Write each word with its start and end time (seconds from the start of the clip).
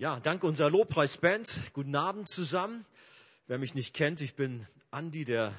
Ja, 0.00 0.20
danke 0.20 0.46
unserer 0.46 0.70
Lobpreisband. 0.70 1.72
Guten 1.72 1.96
Abend 1.96 2.28
zusammen. 2.28 2.86
Wer 3.48 3.58
mich 3.58 3.74
nicht 3.74 3.94
kennt, 3.94 4.20
ich 4.20 4.36
bin 4.36 4.64
Andi, 4.92 5.24
der 5.24 5.52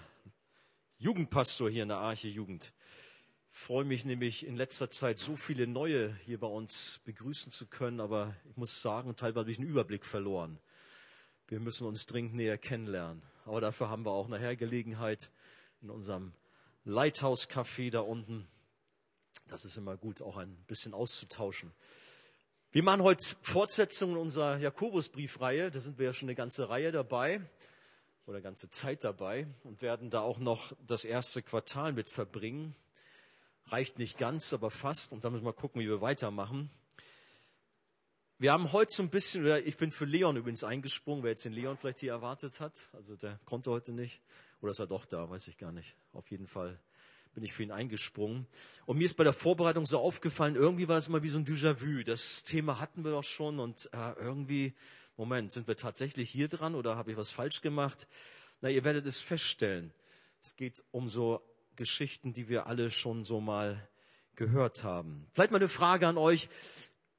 Jugendpastor 0.98 1.70
hier 1.70 1.84
in 1.84 1.90
der 1.90 1.98
Arche 1.98 2.30
Jugend. 2.30 2.72
Ich 3.52 3.60
freue 3.60 3.84
mich 3.84 4.06
nämlich 4.06 4.48
in 4.48 4.56
letzter 4.56 4.90
Zeit 4.90 5.20
so 5.20 5.36
viele 5.36 5.68
neue 5.68 6.16
hier 6.24 6.40
bei 6.40 6.48
uns 6.48 7.02
begrüßen 7.04 7.52
zu 7.52 7.68
können, 7.68 8.00
aber 8.00 8.34
ich 8.50 8.56
muss 8.56 8.82
sagen, 8.82 9.14
teilweise 9.18 9.42
habe 9.42 9.52
ich 9.52 9.60
einen 9.60 9.68
Überblick 9.68 10.06
verloren. 10.06 10.58
Wir 11.50 11.60
müssen 11.60 11.86
uns 11.86 12.06
dringend 12.06 12.34
näher 12.34 12.58
kennenlernen. 12.58 13.22
Aber 13.44 13.60
dafür 13.60 13.90
haben 13.90 14.06
wir 14.06 14.12
auch 14.12 14.30
nachher 14.30 14.56
Gelegenheit 14.56 15.32
in 15.82 15.90
unserem 15.90 16.32
Lighthouse 16.86 17.50
Café 17.50 17.92
da 17.92 18.00
unten. 18.00 18.48
Das 19.48 19.66
ist 19.66 19.76
immer 19.76 19.98
gut, 19.98 20.22
auch 20.22 20.38
ein 20.38 20.56
bisschen 20.66 20.94
auszutauschen. 20.94 21.74
Wir 22.72 22.84
machen 22.84 23.02
heute 23.02 23.26
Fortsetzungen 23.42 24.16
unserer 24.16 24.58
Jakobusbriefreihe. 24.58 25.72
Da 25.72 25.80
sind 25.80 25.98
wir 25.98 26.06
ja 26.06 26.14
schon 26.14 26.28
eine 26.28 26.36
ganze 26.36 26.70
Reihe 26.70 26.92
dabei 26.92 27.42
oder 28.28 28.42
ganze 28.42 28.70
Zeit 28.70 29.04
dabei 29.04 29.48
und 29.64 29.82
werden 29.82 30.12
da 30.12 30.22
auch 30.22 30.38
noch 30.38 30.74
das 30.86 31.04
erste 31.04 31.42
Quartal 31.42 31.94
mit 31.94 32.12
verbringen. 32.12 32.76
Reicht 33.66 33.98
nicht 33.98 34.20
ganz, 34.20 34.54
aber 34.54 34.70
fast. 34.70 35.14
Und 35.14 35.24
dann 35.24 35.34
müssen 35.34 35.46
wir 35.46 35.54
gucken, 35.54 35.82
wie 35.82 35.88
wir 35.88 36.02
weitermachen. 36.02 36.70
Wir 38.38 38.54
haben 38.54 38.72
heute 38.72 38.94
so 38.94 39.02
ein 39.02 39.10
bisschen, 39.10 39.48
ich 39.66 39.78
bin 39.78 39.92
für 39.92 40.06
Leon 40.06 40.38
übrigens 40.38 40.64
eingesprungen, 40.64 41.24
wer 41.24 41.32
jetzt 41.32 41.46
den 41.46 41.54
Leon 41.54 41.76
vielleicht 41.76 42.02
hier 42.02 42.12
erwartet 42.12 42.60
hat. 42.60 42.88
Also 42.94 43.16
der 43.16 43.40
konnte 43.46 43.72
heute 43.72 43.94
nicht. 43.94 44.22
Oder 44.62 44.74
ist 44.74 44.80
er 44.80 44.86
doch 44.86 45.08
da, 45.08 45.28
weiß 45.28 45.48
ich 45.48 45.58
gar 45.58 45.72
nicht. 45.72 45.96
Auf 46.14 46.30
jeden 46.30 46.46
Fall 46.46 46.80
bin 47.34 47.44
ich 47.44 47.54
für 47.54 47.64
ihn 47.64 47.72
eingesprungen. 47.72 48.48
Und 48.86 48.98
mir 48.98 49.06
ist 49.06 49.16
bei 49.16 49.24
der 49.24 49.34
Vorbereitung 49.34 49.86
so 49.86 50.00
aufgefallen, 50.00 50.56
irgendwie 50.56 50.88
war 50.88 50.98
es 50.98 51.08
immer 51.08 51.24
wie 51.24 51.30
so 51.30 51.38
ein 51.38 51.46
Déjà-vu. 51.46 52.04
Das 52.04 52.44
Thema 52.44 52.80
hatten 52.80 53.04
wir 53.04 53.12
doch 53.12 53.24
schon 53.24 53.60
und 53.60 53.90
äh, 53.94 54.14
irgendwie, 54.20 54.74
Moment, 55.18 55.52
sind 55.52 55.68
wir 55.68 55.76
tatsächlich 55.76 56.30
hier 56.30 56.48
dran 56.48 56.76
oder 56.76 56.96
habe 56.96 57.12
ich 57.12 57.18
was 57.18 57.32
falsch 57.32 57.62
gemacht? 57.62 58.08
Na, 58.62 58.70
ihr 58.70 58.84
werdet 58.84 59.06
es 59.06 59.22
feststellen. 59.22 59.94
Es 60.42 60.56
geht 60.56 60.84
um 60.92 61.10
so 61.10 61.42
Geschichten, 61.76 62.34
die 62.34 62.50
wir 62.50 62.68
alle 62.68 62.92
schon 62.92 63.24
so 63.24 63.40
mal 63.40 63.88
gehört 64.36 64.84
haben. 64.84 65.28
Vielleicht 65.34 65.52
mal 65.52 65.58
eine 65.58 65.70
Frage 65.70 66.08
an 66.08 66.18
euch. 66.18 66.50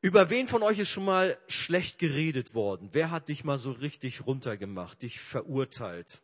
Über 0.02 0.30
wen 0.30 0.48
von 0.48 0.62
euch 0.62 0.78
ist 0.78 0.88
schon 0.88 1.04
mal 1.04 1.36
schlecht 1.46 1.98
geredet 1.98 2.54
worden? 2.54 2.88
Wer 2.92 3.10
hat 3.10 3.28
dich 3.28 3.44
mal 3.44 3.58
so 3.58 3.72
richtig 3.72 4.26
runtergemacht, 4.26 5.02
dich 5.02 5.20
verurteilt? 5.20 6.22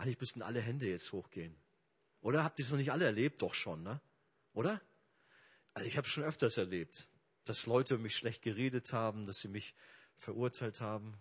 Eigentlich 0.00 0.18
müssten 0.18 0.40
alle 0.40 0.62
Hände 0.62 0.88
jetzt 0.88 1.12
hochgehen. 1.12 1.54
Oder 2.22 2.42
habt 2.42 2.58
ihr 2.58 2.64
es 2.64 2.70
noch 2.70 2.78
nicht 2.78 2.90
alle 2.90 3.04
erlebt? 3.04 3.42
Doch 3.42 3.52
schon, 3.52 3.82
ne? 3.82 4.00
Oder? 4.54 4.80
Also 5.74 5.86
ich 5.86 5.98
habe 5.98 6.08
schon 6.08 6.24
öfters 6.24 6.56
erlebt, 6.56 7.06
dass 7.44 7.66
Leute 7.66 7.98
mich 7.98 8.16
schlecht 8.16 8.40
geredet 8.40 8.94
haben, 8.94 9.26
dass 9.26 9.40
sie 9.40 9.48
mich 9.48 9.74
verurteilt 10.16 10.80
haben. 10.80 11.18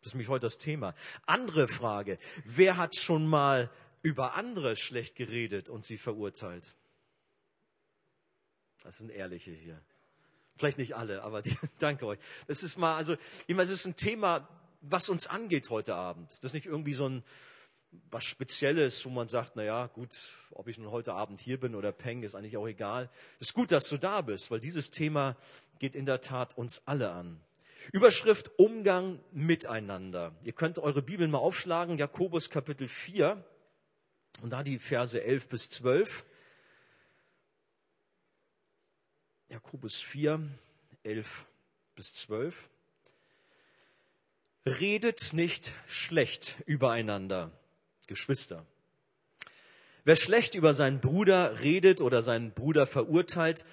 Das 0.00 0.08
ist 0.08 0.14
nämlich 0.16 0.28
heute 0.28 0.44
das 0.44 0.58
Thema. 0.58 0.94
Andere 1.24 1.66
Frage. 1.66 2.18
Wer 2.44 2.76
hat 2.76 2.94
schon 2.94 3.26
mal 3.26 3.70
über 4.02 4.34
andere 4.34 4.76
schlecht 4.76 5.16
geredet 5.16 5.70
und 5.70 5.82
sie 5.82 5.96
verurteilt? 5.96 6.76
Das 8.82 8.98
sind 8.98 9.08
Ehrliche 9.08 9.50
hier. 9.50 9.80
Vielleicht 10.58 10.76
nicht 10.76 10.94
alle, 10.94 11.22
aber 11.22 11.40
die, 11.40 11.56
danke 11.78 12.04
euch. 12.04 12.18
Das 12.48 12.62
ist 12.62 12.76
mal, 12.76 12.96
also, 12.96 13.16
es 13.48 13.70
ist 13.70 13.86
ein 13.86 13.96
Thema, 13.96 14.46
was 14.86 15.08
uns 15.08 15.26
angeht 15.26 15.70
heute 15.70 15.94
Abend. 15.94 16.30
Das 16.30 16.44
ist 16.44 16.54
nicht 16.54 16.66
irgendwie 16.66 16.94
so 16.94 17.08
ein 17.08 17.24
was 18.10 18.24
Spezielles, 18.24 19.04
wo 19.04 19.10
man 19.10 19.28
sagt, 19.28 19.56
na 19.56 19.62
ja, 19.62 19.86
gut, 19.86 20.16
ob 20.50 20.68
ich 20.68 20.78
nun 20.78 20.90
heute 20.90 21.14
Abend 21.14 21.40
hier 21.40 21.60
bin 21.60 21.74
oder 21.74 21.92
peng, 21.92 22.22
ist 22.22 22.34
eigentlich 22.34 22.56
auch 22.56 22.66
egal. 22.66 23.08
Es 23.38 23.48
ist 23.48 23.54
gut, 23.54 23.70
dass 23.70 23.88
du 23.88 23.98
da 23.98 24.20
bist, 24.20 24.50
weil 24.50 24.60
dieses 24.60 24.90
Thema 24.90 25.36
geht 25.78 25.94
in 25.94 26.04
der 26.04 26.20
Tat 26.20 26.56
uns 26.56 26.82
alle 26.86 27.12
an. 27.12 27.40
Überschrift 27.92 28.58
Umgang 28.58 29.20
miteinander. 29.32 30.34
Ihr 30.42 30.52
könnt 30.52 30.78
eure 30.78 31.02
Bibeln 31.02 31.30
mal 31.30 31.38
aufschlagen, 31.38 31.98
Jakobus 31.98 32.50
Kapitel 32.50 32.88
4 32.88 33.44
und 34.42 34.50
da 34.50 34.62
die 34.62 34.78
Verse 34.78 35.22
11 35.22 35.48
bis 35.48 35.70
12. 35.70 36.24
Jakobus 39.48 40.00
4, 40.00 40.40
11 41.04 41.46
bis 41.94 42.14
12 42.14 42.70
redet 44.66 45.32
nicht 45.32 45.72
schlecht 45.86 46.56
übereinander, 46.66 47.50
Geschwister. 48.06 48.64
Wer 50.04 50.16
schlecht 50.16 50.54
über 50.54 50.74
seinen 50.74 51.00
Bruder 51.00 51.60
redet 51.60 52.00
oder 52.00 52.22
seinen 52.22 52.52
Bruder 52.52 52.86
verurteilt, 52.86 53.64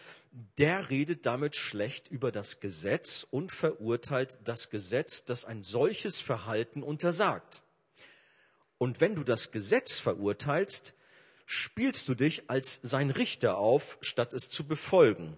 der 0.57 0.89
redet 0.89 1.25
damit 1.25 1.55
schlecht 1.55 2.09
über 2.09 2.31
das 2.31 2.59
Gesetz 2.61 3.27
und 3.29 3.51
verurteilt 3.51 4.37
das 4.43 4.69
Gesetz, 4.69 5.25
das 5.25 5.43
ein 5.43 5.61
solches 5.61 6.21
Verhalten 6.21 6.83
untersagt. 6.83 7.63
Und 8.77 9.01
wenn 9.01 9.15
du 9.15 9.23
das 9.23 9.51
Gesetz 9.51 9.99
verurteilst, 9.99 10.93
spielst 11.45 12.07
du 12.07 12.15
dich 12.15 12.49
als 12.49 12.79
sein 12.81 13.11
Richter 13.11 13.57
auf, 13.57 13.97
statt 14.01 14.33
es 14.33 14.49
zu 14.49 14.67
befolgen. 14.67 15.35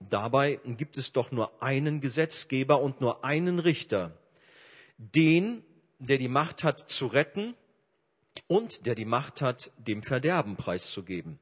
Dabei 0.00 0.60
gibt 0.64 0.98
es 0.98 1.12
doch 1.12 1.32
nur 1.32 1.62
einen 1.62 2.02
Gesetzgeber 2.02 2.80
und 2.80 3.00
nur 3.00 3.24
einen 3.24 3.58
Richter, 3.58 4.18
den, 4.98 5.64
der 5.98 6.18
die 6.18 6.28
Macht 6.28 6.64
hat 6.64 6.78
zu 6.78 7.06
retten 7.06 7.54
und 8.46 8.86
der 8.86 8.94
die 8.94 9.04
Macht 9.04 9.40
hat, 9.40 9.72
dem 9.78 10.02
Verderben 10.02 10.56
preiszugeben. 10.56 11.38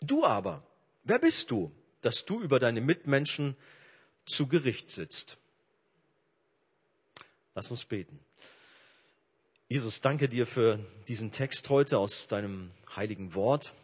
Du 0.00 0.24
aber, 0.24 0.62
wer 1.04 1.18
bist 1.18 1.50
du, 1.50 1.72
dass 2.00 2.24
du 2.24 2.40
über 2.40 2.58
deine 2.58 2.80
Mitmenschen 2.80 3.56
zu 4.24 4.48
Gericht 4.48 4.90
sitzt? 4.90 5.38
Lass 7.54 7.70
uns 7.70 7.84
beten. 7.84 8.18
Jesus, 9.68 10.00
danke 10.00 10.28
dir 10.28 10.46
für 10.46 10.80
diesen 11.06 11.30
Text 11.30 11.68
heute 11.68 11.98
aus 11.98 12.26
deinem 12.26 12.70
heiligen 12.96 13.34
Wort. 13.34 13.74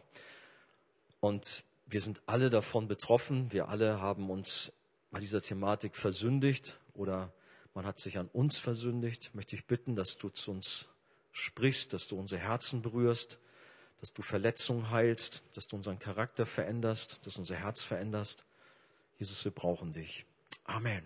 Und 1.20 1.64
wir 1.86 2.00
sind 2.00 2.20
alle 2.26 2.50
davon 2.50 2.88
betroffen. 2.88 3.52
Wir 3.52 3.68
alle 3.68 4.00
haben 4.00 4.30
uns 4.30 4.72
bei 5.10 5.20
dieser 5.20 5.42
Thematik 5.42 5.94
versündigt 5.94 6.78
oder 6.94 7.32
man 7.76 7.84
hat 7.84 8.00
sich 8.00 8.16
an 8.16 8.30
uns 8.32 8.58
versündigt. 8.58 9.34
Möchte 9.34 9.54
ich 9.54 9.66
bitten, 9.66 9.94
dass 9.94 10.16
du 10.16 10.30
zu 10.30 10.50
uns 10.50 10.88
sprichst, 11.30 11.92
dass 11.92 12.08
du 12.08 12.18
unsere 12.18 12.40
Herzen 12.40 12.80
berührst, 12.80 13.38
dass 14.00 14.14
du 14.14 14.22
Verletzungen 14.22 14.90
heilst, 14.90 15.42
dass 15.54 15.66
du 15.66 15.76
unseren 15.76 15.98
Charakter 15.98 16.46
veränderst, 16.46 17.20
dass 17.24 17.36
unser 17.36 17.56
Herz 17.56 17.84
veränderst. 17.84 18.44
Jesus, 19.18 19.44
wir 19.44 19.52
brauchen 19.52 19.92
dich. 19.92 20.24
Amen. 20.64 21.02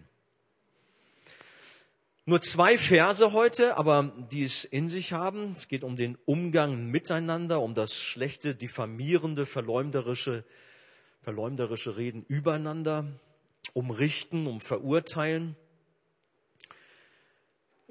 Nur 2.25 2.41
zwei 2.41 2.79
Verse 2.79 3.33
heute, 3.33 3.77
aber 3.77 4.13
die 4.31 4.45
es 4.45 4.65
in 4.65 4.89
sich 4.89 5.13
haben. 5.13 5.51
Es 5.51 5.67
geht 5.67 5.83
um 5.83 5.97
den 5.97 6.17
Umgang 6.25 6.87
miteinander, 6.87 7.63
um 7.63 7.75
das 7.75 8.01
schlechte, 8.01 8.55
diffamierende, 8.55 9.45
verleumderische, 9.45 10.45
verleumderische 11.23 11.97
Reden 11.97 12.25
übereinander, 12.29 13.09
um 13.73 13.91
Richten, 13.91 14.47
um 14.47 14.61
Verurteilen. 14.61 15.57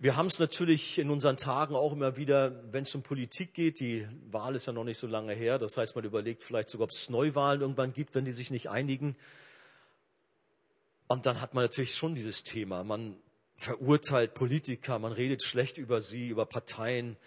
Wir 0.01 0.15
haben 0.15 0.27
es 0.27 0.39
natürlich 0.39 0.97
in 0.97 1.09
unseren 1.09 1.35
Tagen 1.35 1.75
auch 1.75 1.91
immer 1.91 2.15
wieder, 2.15 2.63
wenn 2.71 2.83
es 2.83 2.95
um 2.95 3.03
Politik 3.03 3.53
geht. 3.53 3.81
Die 3.81 4.07
Wahl 4.31 4.55
ist 4.55 4.65
ja 4.65 4.71
noch 4.71 4.85
nicht 4.85 4.97
so 4.97 5.07
lange 5.07 5.33
her. 5.33 5.59
Das 5.59 5.75
heißt, 5.75 5.93
man 5.93 6.05
überlegt 6.05 6.41
vielleicht 6.41 6.69
sogar, 6.69 6.85
ob 6.85 6.91
es 6.91 7.09
Neuwahlen 7.09 7.59
irgendwann 7.59 7.91
gibt, 7.91 8.15
wenn 8.15 8.23
die 8.23 8.31
sich 8.31 8.49
nicht 8.49 8.69
einigen. 8.69 9.17
Und 11.07 11.25
dann 11.25 11.41
hat 11.41 11.53
man 11.53 11.65
natürlich 11.65 11.95
schon 11.95 12.15
dieses 12.15 12.43
Thema. 12.43 12.85
Man 12.85 13.17
verurteilt 13.57 14.35
Politiker, 14.35 14.99
man 14.99 15.11
redet 15.11 15.43
schlecht 15.43 15.77
über 15.77 15.99
sie, 15.99 16.29
über 16.29 16.45
Parteien. 16.45 17.17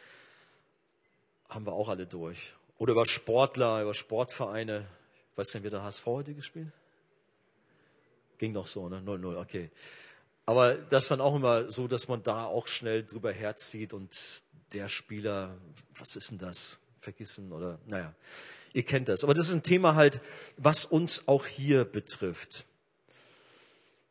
Haben 1.51 1.67
wir 1.67 1.75
auch 1.75 1.91
alle 1.91 2.07
durch. 2.07 2.55
Oder 2.79 2.93
über 2.93 3.05
Sportler, 3.05 3.83
über 3.83 3.93
Sportvereine. 3.93 4.89
Ich 5.33 5.37
weiß 5.37 5.53
gar 5.53 5.61
nicht, 5.61 5.67
wie 5.67 5.71
der 5.71 5.83
HSV 5.83 6.07
heute 6.07 6.33
gespielt? 6.33 6.73
Ging 8.39 8.55
doch 8.55 8.67
so, 8.67 8.89
ne? 8.89 9.03
0-0, 9.05 9.39
okay. 9.39 9.71
Aber 10.47 10.75
das 10.75 11.05
ist 11.05 11.11
dann 11.11 11.21
auch 11.21 11.37
immer 11.37 11.71
so, 11.71 11.87
dass 11.87 12.09
man 12.09 12.23
da 12.23 12.45
auch 12.45 12.67
schnell 12.67 13.05
drüber 13.05 13.33
herzieht 13.33 13.93
und 13.93 14.13
der 14.73 14.89
Spieler, 14.89 15.57
was 15.97 16.17
ist 16.17 16.31
denn 16.31 16.39
das? 16.39 16.79
Vergessen 16.99 17.53
oder, 17.53 17.79
naja, 17.87 18.15
ihr 18.73 18.85
kennt 18.85 19.09
das. 19.09 19.25
Aber 19.25 19.35
das 19.35 19.49
ist 19.49 19.55
ein 19.55 19.63
Thema 19.63 19.95
halt, 19.95 20.21
was 20.57 20.85
uns 20.85 21.27
auch 21.27 21.47
hier 21.47 21.85
betrifft. 21.85 22.65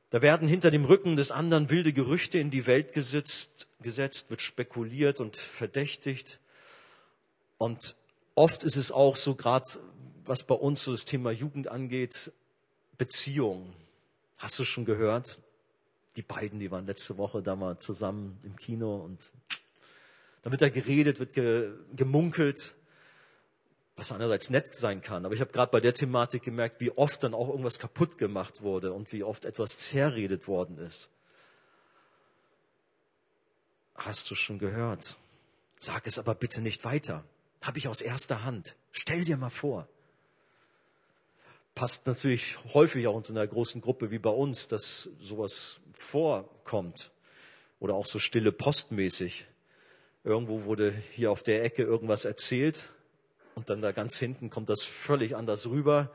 Da 0.09 0.21
werden 0.21 0.47
hinter 0.47 0.71
dem 0.71 0.83
Rücken 0.83 1.15
des 1.15 1.31
anderen 1.31 1.69
wilde 1.69 1.93
Gerüchte 1.93 2.37
in 2.37 2.51
die 2.51 2.67
Welt 2.67 2.91
gesetzt, 2.91 3.69
gesetzt 3.79 4.29
wird 4.29 4.41
spekuliert 4.41 5.21
und 5.21 5.37
verdächtigt. 5.37 6.39
Und 7.57 7.95
oft 8.35 8.63
ist 8.63 8.75
es 8.75 8.91
auch 8.91 9.15
so, 9.15 9.35
gerade 9.35 9.65
was 10.25 10.43
bei 10.43 10.55
uns 10.55 10.83
so 10.83 10.91
das 10.91 11.05
Thema 11.05 11.31
Jugend 11.31 11.69
angeht, 11.69 12.33
Beziehung. 12.97 13.73
Hast 14.37 14.59
du 14.59 14.65
schon 14.65 14.83
gehört? 14.83 15.39
Die 16.15 16.21
beiden, 16.21 16.59
die 16.59 16.71
waren 16.71 16.85
letzte 16.85 17.17
Woche 17.17 17.41
da 17.41 17.55
mal 17.55 17.77
zusammen 17.77 18.39
im 18.43 18.55
Kino 18.55 18.97
und 18.97 19.31
da 20.43 20.51
wird 20.51 20.61
da 20.61 20.69
geredet, 20.69 21.19
wird 21.19 21.33
ge, 21.33 21.73
gemunkelt. 21.95 22.75
was 23.95 24.11
einerseits 24.11 24.49
nett 24.49 24.73
sein 24.73 25.01
kann. 25.01 25.25
Aber 25.25 25.35
ich 25.35 25.41
habe 25.41 25.51
gerade 25.51 25.71
bei 25.71 25.79
der 25.79 25.93
Thematik 25.93 26.43
gemerkt, 26.43 26.79
wie 26.79 26.91
oft 26.91 27.21
dann 27.23 27.33
auch 27.33 27.49
irgendwas 27.49 27.77
kaputt 27.77 28.17
gemacht 28.17 28.61
wurde 28.61 28.93
und 28.93 29.11
wie 29.11 29.23
oft 29.23 29.45
etwas 29.45 29.77
zerredet 29.77 30.47
worden 30.47 30.77
ist. 30.79 31.11
Hast 33.95 34.31
du 34.31 34.35
schon 34.35 34.57
gehört? 34.57 35.17
Sag 35.79 36.07
es 36.07 36.17
aber 36.17 36.33
bitte 36.33 36.61
nicht 36.61 36.83
weiter. 36.83 37.23
Habe 37.61 37.77
ich 37.77 37.87
aus 37.87 38.01
erster 38.01 38.43
Hand. 38.43 38.75
Stell 38.91 39.23
dir 39.23 39.37
mal 39.37 39.51
vor. 39.51 39.87
Passt 41.75 42.07
natürlich 42.07 42.57
häufig 42.73 43.07
auch 43.07 43.17
in 43.17 43.23
so 43.23 43.33
einer 43.33 43.45
großen 43.45 43.81
Gruppe 43.81 44.09
wie 44.09 44.19
bei 44.19 44.31
uns, 44.31 44.67
dass 44.67 45.09
sowas 45.19 45.79
vorkommt. 46.01 47.11
Oder 47.79 47.93
auch 47.93 48.05
so 48.05 48.19
stille 48.19 48.51
postmäßig. 48.51 49.47
Irgendwo 50.23 50.65
wurde 50.65 50.93
hier 51.13 51.31
auf 51.31 51.43
der 51.43 51.63
Ecke 51.63 51.83
irgendwas 51.83 52.25
erzählt 52.25 52.89
und 53.55 53.69
dann 53.69 53.81
da 53.81 53.91
ganz 53.91 54.17
hinten 54.17 54.49
kommt 54.49 54.69
das 54.69 54.83
völlig 54.83 55.35
anders 55.35 55.67
rüber. 55.67 56.11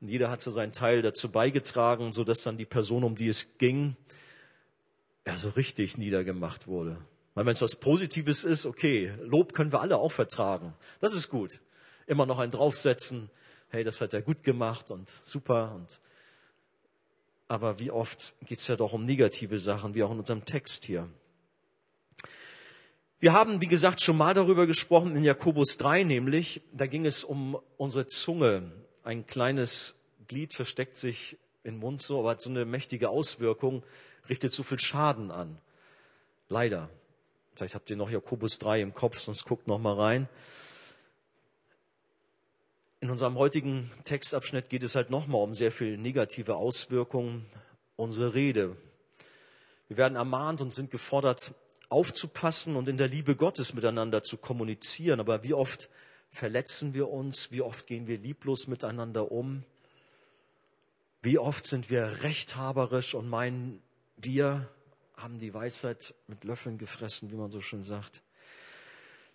Und 0.00 0.08
jeder 0.08 0.30
hat 0.30 0.42
so 0.42 0.50
seinen 0.50 0.72
Teil 0.72 1.02
dazu 1.02 1.30
beigetragen, 1.30 2.12
so 2.12 2.24
dass 2.24 2.42
dann 2.42 2.56
die 2.56 2.66
Person, 2.66 3.04
um 3.04 3.16
die 3.16 3.28
es 3.28 3.58
ging, 3.58 3.96
ja 5.26 5.36
so 5.36 5.50
richtig 5.50 5.98
niedergemacht 5.98 6.66
wurde. 6.66 6.98
Weil 7.34 7.46
wenn 7.46 7.52
es 7.52 7.62
was 7.62 7.76
Positives 7.76 8.44
ist, 8.44 8.66
okay, 8.66 9.12
Lob 9.22 9.54
können 9.54 9.72
wir 9.72 9.80
alle 9.80 9.98
auch 9.98 10.12
vertragen. 10.12 10.74
Das 11.00 11.14
ist 11.14 11.28
gut. 11.28 11.60
Immer 12.06 12.26
noch 12.26 12.38
einen 12.38 12.52
draufsetzen. 12.52 13.30
Hey, 13.70 13.84
das 13.84 14.00
hat 14.00 14.14
er 14.14 14.22
gut 14.22 14.42
gemacht 14.42 14.90
und 14.90 15.08
super. 15.24 15.74
Und 15.74 16.00
aber 17.48 17.78
wie 17.78 17.90
oft 17.90 18.34
geht 18.46 18.58
es 18.58 18.68
ja 18.68 18.76
doch 18.76 18.92
um 18.92 19.04
negative 19.04 19.58
Sachen, 19.58 19.94
wie 19.94 20.02
auch 20.02 20.12
in 20.12 20.18
unserem 20.18 20.44
Text 20.44 20.84
hier. 20.84 21.08
Wir 23.20 23.32
haben, 23.32 23.60
wie 23.60 23.66
gesagt, 23.66 24.00
schon 24.00 24.16
mal 24.16 24.34
darüber 24.34 24.66
gesprochen 24.66 25.16
in 25.16 25.24
Jakobus 25.24 25.76
3, 25.78 26.04
nämlich, 26.04 26.62
da 26.72 26.86
ging 26.86 27.04
es 27.04 27.24
um 27.24 27.58
unsere 27.76 28.06
Zunge. 28.06 28.70
Ein 29.02 29.26
kleines 29.26 29.96
Glied 30.28 30.54
versteckt 30.54 30.94
sich 30.94 31.36
im 31.64 31.78
Mund 31.78 32.00
so, 32.00 32.20
aber 32.20 32.30
hat 32.30 32.40
so 32.40 32.50
eine 32.50 32.64
mächtige 32.64 33.08
Auswirkung, 33.08 33.82
richtet 34.28 34.52
so 34.52 34.62
viel 34.62 34.78
Schaden 34.78 35.32
an. 35.32 35.58
Leider. 36.48 36.90
Vielleicht 37.56 37.74
habt 37.74 37.90
ihr 37.90 37.96
noch 37.96 38.10
Jakobus 38.10 38.58
3 38.58 38.82
im 38.82 38.94
Kopf, 38.94 39.18
sonst 39.18 39.44
guckt 39.44 39.66
noch 39.66 39.78
mal 39.78 39.94
rein. 39.94 40.28
In 43.00 43.10
unserem 43.10 43.36
heutigen 43.38 43.88
Textabschnitt 44.02 44.68
geht 44.70 44.82
es 44.82 44.96
halt 44.96 45.08
nochmal 45.08 45.42
um 45.42 45.54
sehr 45.54 45.70
viel 45.70 45.96
negative 45.96 46.56
Auswirkungen 46.56 47.46
unserer 47.94 48.34
Rede. 48.34 48.76
Wir 49.86 49.98
werden 49.98 50.16
ermahnt 50.16 50.60
und 50.60 50.74
sind 50.74 50.90
gefordert, 50.90 51.54
aufzupassen 51.90 52.74
und 52.74 52.88
in 52.88 52.96
der 52.96 53.06
Liebe 53.06 53.36
Gottes 53.36 53.72
miteinander 53.72 54.24
zu 54.24 54.36
kommunizieren. 54.36 55.20
Aber 55.20 55.44
wie 55.44 55.54
oft 55.54 55.88
verletzen 56.32 56.92
wir 56.92 57.08
uns? 57.08 57.52
Wie 57.52 57.62
oft 57.62 57.86
gehen 57.86 58.08
wir 58.08 58.18
lieblos 58.18 58.66
miteinander 58.66 59.30
um? 59.30 59.62
Wie 61.22 61.38
oft 61.38 61.66
sind 61.66 61.90
wir 61.90 62.24
rechthaberisch 62.24 63.14
und 63.14 63.28
meinen, 63.28 63.80
wir 64.16 64.68
haben 65.16 65.38
die 65.38 65.54
Weisheit 65.54 66.14
mit 66.26 66.42
Löffeln 66.42 66.78
gefressen, 66.78 67.30
wie 67.30 67.36
man 67.36 67.52
so 67.52 67.60
schön 67.60 67.84
sagt? 67.84 68.22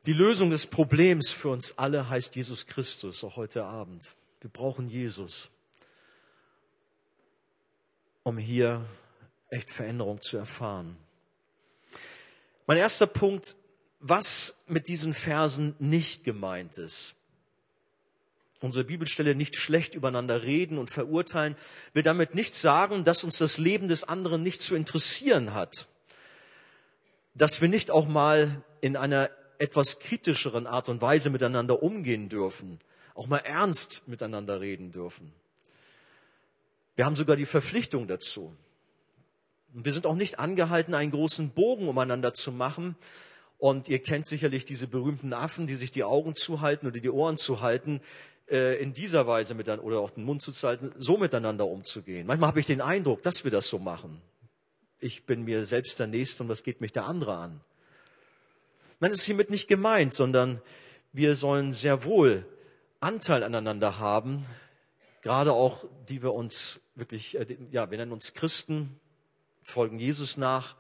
Die 0.05 0.13
Lösung 0.13 0.49
des 0.49 0.67
Problems 0.67 1.31
für 1.31 1.47
uns 1.47 1.77
alle 1.77 2.09
heißt 2.09 2.35
Jesus 2.35 2.67
Christus, 2.67 3.23
auch 3.23 3.37
heute 3.37 3.63
Abend. 3.63 4.03
Wir 4.41 4.49
brauchen 4.49 4.85
Jesus, 4.85 5.49
um 8.23 8.37
hier 8.37 8.85
echt 9.49 9.71
Veränderung 9.71 10.19
zu 10.19 10.35
erfahren. 10.35 10.97
Mein 12.67 12.77
erster 12.77 13.07
Punkt, 13.07 13.55
was 14.01 14.63
mit 14.67 14.89
diesen 14.89 15.13
Versen 15.13 15.73
nicht 15.79 16.25
gemeint 16.25 16.77
ist. 16.77 17.15
Unsere 18.59 18.83
Bibelstelle 18.83 19.35
nicht 19.35 19.55
schlecht 19.55 19.95
übereinander 19.95 20.43
reden 20.43 20.79
und 20.79 20.91
verurteilen, 20.91 21.55
will 21.93 22.03
damit 22.03 22.35
nicht 22.35 22.55
sagen, 22.55 23.05
dass 23.05 23.23
uns 23.23 23.37
das 23.37 23.57
Leben 23.57 23.87
des 23.87 24.03
anderen 24.03 24.43
nicht 24.43 24.61
zu 24.61 24.75
interessieren 24.75 25.53
hat. 25.53 25.87
Dass 27.35 27.61
wir 27.61 27.69
nicht 27.69 27.89
auch 27.89 28.07
mal 28.07 28.61
in 28.81 28.97
einer 28.97 29.29
etwas 29.63 29.99
kritischeren 29.99 30.67
Art 30.67 30.89
und 30.89 31.01
Weise 31.01 31.29
miteinander 31.29 31.81
umgehen 31.81 32.27
dürfen, 32.27 32.79
auch 33.15 33.27
mal 33.27 33.37
ernst 33.37 34.09
miteinander 34.09 34.59
reden 34.59 34.91
dürfen. 34.91 35.31
Wir 36.95 37.05
haben 37.05 37.15
sogar 37.15 37.37
die 37.37 37.45
Verpflichtung 37.45 38.07
dazu. 38.07 38.53
Und 39.73 39.85
wir 39.85 39.93
sind 39.93 40.05
auch 40.05 40.15
nicht 40.15 40.37
angehalten, 40.37 40.93
einen 40.93 41.11
großen 41.11 41.51
Bogen 41.51 41.87
umeinander 41.87 42.33
zu 42.33 42.51
machen. 42.51 42.95
Und 43.57 43.87
ihr 43.87 43.99
kennt 43.99 44.27
sicherlich 44.27 44.65
diese 44.65 44.87
berühmten 44.87 45.31
Affen, 45.33 45.65
die 45.65 45.75
sich 45.75 45.91
die 45.91 46.03
Augen 46.03 46.35
zuhalten 46.35 46.85
oder 46.85 46.99
die 46.99 47.09
Ohren 47.09 47.37
zuhalten, 47.37 48.01
äh, 48.49 48.75
in 48.81 48.91
dieser 48.91 49.27
Weise 49.27 49.55
miteinander 49.55 49.85
oder 49.85 49.99
auch 50.01 50.11
den 50.11 50.25
Mund 50.25 50.41
zuzuhalten, 50.41 50.91
so 50.97 51.17
miteinander 51.17 51.65
umzugehen. 51.65 52.27
Manchmal 52.27 52.49
habe 52.49 52.59
ich 52.59 52.67
den 52.67 52.81
Eindruck, 52.81 53.23
dass 53.23 53.45
wir 53.45 53.51
das 53.51 53.69
so 53.69 53.79
machen. 53.79 54.21
Ich 54.99 55.25
bin 55.25 55.45
mir 55.45 55.65
selbst 55.65 55.99
der 55.99 56.07
Nächste 56.07 56.43
und 56.43 56.49
was 56.49 56.63
geht 56.63 56.81
mich 56.81 56.91
der 56.91 57.05
andere 57.05 57.37
an? 57.37 57.61
Nein, 59.03 59.11
es 59.11 59.19
ist 59.19 59.25
hiermit 59.25 59.49
nicht 59.49 59.67
gemeint, 59.67 60.13
sondern 60.13 60.61
wir 61.11 61.35
sollen 61.35 61.73
sehr 61.73 62.05
wohl 62.05 62.45
Anteil 63.01 63.43
aneinander 63.43 63.99
haben, 63.99 64.43
gerade 65.21 65.51
auch, 65.51 65.83
die 66.07 66.23
wir 66.23 66.33
uns 66.33 66.79
wirklich, 66.95 67.37
äh, 67.37 67.57
ja, 67.69 67.91
wir 67.91 67.97
nennen 67.97 68.13
uns 68.13 68.33
Christen, 68.33 68.97
folgen 69.61 69.99
Jesus 69.99 70.37
nach, 70.37 70.77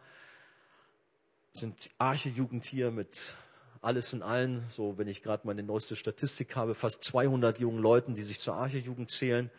sind 1.51 1.89
Archejugend 1.97 2.63
hier 2.63 2.91
mit 2.91 3.35
alles 3.81 4.13
in 4.13 4.21
allen, 4.21 4.63
so 4.69 4.97
wenn 4.97 5.09
ich 5.09 5.21
gerade 5.21 5.45
meine 5.45 5.61
neueste 5.61 5.97
Statistik 5.97 6.55
habe, 6.55 6.75
fast 6.75 7.03
200 7.03 7.59
jungen 7.59 7.79
Leuten, 7.79 8.15
die 8.15 8.23
sich 8.23 8.39
zur 8.39 8.55
Archejugend 8.55 9.11
zählen, 9.11 9.51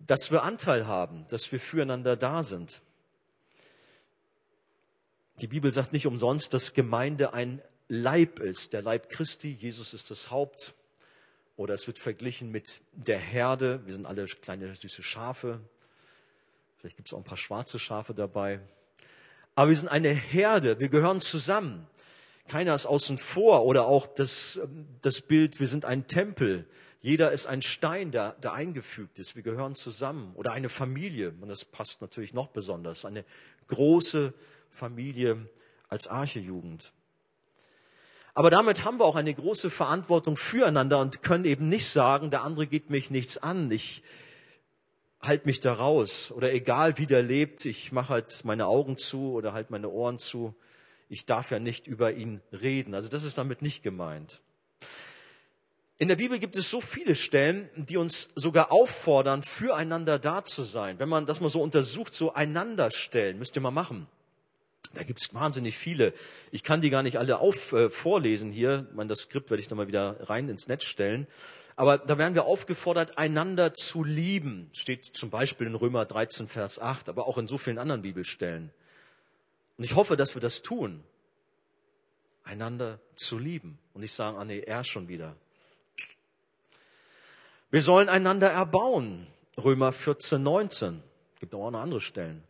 dass 0.00 0.30
wir 0.30 0.42
Anteil 0.42 0.86
haben, 0.86 1.26
dass 1.30 1.50
wir 1.50 1.60
füreinander 1.60 2.14
da 2.14 2.42
sind. 2.42 2.82
Die 5.40 5.46
Bibel 5.46 5.70
sagt 5.70 5.92
nicht 5.92 6.06
umsonst, 6.06 6.54
dass 6.54 6.72
Gemeinde 6.72 7.32
ein 7.32 7.62
Leib 7.88 8.40
ist, 8.40 8.72
der 8.72 8.82
Leib 8.82 9.10
Christi, 9.10 9.50
Jesus 9.52 9.94
ist 9.94 10.10
das 10.10 10.30
Haupt. 10.30 10.74
Oder 11.56 11.74
es 11.74 11.86
wird 11.86 11.98
verglichen 11.98 12.50
mit 12.50 12.80
der 12.92 13.18
Herde, 13.18 13.80
wir 13.86 13.94
sind 13.94 14.06
alle 14.06 14.26
kleine 14.26 14.74
süße 14.74 15.02
Schafe, 15.02 15.60
Vielleicht 16.86 16.98
gibt 16.98 17.08
es 17.08 17.14
auch 17.14 17.18
ein 17.18 17.24
paar 17.24 17.36
schwarze 17.36 17.80
Schafe 17.80 18.14
dabei. 18.14 18.60
Aber 19.56 19.70
wir 19.70 19.76
sind 19.76 19.88
eine 19.88 20.10
Herde, 20.10 20.78
wir 20.78 20.88
gehören 20.88 21.18
zusammen. 21.20 21.88
Keiner 22.46 22.76
ist 22.76 22.86
außen 22.86 23.18
vor 23.18 23.64
oder 23.64 23.86
auch 23.86 24.06
das, 24.06 24.60
das 25.00 25.20
Bild, 25.20 25.58
wir 25.58 25.66
sind 25.66 25.84
ein 25.84 26.06
Tempel. 26.06 26.64
Jeder 27.00 27.32
ist 27.32 27.48
ein 27.48 27.60
Stein, 27.60 28.12
der, 28.12 28.34
der 28.34 28.52
eingefügt 28.52 29.18
ist. 29.18 29.34
Wir 29.34 29.42
gehören 29.42 29.74
zusammen. 29.74 30.32
Oder 30.36 30.52
eine 30.52 30.68
Familie. 30.68 31.34
Und 31.40 31.48
das 31.48 31.64
passt 31.64 32.02
natürlich 32.02 32.34
noch 32.34 32.48
besonders. 32.48 33.04
Eine 33.04 33.24
große 33.66 34.32
Familie 34.76 35.48
als 35.88 36.06
Archejugend. 36.06 36.92
Aber 38.34 38.50
damit 38.50 38.84
haben 38.84 38.98
wir 38.98 39.06
auch 39.06 39.16
eine 39.16 39.32
große 39.32 39.70
Verantwortung 39.70 40.36
füreinander 40.36 40.98
und 40.98 41.22
können 41.22 41.46
eben 41.46 41.68
nicht 41.68 41.88
sagen, 41.88 42.30
der 42.30 42.42
andere 42.42 42.66
geht 42.66 42.90
mich 42.90 43.10
nichts 43.10 43.38
an. 43.38 43.70
Ich, 43.70 44.02
halt 45.22 45.46
mich 45.46 45.60
da 45.60 45.72
raus. 45.72 46.30
Oder 46.32 46.52
egal 46.52 46.98
wie 46.98 47.06
der 47.06 47.22
lebt, 47.22 47.64
ich 47.64 47.92
mache 47.92 48.10
halt 48.10 48.44
meine 48.44 48.66
Augen 48.66 48.98
zu 48.98 49.32
oder 49.32 49.54
halt 49.54 49.70
meine 49.70 49.88
Ohren 49.88 50.18
zu. 50.18 50.54
Ich 51.08 51.24
darf 51.24 51.50
ja 51.50 51.58
nicht 51.58 51.86
über 51.86 52.12
ihn 52.12 52.42
reden. 52.52 52.94
Also 52.94 53.08
das 53.08 53.24
ist 53.24 53.38
damit 53.38 53.62
nicht 53.62 53.82
gemeint. 53.82 54.42
In 55.98 56.08
der 56.08 56.16
Bibel 56.16 56.38
gibt 56.38 56.56
es 56.56 56.68
so 56.68 56.82
viele 56.82 57.14
Stellen, 57.14 57.70
die 57.74 57.96
uns 57.96 58.28
sogar 58.34 58.70
auffordern, 58.70 59.42
füreinander 59.42 60.18
da 60.18 60.44
zu 60.44 60.62
sein. 60.62 60.98
Wenn 60.98 61.08
man 61.08 61.24
das 61.24 61.40
mal 61.40 61.48
so 61.48 61.62
untersucht, 61.62 62.14
so 62.14 62.34
einander 62.34 62.90
stellen, 62.90 63.38
müsst 63.38 63.56
ihr 63.56 63.62
mal 63.62 63.70
machen. 63.70 64.06
Da 64.94 65.02
gibt 65.02 65.20
es 65.20 65.34
wahnsinnig 65.34 65.76
viele. 65.76 66.12
Ich 66.50 66.62
kann 66.62 66.80
die 66.80 66.90
gar 66.90 67.02
nicht 67.02 67.18
alle 67.18 67.38
auf, 67.38 67.72
äh, 67.72 67.90
vorlesen 67.90 68.50
hier. 68.50 68.86
Ich 68.90 68.96
meine, 68.96 69.08
das 69.08 69.20
Skript 69.20 69.50
werde 69.50 69.62
ich 69.62 69.70
nochmal 69.70 69.88
wieder 69.88 70.28
rein 70.28 70.48
ins 70.48 70.68
Netz 70.68 70.84
stellen. 70.84 71.26
Aber 71.76 71.98
da 71.98 72.16
werden 72.16 72.34
wir 72.34 72.44
aufgefordert, 72.44 73.18
einander 73.18 73.74
zu 73.74 74.02
lieben. 74.02 74.70
Steht 74.72 75.04
zum 75.04 75.28
Beispiel 75.28 75.66
in 75.66 75.74
Römer 75.74 76.06
13, 76.06 76.48
Vers 76.48 76.78
8, 76.78 77.10
aber 77.10 77.26
auch 77.26 77.36
in 77.36 77.46
so 77.46 77.58
vielen 77.58 77.78
anderen 77.78 78.02
Bibelstellen. 78.02 78.72
Und 79.76 79.84
ich 79.84 79.94
hoffe, 79.94 80.16
dass 80.16 80.34
wir 80.34 80.40
das 80.40 80.62
tun. 80.62 81.04
Einander 82.44 83.00
zu 83.14 83.38
lieben. 83.38 83.78
Und 83.92 84.00
nicht 84.00 84.14
sagen, 84.14 84.38
ah 84.38 84.44
nee, 84.44 84.60
er 84.60 84.84
schon 84.84 85.08
wieder. 85.08 85.36
Wir 87.70 87.82
sollen 87.82 88.08
einander 88.08 88.50
erbauen. 88.50 89.26
Römer 89.62 89.92
14, 89.92 90.42
19. 90.42 91.02
Gibt 91.40 91.54
auch 91.54 91.70
noch 91.70 91.80
andere 91.80 92.00
Stellen. 92.00 92.42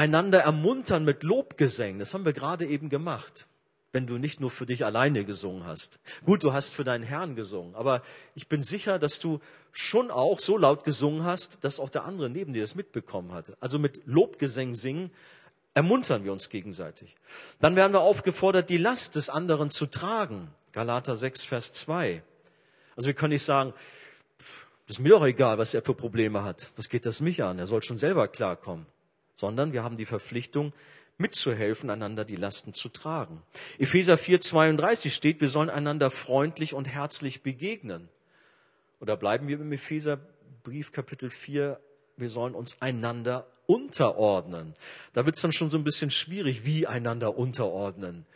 Einander 0.00 0.40
ermuntern 0.40 1.04
mit 1.04 1.22
Lobgesängen. 1.22 1.98
Das 1.98 2.14
haben 2.14 2.24
wir 2.24 2.32
gerade 2.32 2.66
eben 2.66 2.88
gemacht 2.88 3.46
wenn 3.92 4.06
du 4.06 4.18
nicht 4.18 4.40
nur 4.40 4.50
für 4.50 4.66
dich 4.66 4.84
alleine 4.84 5.24
gesungen 5.24 5.66
hast. 5.66 5.98
Gut, 6.24 6.44
du 6.44 6.52
hast 6.52 6.74
für 6.74 6.84
deinen 6.84 7.02
Herrn 7.02 7.34
gesungen, 7.34 7.74
aber 7.74 8.02
ich 8.34 8.46
bin 8.46 8.62
sicher, 8.62 8.98
dass 8.98 9.18
du 9.18 9.40
schon 9.72 10.10
auch 10.10 10.38
so 10.38 10.56
laut 10.56 10.84
gesungen 10.84 11.24
hast, 11.24 11.64
dass 11.64 11.80
auch 11.80 11.88
der 11.90 12.04
andere 12.04 12.30
neben 12.30 12.52
dir 12.52 12.62
das 12.62 12.76
mitbekommen 12.76 13.32
hatte. 13.32 13.56
Also 13.58 13.78
mit 13.78 14.02
Lobgesängen 14.06 14.74
singen 14.74 15.10
ermuntern 15.74 16.24
wir 16.24 16.32
uns 16.32 16.50
gegenseitig. 16.50 17.16
Dann 17.60 17.74
werden 17.74 17.92
wir 17.92 18.00
aufgefordert, 18.00 18.70
die 18.70 18.78
Last 18.78 19.16
des 19.16 19.28
anderen 19.28 19.70
zu 19.70 19.86
tragen. 19.86 20.48
Galater 20.72 21.16
6, 21.16 21.44
Vers 21.44 21.72
2. 21.72 22.22
Also 22.94 23.08
wir 23.08 23.14
können 23.14 23.32
nicht 23.32 23.44
sagen, 23.44 23.72
das 24.86 24.98
ist 24.98 25.02
mir 25.02 25.10
doch 25.10 25.24
egal, 25.24 25.58
was 25.58 25.74
er 25.74 25.82
für 25.82 25.94
Probleme 25.94 26.44
hat. 26.44 26.70
Was 26.76 26.88
geht 26.88 27.06
das 27.06 27.20
mich 27.20 27.42
an? 27.42 27.58
Er 27.58 27.66
soll 27.66 27.82
schon 27.82 27.98
selber 27.98 28.28
klarkommen. 28.28 28.86
Sondern 29.40 29.72
wir 29.72 29.82
haben 29.82 29.96
die 29.96 30.04
Verpflichtung, 30.04 30.74
mitzuhelfen, 31.16 31.88
einander 31.88 32.26
die 32.26 32.36
Lasten 32.36 32.74
zu 32.74 32.90
tragen. 32.90 33.42
Epheser 33.78 34.18
4, 34.18 34.42
32 34.42 35.14
steht, 35.14 35.40
wir 35.40 35.48
sollen 35.48 35.70
einander 35.70 36.10
freundlich 36.10 36.74
und 36.74 36.86
herzlich 36.86 37.42
begegnen. 37.42 38.10
Oder 39.00 39.16
bleiben 39.16 39.48
wir 39.48 39.58
im 39.58 39.72
Epheserbrief 39.72 40.92
Kapitel 40.92 41.30
4, 41.30 41.80
wir 42.18 42.28
sollen 42.28 42.54
uns 42.54 42.82
einander 42.82 43.46
unterordnen. 43.66 44.74
Da 45.14 45.24
wird 45.24 45.36
es 45.36 45.42
dann 45.42 45.52
schon 45.52 45.70
so 45.70 45.78
ein 45.78 45.84
bisschen 45.84 46.10
schwierig, 46.10 46.66
wie 46.66 46.86
einander 46.86 47.38
unterordnen. 47.38 48.26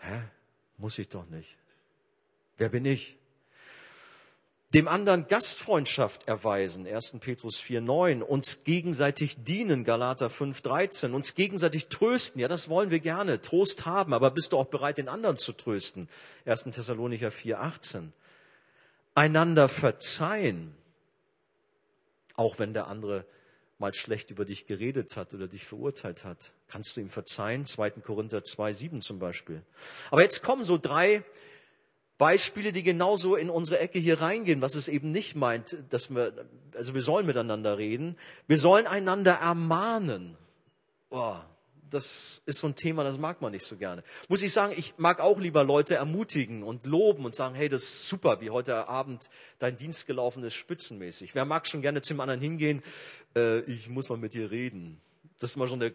Hä? 0.00 0.22
Muss 0.78 0.98
ich 0.98 1.08
doch 1.10 1.28
nicht. 1.28 1.58
Wer 2.56 2.70
bin 2.70 2.86
ich? 2.86 3.18
Dem 4.74 4.86
anderen 4.86 5.26
Gastfreundschaft 5.26 6.28
erweisen, 6.28 6.86
1. 6.86 7.16
Petrus 7.20 7.56
4,9, 7.56 8.20
uns 8.20 8.64
gegenseitig 8.64 9.42
dienen, 9.42 9.82
Galater 9.82 10.26
5,13, 10.26 11.12
uns 11.12 11.34
gegenseitig 11.34 11.88
trösten, 11.88 12.38
ja, 12.38 12.48
das 12.48 12.68
wollen 12.68 12.90
wir 12.90 13.00
gerne, 13.00 13.40
Trost 13.40 13.86
haben, 13.86 14.12
aber 14.12 14.30
bist 14.30 14.52
du 14.52 14.58
auch 14.58 14.66
bereit, 14.66 14.98
den 14.98 15.08
anderen 15.08 15.38
zu 15.38 15.54
trösten, 15.54 16.06
1. 16.44 16.64
Thessalonicher 16.64 17.30
4,18. 17.30 18.10
Einander 19.14 19.70
verzeihen, 19.70 20.76
auch 22.34 22.58
wenn 22.58 22.74
der 22.74 22.88
andere 22.88 23.24
mal 23.78 23.94
schlecht 23.94 24.30
über 24.30 24.44
dich 24.44 24.66
geredet 24.66 25.16
hat 25.16 25.32
oder 25.32 25.48
dich 25.48 25.64
verurteilt 25.64 26.24
hat. 26.24 26.52
Kannst 26.66 26.96
du 26.96 27.00
ihm 27.00 27.08
verzeihen? 27.10 27.64
2. 27.64 27.90
Korinther 28.02 28.40
2,7 28.40 29.00
zum 29.00 29.18
Beispiel. 29.18 29.62
Aber 30.10 30.22
jetzt 30.22 30.42
kommen 30.42 30.64
so 30.64 30.76
drei 30.76 31.24
Beispiele, 32.18 32.72
die 32.72 32.82
genauso 32.82 33.36
in 33.36 33.48
unsere 33.48 33.78
Ecke 33.78 34.00
hier 34.00 34.20
reingehen, 34.20 34.60
was 34.60 34.74
es 34.74 34.88
eben 34.88 35.12
nicht 35.12 35.36
meint, 35.36 35.76
dass 35.90 36.10
wir, 36.10 36.46
also 36.74 36.94
wir 36.94 37.02
sollen 37.02 37.26
miteinander 37.26 37.78
reden. 37.78 38.16
Wir 38.48 38.58
sollen 38.58 38.86
einander 38.88 39.34
ermahnen. 39.34 40.36
Oh, 41.10 41.36
das 41.90 42.42
ist 42.44 42.58
so 42.58 42.66
ein 42.66 42.76
Thema, 42.76 43.04
das 43.04 43.18
mag 43.18 43.40
man 43.40 43.52
nicht 43.52 43.64
so 43.64 43.76
gerne. 43.76 44.02
Muss 44.28 44.42
ich 44.42 44.52
sagen, 44.52 44.74
ich 44.76 44.94
mag 44.98 45.20
auch 45.20 45.38
lieber 45.38 45.64
Leute 45.64 45.94
ermutigen 45.94 46.62
und 46.62 46.86
loben 46.86 47.24
und 47.24 47.34
sagen, 47.34 47.54
hey, 47.54 47.68
das 47.68 47.82
ist 47.82 48.08
super, 48.08 48.40
wie 48.40 48.50
heute 48.50 48.88
Abend 48.88 49.30
dein 49.58 49.76
Dienst 49.76 50.06
gelaufen 50.06 50.42
ist, 50.44 50.54
spitzenmäßig. 50.54 51.34
Wer 51.34 51.44
mag 51.44 51.66
schon 51.66 51.82
gerne 51.82 52.02
zum 52.02 52.20
anderen 52.20 52.40
hingehen, 52.40 52.82
äh, 53.36 53.60
ich 53.60 53.88
muss 53.88 54.08
mal 54.08 54.18
mit 54.18 54.34
dir 54.34 54.50
reden. 54.50 55.00
Das 55.38 55.50
ist 55.50 55.56
mal 55.56 55.68
so 55.68 55.74
eine 55.74 55.92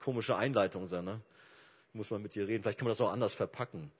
komische 0.00 0.36
Einleitung 0.36 0.86
sein, 0.86 1.04
ne? 1.04 1.20
Ich 1.88 1.96
muss 1.96 2.10
mal 2.10 2.18
mit 2.18 2.34
dir 2.34 2.48
reden. 2.48 2.62
Vielleicht 2.62 2.78
kann 2.78 2.86
man 2.86 2.92
das 2.92 3.00
auch 3.00 3.12
anders 3.12 3.34
verpacken. 3.34 3.90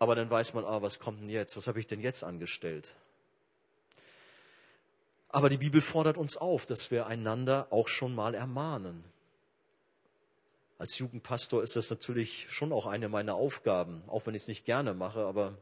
Aber 0.00 0.14
dann 0.14 0.30
weiß 0.30 0.54
man, 0.54 0.64
ah, 0.64 0.80
was 0.80 0.98
kommt 0.98 1.20
denn 1.20 1.28
jetzt? 1.28 1.58
Was 1.58 1.68
habe 1.68 1.78
ich 1.78 1.86
denn 1.86 2.00
jetzt 2.00 2.24
angestellt? 2.24 2.94
Aber 5.28 5.50
die 5.50 5.58
Bibel 5.58 5.82
fordert 5.82 6.16
uns 6.16 6.38
auf, 6.38 6.64
dass 6.64 6.90
wir 6.90 7.06
einander 7.06 7.68
auch 7.70 7.86
schon 7.86 8.14
mal 8.14 8.34
ermahnen. 8.34 9.04
Als 10.78 10.98
Jugendpastor 10.98 11.62
ist 11.62 11.76
das 11.76 11.90
natürlich 11.90 12.50
schon 12.50 12.72
auch 12.72 12.86
eine 12.86 13.10
meiner 13.10 13.34
Aufgaben, 13.34 14.02
auch 14.06 14.26
wenn 14.26 14.34
ich 14.34 14.42
es 14.42 14.48
nicht 14.48 14.64
gerne 14.64 14.94
mache, 14.94 15.20
aber 15.20 15.58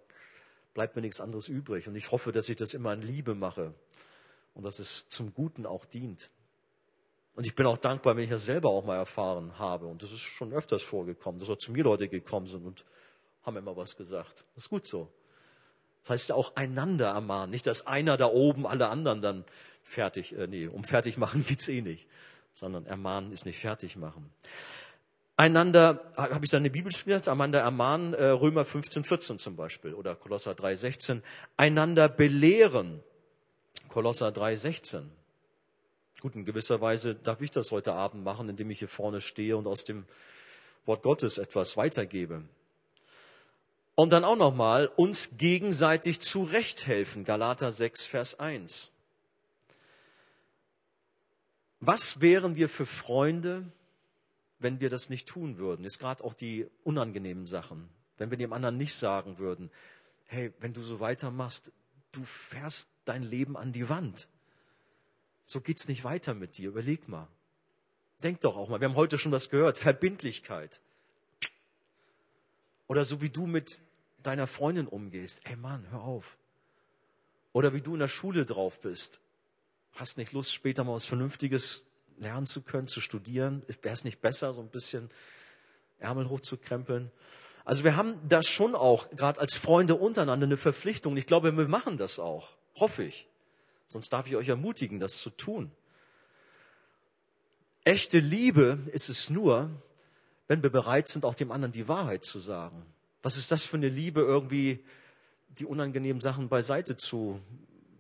bleibt 0.73 0.95
mir 0.95 1.03
nichts 1.03 1.21
anderes 1.21 1.49
übrig. 1.49 1.89
Und 1.89 1.97
ich 1.97 2.13
hoffe, 2.13 2.31
dass 2.31 2.49
ich 2.49 2.57
das 2.57 2.75
immer 2.75 2.93
in 2.93 3.03
Liebe 3.03 3.35
mache 3.35 3.75
und 4.55 4.65
dass 4.65 4.79
es 4.79 5.09
zum 5.09 5.35
Guten 5.35 5.67
auch 5.67 5.85
dient. 5.85 6.31
Und 7.35 7.45
ich 7.45 7.57
bin 7.57 7.67
auch 7.67 7.79
dankbar, 7.79 8.17
wenn 8.17 8.23
ich 8.23 8.31
das 8.31 8.45
selber 8.45 8.71
auch 8.71 8.85
mal 8.85 8.97
erfahren 8.97 9.59
habe. 9.59 9.87
Und 9.87 10.05
das 10.05 10.13
ist 10.13 10.21
schon 10.21 10.53
öfters 10.53 10.85
vorgekommen, 10.85 11.41
dass 11.41 11.51
auch 11.51 11.59
zu 11.59 11.73
mir 11.73 11.83
Leute 11.83 12.09
gekommen 12.09 12.47
sind 12.47 12.65
und 12.65 12.85
haben 13.49 13.57
immer 13.57 13.77
was 13.77 13.97
gesagt. 13.97 14.45
Das 14.55 14.65
ist 14.65 14.71
gut 14.71 14.87
so. 14.87 15.11
Das 16.03 16.11
heißt 16.11 16.29
ja 16.29 16.35
auch 16.35 16.55
einander 16.55 17.09
ermahnen. 17.09 17.51
Nicht, 17.51 17.67
dass 17.67 17.87
einer 17.87 18.17
da 18.17 18.27
oben 18.27 18.67
alle 18.67 18.89
anderen 18.89 19.21
dann 19.21 19.45
fertig, 19.83 20.37
äh, 20.37 20.47
nee, 20.47 20.67
um 20.67 20.85
fertig 20.85 21.17
machen 21.17 21.45
geht's 21.49 21.69
eh 21.69 21.81
nicht. 21.81 22.07
Sondern 22.55 22.87
ermahnen 22.87 23.33
ist 23.33 23.47
nicht 23.47 23.59
fertig 23.59 23.97
machen. 23.97 24.31
Einander, 25.37 26.13
habe 26.17 26.45
ich 26.45 26.51
da 26.51 26.57
eine 26.57 26.71
Bibel 26.71 26.93
studiert, 26.93 27.29
einander 27.29 27.61
ermahnen, 27.61 28.13
äh, 28.13 28.25
Römer 28.25 28.65
15, 28.65 29.05
14 29.05 29.39
zum 29.39 29.57
Beispiel 29.57 29.95
oder 29.95 30.17
Kolosser 30.17 30.55
3, 30.55 30.75
16. 30.77 31.23
Einander 31.57 32.09
belehren, 32.09 33.03
Kolosser 33.89 34.33
3, 34.33 34.57
16. 34.57 35.11
Gut, 36.21 36.35
in 36.35 36.45
gewisser 36.45 36.81
Weise 36.81 37.15
darf 37.15 37.41
ich 37.41 37.53
das 37.53 37.71
heute 37.71 37.93
Abend 37.93 38.25
machen, 38.25 38.49
indem 38.49 38.71
ich 38.71 38.81
hier 38.81 38.89
vorne 38.89 39.21
stehe 39.21 39.57
und 39.57 39.69
aus 39.69 39.85
dem 39.85 40.05
Wort 40.85 41.03
Gottes 41.03 41.39
etwas 41.39 41.77
weitergebe. 41.77 42.43
Und 43.99 44.11
dann 44.11 44.23
auch 44.23 44.37
nochmal 44.37 44.87
uns 44.87 45.39
gegenseitig 45.39 46.21
zurechthelfen. 46.21 47.25
Galater 47.25 47.73
6, 47.73 48.07
Vers 48.07 48.39
1. 48.39 48.93
Was 51.81 52.21
wären 52.21 52.55
wir 52.55 52.69
für 52.69 52.87
Freunde, 52.87 53.65
wenn 54.61 54.79
wir 54.79 54.89
das 54.89 55.09
nicht 55.09 55.27
tun 55.29 55.59
würden? 55.59 55.85
Ist 55.85 55.99
gerade 55.99 56.23
auch 56.23 56.35
die 56.35 56.69
unangenehmen 56.85 57.49
Sachen. 57.49 57.89
Wenn 58.19 58.31
wir 58.31 58.39
dem 58.39 58.53
anderen 58.53 58.77
nicht 58.77 58.95
sagen 58.95 59.39
würden, 59.39 59.69
hey, 60.27 60.53
wenn 60.61 60.73
du 60.73 60.81
so 60.81 61.01
weitermachst, 61.01 61.73
du 62.13 62.23
fährst 62.23 62.91
dein 63.05 63.25
Leben 63.25 63.57
an 63.57 63.73
die 63.73 63.89
Wand. 63.89 64.29
So 65.45 65.61
geht's 65.61 65.89
nicht 65.89 66.05
weiter 66.05 66.35
mit 66.35 66.57
dir. 66.57 66.69
Überleg 66.69 67.09
mal. 67.09 67.27
Denk 68.23 68.43
doch 68.43 68.57
auch 68.57 68.69
mal. 68.69 68.81
Wir 68.81 68.91
haben 68.91 68.95
heute 68.95 69.19
schon 69.19 69.33
was 69.33 69.51
gehört. 69.51 69.77
Verbindlichkeit. 69.77 70.81
Oder 72.87 73.05
so 73.05 73.21
wie 73.21 73.29
du 73.29 73.49
mit 73.49 73.83
deiner 74.23 74.47
Freundin 74.47 74.87
umgehst. 74.87 75.43
Ey 75.45 75.57
Mann, 75.57 75.87
hör 75.91 76.03
auf. 76.03 76.37
Oder 77.53 77.73
wie 77.73 77.81
du 77.81 77.95
in 77.95 78.01
der 78.01 78.09
Schule 78.09 78.45
drauf 78.45 78.81
bist. 78.81 79.21
Hast 79.93 80.19
nicht 80.19 80.33
Lust, 80.33 80.53
später 80.53 80.85
mal 80.85 80.95
was 80.95 81.07
Vernünftiges 81.07 81.85
lernen 82.19 82.47
zu 82.47 82.63
können, 82.63 82.89
zu 82.89 83.01
studieren? 83.01 83.65
Wäre 83.83 83.95
es 83.95 84.05
nicht 84.05 84.21
besser, 84.21 84.53
so 84.55 84.61
ein 84.61 84.71
bisschen 84.71 85.11
Ärmel 85.99 86.29
hochzukrempeln? 86.29 87.11
Also 87.65 87.85
wir 87.85 87.97
haben 87.97 88.17
da 88.29 88.43
schon 88.43 88.75
auch, 88.75 89.11
gerade 89.11 89.41
als 89.41 89.55
Freunde 89.55 89.95
untereinander, 89.95 90.47
eine 90.47 90.57
Verpflichtung. 90.57 91.17
Ich 91.17 91.27
glaube, 91.27 91.57
wir 91.57 91.69
machen 91.69 91.97
das 91.97 92.19
auch. 92.19 92.57
Hoffe 92.77 93.05
ich. 93.05 93.29
Sonst 93.87 94.13
darf 94.13 94.27
ich 94.27 94.37
euch 94.37 94.49
ermutigen, 94.49 95.01
das 95.01 95.19
zu 95.19 95.31
tun. 95.31 95.71
Echte 97.85 98.19
Liebe 98.19 98.79
ist 98.93 99.09
es 99.09 99.31
nur, 99.31 99.71
wenn 100.47 100.63
wir 100.63 100.71
bereit 100.71 101.09
sind, 101.09 101.25
auch 101.25 101.35
dem 101.35 101.53
anderen 101.53 101.73
die 101.73 101.89
Wahrheit 101.89 102.25
zu 102.25 102.39
sagen. 102.39 102.87
Was 103.23 103.37
ist 103.37 103.51
das 103.51 103.67
für 103.67 103.77
eine 103.77 103.89
Liebe, 103.89 104.21
irgendwie 104.21 104.85
die 105.49 105.67
unangenehmen 105.67 106.21
Sachen 106.21 106.49
beiseite 106.49 106.97
zu 106.97 107.41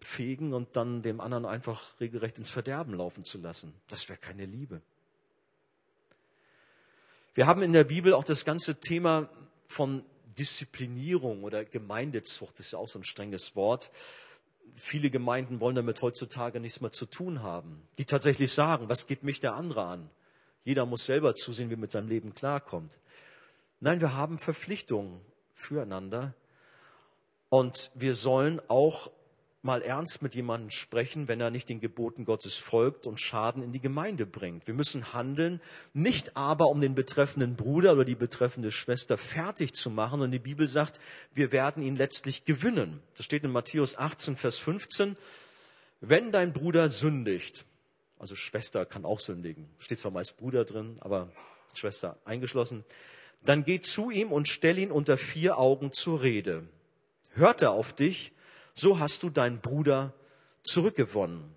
fegen 0.01 0.55
und 0.55 0.77
dann 0.77 1.01
dem 1.01 1.21
anderen 1.21 1.45
einfach 1.45 1.99
regelrecht 2.01 2.39
ins 2.39 2.51
Verderben 2.51 2.95
laufen 2.95 3.25
zu 3.25 3.39
lassen? 3.39 3.75
Das 3.89 4.09
wäre 4.09 4.19
keine 4.19 4.47
Liebe. 4.47 4.81
Wir 7.35 7.47
haben 7.47 7.63
in 7.63 7.73
der 7.73 7.85
Bibel 7.85 8.15
auch 8.15 8.25
das 8.25 8.45
ganze 8.45 8.81
Thema 8.81 9.29
von 9.69 10.05
Disziplinierung 10.39 11.45
oder 11.45 11.65
Gemeindezucht, 11.65 12.55
das 12.59 12.67
ist 12.67 12.73
ja 12.73 12.79
auch 12.79 12.89
so 12.89 12.99
ein 12.99 13.05
strenges 13.05 13.57
Wort. 13.57 13.91
Viele 14.77 15.11
Gemeinden 15.11 15.61
wollen 15.61 15.75
damit 15.75 16.01
heutzutage 16.03 16.61
nichts 16.61 16.81
mehr 16.81 16.93
zu 16.93 17.07
tun 17.07 17.43
haben. 17.43 17.83
Die 17.99 18.05
tatsächlich 18.05 18.53
sagen, 18.53 18.89
was 18.89 19.07
geht 19.07 19.25
mich 19.25 19.41
der 19.41 19.55
andere 19.55 19.85
an? 19.85 20.11
Jeder 20.65 20.87
muss 20.87 21.05
selber 21.05 21.35
zusehen, 21.35 21.71
wie 21.71 21.75
er 21.75 21.79
mit 21.79 21.91
seinem 21.91 22.09
Leben 22.09 22.35
klarkommt. 22.35 22.95
Nein, 23.81 24.01
wir 24.01 24.15
haben 24.15 24.39
Verpflichtungen 24.39 25.21
füreinander 25.55 26.35
und 27.49 27.93
wir 27.95 28.17
sollen 28.17 28.61
auch 28.69 29.13
mal 29.63 29.83
ernst 29.83 30.21
mit 30.23 30.35
jemandem 30.35 30.71
sprechen, 30.71 31.29
wenn 31.29 31.41
er 31.41 31.51
nicht 31.51 31.69
den 31.69 31.81
Geboten 31.81 32.25
Gottes 32.25 32.57
folgt 32.57 33.07
und 33.07 33.21
Schaden 33.21 33.63
in 33.63 33.71
die 33.71 33.81
Gemeinde 33.81 34.27
bringt. 34.27 34.67
Wir 34.67 34.75
müssen 34.75 35.13
handeln, 35.13 35.61
nicht 35.93 36.37
aber 36.37 36.69
um 36.69 36.81
den 36.81 36.95
betreffenden 36.95 37.55
Bruder 37.55 37.93
oder 37.93 38.05
die 38.05 38.15
betreffende 38.17 38.73
Schwester 38.73 39.17
fertig 39.17 39.75
zu 39.75 39.91
machen. 39.91 40.23
Und 40.23 40.31
die 40.33 40.39
Bibel 40.39 40.67
sagt, 40.67 41.01
wir 41.35 41.53
werden 41.53 41.83
ihn 41.83 41.97
letztlich 41.97 42.45
gewinnen. 42.45 43.01
Das 43.17 43.27
steht 43.27 43.45
in 43.45 43.51
Matthäus 43.51 43.97
18, 43.97 44.37
Vers 44.37 44.59
15. 44.59 45.17
Wenn 46.01 46.33
dein 46.33 46.53
Bruder 46.53 46.89
sündigt, 46.89 47.65
also 48.19 48.35
Schwester 48.35 48.87
kann 48.87 49.05
auch 49.05 49.21
sündigen, 49.21 49.69
steht 49.79 49.99
zwar 49.99 50.13
meist 50.13 50.37
Bruder 50.37 50.65
drin, 50.65 50.97
aber 51.01 51.31
Schwester 51.75 52.17
eingeschlossen, 52.25 52.85
dann 53.49 53.65
geh 53.65 53.81
zu 53.81 54.11
ihm 54.11 54.31
und 54.31 54.47
stell 54.47 54.77
ihn 54.77 54.93
unter 54.93 55.17
vier 55.17 55.57
Augen 55.57 55.91
zur 55.91 56.21
Rede. 56.21 56.69
Hört 57.33 57.63
er 57.63 57.71
auf 57.71 57.95
dich, 57.95 58.33
so 58.75 58.99
hast 58.99 59.23
du 59.23 59.31
deinen 59.31 59.61
Bruder 59.61 60.13
zurückgewonnen. 60.63 61.57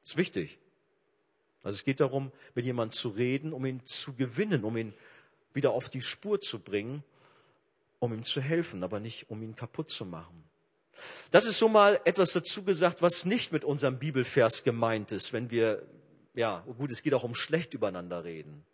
Das 0.00 0.12
ist 0.12 0.16
wichtig. 0.16 0.58
Also 1.62 1.76
es 1.76 1.84
geht 1.84 2.00
darum, 2.00 2.32
mit 2.54 2.64
jemandem 2.64 2.96
zu 2.96 3.10
reden, 3.10 3.52
um 3.52 3.66
ihn 3.66 3.84
zu 3.84 4.14
gewinnen, 4.14 4.64
um 4.64 4.78
ihn 4.78 4.94
wieder 5.52 5.72
auf 5.72 5.90
die 5.90 6.00
Spur 6.00 6.40
zu 6.40 6.58
bringen, 6.58 7.04
um 7.98 8.14
ihm 8.14 8.22
zu 8.22 8.40
helfen, 8.40 8.82
aber 8.82 8.98
nicht 8.98 9.28
um 9.28 9.42
ihn 9.42 9.54
kaputt 9.54 9.90
zu 9.90 10.06
machen. 10.06 10.44
Das 11.30 11.44
ist 11.44 11.58
so 11.58 11.68
mal 11.68 12.00
etwas 12.06 12.32
dazu 12.32 12.64
gesagt, 12.64 13.02
was 13.02 13.26
nicht 13.26 13.52
mit 13.52 13.62
unserem 13.62 13.98
Bibelvers 13.98 14.64
gemeint 14.64 15.12
ist, 15.12 15.34
wenn 15.34 15.50
wir 15.50 15.86
ja, 16.34 16.64
gut, 16.78 16.90
es 16.90 17.02
geht 17.02 17.12
auch 17.12 17.24
um 17.24 17.34
schlecht 17.34 17.74
übereinander 17.74 18.24
reden. 18.24 18.64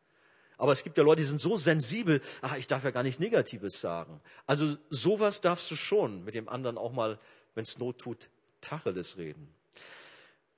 Aber 0.60 0.72
es 0.72 0.84
gibt 0.84 0.98
ja 0.98 1.02
Leute, 1.02 1.22
die 1.22 1.26
sind 1.26 1.40
so 1.40 1.56
sensibel, 1.56 2.20
ach, 2.42 2.54
ich 2.56 2.66
darf 2.66 2.84
ja 2.84 2.90
gar 2.90 3.02
nicht 3.02 3.18
Negatives 3.18 3.80
sagen. 3.80 4.20
Also 4.46 4.76
sowas 4.90 5.40
darfst 5.40 5.70
du 5.70 5.74
schon 5.74 6.22
mit 6.22 6.34
dem 6.34 6.50
anderen 6.50 6.76
auch 6.76 6.92
mal, 6.92 7.18
wenn 7.54 7.62
es 7.62 7.78
Not 7.78 7.98
tut, 7.98 8.28
Tacheles 8.60 9.16
reden. 9.16 9.48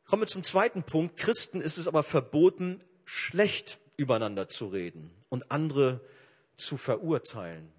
Kommen 0.04 0.23
wir 0.23 0.26
zum 0.26 0.42
zweiten 0.42 0.82
Punkt. 0.82 1.16
Christen 1.16 1.61
ist 1.61 1.78
es 1.78 1.87
aber 1.87 2.02
verboten, 2.02 2.80
schlecht 3.04 3.78
übereinander 3.97 4.49
zu 4.49 4.66
reden 4.66 5.12
und 5.28 5.52
andere 5.52 6.00
zu 6.56 6.76
verurteilen. 6.76 7.73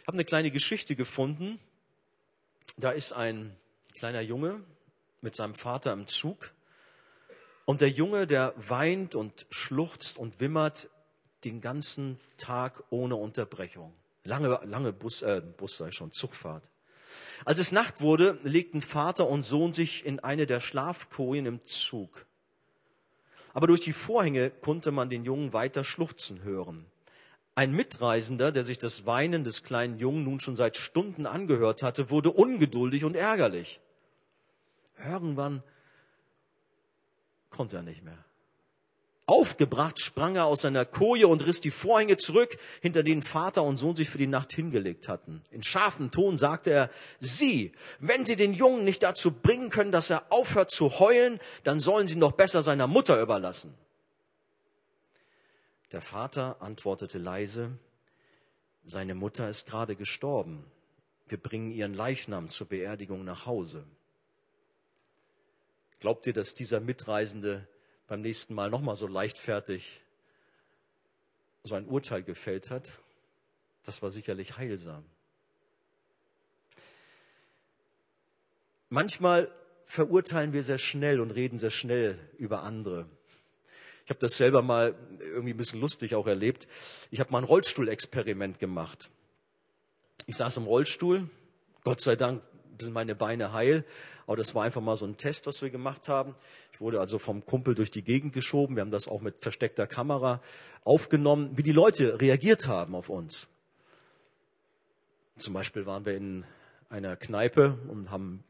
Ich 0.00 0.06
habe 0.06 0.16
eine 0.16 0.24
kleine 0.24 0.50
Geschichte 0.50 0.96
gefunden. 0.96 1.58
Da 2.78 2.92
ist 2.92 3.12
ein 3.12 3.54
kleiner 3.92 4.22
Junge 4.22 4.64
mit 5.20 5.36
seinem 5.36 5.54
Vater 5.54 5.92
im 5.92 6.06
Zug. 6.06 6.52
Und 7.68 7.82
der 7.82 7.90
Junge, 7.90 8.26
der 8.26 8.54
weint 8.56 9.14
und 9.14 9.44
schluchzt 9.50 10.16
und 10.16 10.40
wimmert 10.40 10.88
den 11.44 11.60
ganzen 11.60 12.18
Tag 12.38 12.82
ohne 12.88 13.16
Unterbrechung. 13.16 13.92
Lange, 14.24 14.58
lange 14.64 14.94
Bus, 14.94 15.20
äh, 15.20 15.42
Bus 15.54 15.76
sei 15.76 15.90
schon, 15.90 16.10
Zugfahrt. 16.10 16.70
Als 17.44 17.58
es 17.58 17.70
Nacht 17.70 18.00
wurde, 18.00 18.38
legten 18.42 18.80
Vater 18.80 19.28
und 19.28 19.42
Sohn 19.42 19.74
sich 19.74 20.06
in 20.06 20.18
eine 20.18 20.46
der 20.46 20.60
Schlafkojen 20.60 21.44
im 21.44 21.62
Zug. 21.62 22.24
Aber 23.52 23.66
durch 23.66 23.80
die 23.80 23.92
Vorhänge 23.92 24.48
konnte 24.48 24.90
man 24.90 25.10
den 25.10 25.26
Jungen 25.26 25.52
weiter 25.52 25.84
schluchzen 25.84 26.42
hören. 26.44 26.86
Ein 27.54 27.72
Mitreisender, 27.72 28.50
der 28.50 28.64
sich 28.64 28.78
das 28.78 29.04
Weinen 29.04 29.44
des 29.44 29.62
kleinen 29.62 29.98
Jungen 29.98 30.24
nun 30.24 30.40
schon 30.40 30.56
seit 30.56 30.78
Stunden 30.78 31.26
angehört 31.26 31.82
hatte, 31.82 32.08
wurde 32.08 32.30
ungeduldig 32.30 33.04
und 33.04 33.14
ärgerlich. 33.14 33.78
Irgendwann 34.96 35.62
konnte 37.50 37.76
er 37.76 37.82
nicht 37.82 38.02
mehr. 38.02 38.24
Aufgebracht 39.28 40.00
sprang 40.00 40.36
er 40.36 40.46
aus 40.46 40.62
seiner 40.62 40.86
Koje 40.86 41.28
und 41.28 41.44
riss 41.44 41.60
die 41.60 41.70
Vorhänge 41.70 42.16
zurück, 42.16 42.56
hinter 42.80 43.02
denen 43.02 43.22
Vater 43.22 43.62
und 43.62 43.76
Sohn 43.76 43.94
sich 43.94 44.08
für 44.08 44.16
die 44.16 44.26
Nacht 44.26 44.54
hingelegt 44.54 45.06
hatten. 45.06 45.42
In 45.50 45.62
scharfem 45.62 46.10
Ton 46.10 46.38
sagte 46.38 46.70
er, 46.70 46.90
Sie, 47.20 47.72
wenn 47.98 48.24
Sie 48.24 48.36
den 48.36 48.54
Jungen 48.54 48.84
nicht 48.84 49.02
dazu 49.02 49.30
bringen 49.30 49.68
können, 49.68 49.92
dass 49.92 50.08
er 50.08 50.32
aufhört 50.32 50.70
zu 50.70 50.98
heulen, 50.98 51.40
dann 51.62 51.78
sollen 51.78 52.06
Sie 52.06 52.14
ihn 52.14 52.20
doch 52.20 52.32
besser 52.32 52.62
seiner 52.62 52.86
Mutter 52.86 53.20
überlassen. 53.20 53.74
Der 55.92 56.00
Vater 56.00 56.62
antwortete 56.62 57.18
leise, 57.18 57.72
seine 58.84 59.14
Mutter 59.14 59.50
ist 59.50 59.68
gerade 59.68 59.94
gestorben. 59.94 60.64
Wir 61.26 61.36
bringen 61.36 61.70
ihren 61.70 61.92
Leichnam 61.92 62.48
zur 62.48 62.66
Beerdigung 62.66 63.24
nach 63.24 63.44
Hause. 63.44 63.84
Glaubt 66.00 66.26
ihr, 66.26 66.32
dass 66.32 66.54
dieser 66.54 66.80
Mitreisende 66.80 67.66
beim 68.06 68.20
nächsten 68.20 68.54
Mal 68.54 68.70
nochmal 68.70 68.96
so 68.96 69.06
leichtfertig 69.06 70.00
so 71.64 71.74
ein 71.74 71.86
Urteil 71.86 72.22
gefällt 72.22 72.70
hat? 72.70 72.98
Das 73.84 74.02
war 74.02 74.10
sicherlich 74.10 74.56
heilsam. 74.56 75.04
Manchmal 78.90 79.50
verurteilen 79.84 80.52
wir 80.52 80.62
sehr 80.62 80.78
schnell 80.78 81.20
und 81.20 81.30
reden 81.30 81.58
sehr 81.58 81.70
schnell 81.70 82.18
über 82.38 82.62
andere. 82.62 83.08
Ich 84.04 84.10
habe 84.10 84.20
das 84.20 84.38
selber 84.38 84.62
mal 84.62 84.94
irgendwie 85.20 85.52
ein 85.52 85.56
bisschen 85.56 85.80
lustig 85.80 86.14
auch 86.14 86.26
erlebt. 86.26 86.66
Ich 87.10 87.20
habe 87.20 87.30
mal 87.30 87.38
ein 87.38 87.44
Rollstuhlexperiment 87.44 88.58
gemacht. 88.58 89.10
Ich 90.26 90.36
saß 90.36 90.56
im 90.58 90.64
Rollstuhl, 90.64 91.28
Gott 91.84 92.00
sei 92.00 92.16
Dank 92.16 92.42
sind 92.80 92.92
meine 92.92 93.14
Beine 93.14 93.52
heil. 93.52 93.84
Aber 94.26 94.36
das 94.36 94.54
war 94.54 94.64
einfach 94.64 94.80
mal 94.80 94.96
so 94.96 95.06
ein 95.06 95.16
Test, 95.16 95.46
was 95.46 95.62
wir 95.62 95.70
gemacht 95.70 96.08
haben. 96.08 96.34
Ich 96.72 96.80
wurde 96.80 97.00
also 97.00 97.18
vom 97.18 97.44
Kumpel 97.44 97.74
durch 97.74 97.90
die 97.90 98.02
Gegend 98.02 98.32
geschoben. 98.32 98.76
Wir 98.76 98.82
haben 98.82 98.90
das 98.90 99.08
auch 99.08 99.20
mit 99.20 99.36
versteckter 99.40 99.86
Kamera 99.86 100.40
aufgenommen, 100.84 101.56
wie 101.56 101.62
die 101.62 101.72
Leute 101.72 102.20
reagiert 102.20 102.68
haben 102.68 102.94
auf 102.94 103.08
uns. 103.08 103.48
Zum 105.36 105.54
Beispiel 105.54 105.86
waren 105.86 106.04
wir 106.04 106.16
in 106.16 106.44
einer 106.88 107.16
Kneipe 107.16 107.78
und 107.88 108.10
haben 108.10 108.44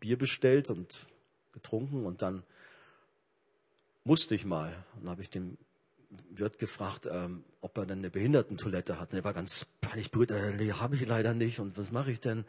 Bier 0.00 0.18
bestellt 0.18 0.70
und 0.70 1.06
getrunken 1.52 2.06
und 2.06 2.22
dann 2.22 2.42
musste 4.04 4.34
ich 4.34 4.44
mal. 4.44 4.84
Und 5.00 5.08
habe 5.08 5.22
ich 5.22 5.30
den 5.30 5.58
Wirt 6.30 6.58
gefragt, 6.58 7.08
ähm, 7.10 7.44
ob 7.60 7.76
er 7.78 7.86
denn 7.86 7.98
eine 7.98 8.10
Behindertentoilette 8.10 8.98
hat. 9.00 9.12
Und 9.12 9.18
er 9.18 9.24
war 9.24 9.32
ganz 9.32 9.66
peinlich 9.80 10.10
berührt. 10.10 10.30
Äh, 10.30 10.72
habe 10.72 10.96
ich 10.96 11.06
leider 11.06 11.34
nicht. 11.34 11.58
Und 11.58 11.78
was 11.78 11.90
mache 11.90 12.10
ich 12.10 12.20
denn? 12.20 12.44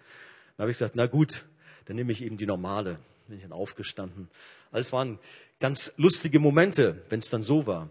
Dann 0.58 0.64
habe 0.64 0.72
ich 0.72 0.78
gesagt, 0.78 0.96
na 0.96 1.08
gut, 1.08 1.46
dann 1.86 1.96
nehme 1.96 2.12
ich 2.12 2.24
eben 2.24 2.38
die 2.38 2.46
normale. 2.46 3.00
Bin 3.28 3.38
ich 3.38 3.44
dann 3.44 3.54
aufgestanden. 3.54 4.30
Also 4.72 4.88
es 4.88 4.94
waren 4.94 5.20
ganz 5.60 5.94
lustige 5.98 6.40
Momente, 6.40 7.02
wenn 7.10 7.20
es 7.20 7.30
dann 7.30 7.42
so 7.42 7.66
war. 7.66 7.90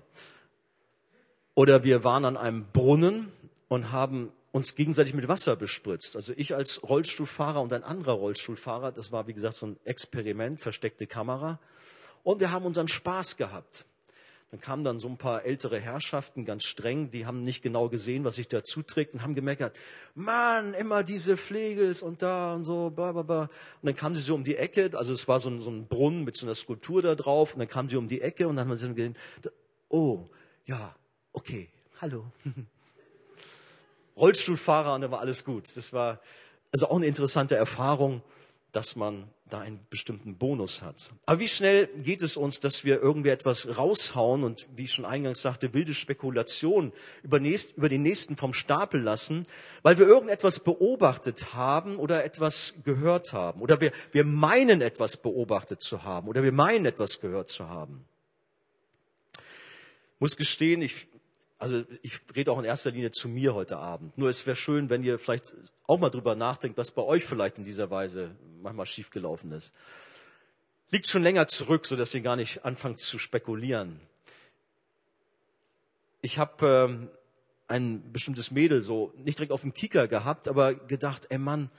Oder 1.54 1.84
wir 1.84 2.04
waren 2.04 2.24
an 2.24 2.36
einem 2.36 2.66
Brunnen 2.72 3.32
und 3.68 3.92
haben 3.92 4.32
uns 4.52 4.74
gegenseitig 4.74 5.14
mit 5.14 5.28
Wasser 5.28 5.56
bespritzt. 5.56 6.14
Also 6.14 6.34
ich 6.36 6.54
als 6.54 6.82
Rollstuhlfahrer 6.82 7.60
und 7.60 7.72
ein 7.72 7.82
anderer 7.82 8.12
Rollstuhlfahrer, 8.12 8.92
das 8.92 9.10
war 9.10 9.26
wie 9.26 9.32
gesagt 9.32 9.56
so 9.56 9.66
ein 9.66 9.76
Experiment, 9.84 10.60
versteckte 10.60 11.06
Kamera. 11.06 11.58
Und 12.22 12.40
wir 12.40 12.52
haben 12.52 12.66
unseren 12.66 12.88
Spaß 12.88 13.36
gehabt. 13.36 13.86
Dann 14.52 14.60
kamen 14.60 14.84
dann 14.84 14.98
so 14.98 15.08
ein 15.08 15.16
paar 15.16 15.46
ältere 15.46 15.80
Herrschaften, 15.80 16.44
ganz 16.44 16.64
streng, 16.64 17.08
die 17.08 17.24
haben 17.24 17.42
nicht 17.42 17.62
genau 17.62 17.88
gesehen, 17.88 18.22
was 18.24 18.34
sich 18.34 18.48
da 18.48 18.62
zuträgt 18.62 19.14
und 19.14 19.22
haben 19.22 19.34
gemeckert, 19.34 19.74
Mann, 20.14 20.74
immer 20.74 21.02
diese 21.02 21.38
Flegels 21.38 22.02
und 22.02 22.20
da 22.20 22.54
und 22.54 22.64
so, 22.64 22.90
bla, 22.90 23.12
bla, 23.12 23.22
bla. 23.22 23.40
Und 23.44 23.50
dann 23.84 23.96
kamen 23.96 24.14
sie 24.14 24.20
so 24.20 24.34
um 24.34 24.44
die 24.44 24.56
Ecke, 24.56 24.90
also 24.92 25.14
es 25.14 25.26
war 25.26 25.40
so 25.40 25.48
ein, 25.48 25.62
so 25.62 25.70
ein 25.70 25.86
Brunnen 25.86 26.24
mit 26.24 26.36
so 26.36 26.44
einer 26.44 26.54
Skulptur 26.54 27.00
da 27.00 27.14
drauf 27.14 27.54
und 27.54 27.60
dann 27.60 27.68
kamen 27.68 27.88
sie 27.88 27.96
um 27.96 28.08
die 28.08 28.20
Ecke 28.20 28.46
und 28.46 28.56
dann 28.56 28.68
haben 28.68 28.76
sie 28.76 28.92
gesehen, 28.92 29.16
oh, 29.88 30.28
ja, 30.66 30.94
okay, 31.32 31.70
hallo. 32.02 32.26
Rollstuhlfahrer 34.18 34.92
und 34.92 35.00
da 35.00 35.10
war 35.10 35.20
alles 35.20 35.46
gut. 35.46 35.74
Das 35.74 35.94
war 35.94 36.20
also 36.72 36.90
auch 36.90 36.96
eine 36.96 37.06
interessante 37.06 37.56
Erfahrung, 37.56 38.20
dass 38.70 38.96
man 38.96 39.31
da 39.52 39.60
einen 39.60 39.80
bestimmten 39.90 40.36
Bonus 40.36 40.82
hat. 40.82 41.10
Aber 41.26 41.38
wie 41.40 41.48
schnell 41.48 41.88
geht 41.98 42.22
es 42.22 42.36
uns, 42.36 42.60
dass 42.60 42.84
wir 42.84 43.02
irgendwie 43.02 43.28
etwas 43.28 43.76
raushauen 43.76 44.44
und, 44.44 44.68
wie 44.76 44.84
ich 44.84 44.92
schon 44.92 45.04
eingangs 45.04 45.42
sagte, 45.42 45.74
wilde 45.74 45.94
Spekulation 45.94 46.92
über, 47.22 47.40
nächst, 47.40 47.76
über 47.76 47.88
den 47.88 48.02
Nächsten 48.02 48.36
vom 48.36 48.54
Stapel 48.54 49.00
lassen, 49.00 49.44
weil 49.82 49.98
wir 49.98 50.06
irgendetwas 50.06 50.60
beobachtet 50.60 51.54
haben 51.54 51.96
oder 51.96 52.24
etwas 52.24 52.76
gehört 52.84 53.32
haben 53.32 53.60
oder 53.60 53.80
wir, 53.80 53.92
wir 54.12 54.24
meinen 54.24 54.80
etwas 54.80 55.16
beobachtet 55.16 55.82
zu 55.82 56.02
haben 56.02 56.28
oder 56.28 56.42
wir 56.42 56.52
meinen 56.52 56.86
etwas 56.86 57.20
gehört 57.20 57.48
zu 57.48 57.68
haben. 57.68 58.06
Ich 59.34 60.20
muss 60.20 60.36
gestehen, 60.36 60.82
ich 60.82 61.08
also 61.62 61.84
ich 62.02 62.18
rede 62.34 62.50
auch 62.50 62.58
in 62.58 62.64
erster 62.64 62.90
Linie 62.90 63.12
zu 63.12 63.28
mir 63.28 63.54
heute 63.54 63.76
Abend. 63.76 64.18
Nur 64.18 64.28
es 64.28 64.44
wäre 64.46 64.56
schön, 64.56 64.90
wenn 64.90 65.04
ihr 65.04 65.16
vielleicht 65.16 65.54
auch 65.86 66.00
mal 66.00 66.10
drüber 66.10 66.34
nachdenkt, 66.34 66.76
was 66.76 66.90
bei 66.90 67.02
euch 67.02 67.24
vielleicht 67.24 67.56
in 67.56 67.64
dieser 67.64 67.88
Weise 67.88 68.34
manchmal 68.60 68.86
schiefgelaufen 68.86 69.52
ist. 69.52 69.72
Liegt 70.90 71.06
schon 71.06 71.22
länger 71.22 71.46
zurück, 71.46 71.86
sodass 71.86 72.12
ihr 72.14 72.20
gar 72.20 72.34
nicht 72.34 72.64
anfangt 72.64 72.98
zu 72.98 73.16
spekulieren. 73.16 74.00
Ich 76.20 76.36
habe 76.38 76.66
ähm, 76.66 77.08
ein 77.68 78.12
bestimmtes 78.12 78.50
Mädel 78.50 78.82
so 78.82 79.12
nicht 79.16 79.38
direkt 79.38 79.52
auf 79.52 79.60
dem 79.60 79.72
Kicker 79.72 80.08
gehabt, 80.08 80.48
aber 80.48 80.74
gedacht, 80.74 81.28
ey 81.30 81.38
Mann, 81.38 81.70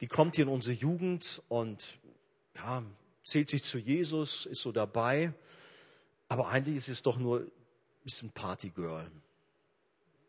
die 0.00 0.08
kommt 0.08 0.34
hier 0.34 0.46
in 0.46 0.50
unsere 0.50 0.74
Jugend 0.74 1.42
und 1.48 2.00
ja, 2.56 2.82
zählt 3.22 3.48
sich 3.50 3.62
zu 3.62 3.78
Jesus, 3.78 4.46
ist 4.46 4.62
so 4.62 4.72
dabei. 4.72 5.32
Aber 6.28 6.48
eigentlich 6.48 6.76
ist 6.76 6.88
es 6.88 7.02
doch 7.02 7.18
nur 7.18 7.42
ein 7.42 7.50
bisschen 8.02 8.30
Partygirl. 8.30 9.08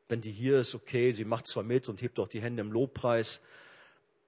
Wenn 0.10 0.22
die 0.22 0.32
hier 0.32 0.60
ist, 0.60 0.74
okay, 0.76 1.14
sie 1.14 1.24
macht 1.24 1.48
zwar 1.48 1.64
mit 1.64 1.88
und 1.88 2.02
hebt 2.02 2.18
doch 2.18 2.28
die 2.28 2.42
Hände 2.42 2.62
im 2.62 2.72
Lobpreis, 2.72 3.42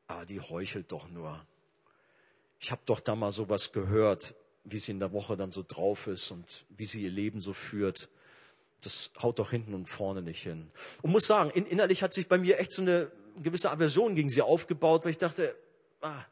aber 0.08 0.26
die 0.26 0.40
heuchelt 0.40 0.92
doch 0.92 1.10
nur. 1.10 1.44
Ich 2.60 2.72
habe 2.72 2.82
doch 2.86 3.00
da 3.00 3.16
mal 3.16 3.32
sowas 3.32 3.72
gehört, 3.72 4.36
wie 4.64 4.78
sie 4.78 4.92
in 4.92 5.00
der 5.00 5.12
Woche 5.12 5.36
dann 5.36 5.52
so 5.52 5.66
drauf 5.68 6.06
ist 6.06 6.30
und 6.30 6.66
wie 6.70 6.86
sie 6.86 7.02
ihr 7.02 7.10
Leben 7.10 7.42
so 7.42 7.54
führt. 7.54 8.10
Das 8.82 9.12
haut 9.22 9.40
doch 9.40 9.50
hinten 9.50 9.74
und 9.74 9.88
vorne 9.88 10.22
nicht 10.22 10.44
hin. 10.44 10.70
Und 11.02 11.12
muss 11.12 11.26
sagen, 11.26 11.50
in, 11.50 11.66
innerlich 11.66 12.04
hat 12.04 12.14
sich 12.14 12.28
bei 12.28 12.38
mir 12.38 12.60
echt 12.60 12.72
so 12.72 12.84
eine 12.84 13.12
gewisse 13.42 13.72
Aversion 13.72 14.14
gegen 14.14 14.30
sie 14.30 14.44
aufgebaut, 14.44 15.04
weil 15.04 15.12
ich 15.12 15.18
dachte, 15.18 15.56
ah, 16.02 16.24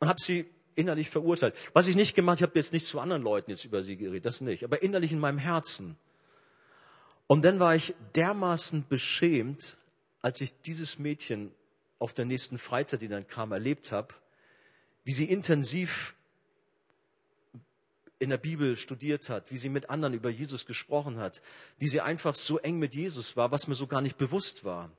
und 0.00 0.08
habe 0.08 0.20
sie 0.20 0.46
innerlich 0.74 1.08
verurteilt. 1.08 1.54
Was 1.72 1.86
ich 1.86 1.96
nicht 1.96 2.14
gemacht, 2.14 2.38
ich 2.38 2.42
habe 2.42 2.58
jetzt 2.58 2.74
nicht 2.74 2.84
zu 2.84 3.00
anderen 3.00 3.22
Leuten 3.22 3.50
jetzt 3.50 3.64
über 3.64 3.82
sie 3.82 3.96
geredet, 3.96 4.26
das 4.26 4.42
nicht, 4.42 4.64
aber 4.64 4.82
innerlich 4.82 5.12
in 5.12 5.20
meinem 5.20 5.38
Herzen 5.38 5.96
und 7.26 7.44
dann 7.44 7.58
war 7.58 7.74
ich 7.74 7.94
dermaßen 8.14 8.86
beschämt, 8.88 9.76
als 10.20 10.40
ich 10.40 10.60
dieses 10.62 10.98
Mädchen 10.98 11.52
auf 11.98 12.12
der 12.12 12.24
nächsten 12.24 12.58
Freizeit, 12.58 13.02
die 13.02 13.08
dann 13.08 13.26
kam, 13.26 13.52
erlebt 13.52 13.92
habe, 13.92 14.14
wie 15.04 15.12
sie 15.12 15.24
intensiv 15.24 16.14
in 18.18 18.30
der 18.30 18.38
Bibel 18.38 18.76
studiert 18.76 19.28
hat, 19.28 19.50
wie 19.50 19.58
sie 19.58 19.68
mit 19.68 19.90
anderen 19.90 20.14
über 20.14 20.30
Jesus 20.30 20.66
gesprochen 20.66 21.18
hat, 21.18 21.40
wie 21.78 21.88
sie 21.88 22.00
einfach 22.00 22.34
so 22.34 22.58
eng 22.58 22.78
mit 22.78 22.94
Jesus 22.94 23.36
war, 23.36 23.50
was 23.50 23.68
mir 23.68 23.74
so 23.74 23.86
gar 23.86 24.00
nicht 24.00 24.16
bewusst 24.16 24.64
war. 24.64 24.90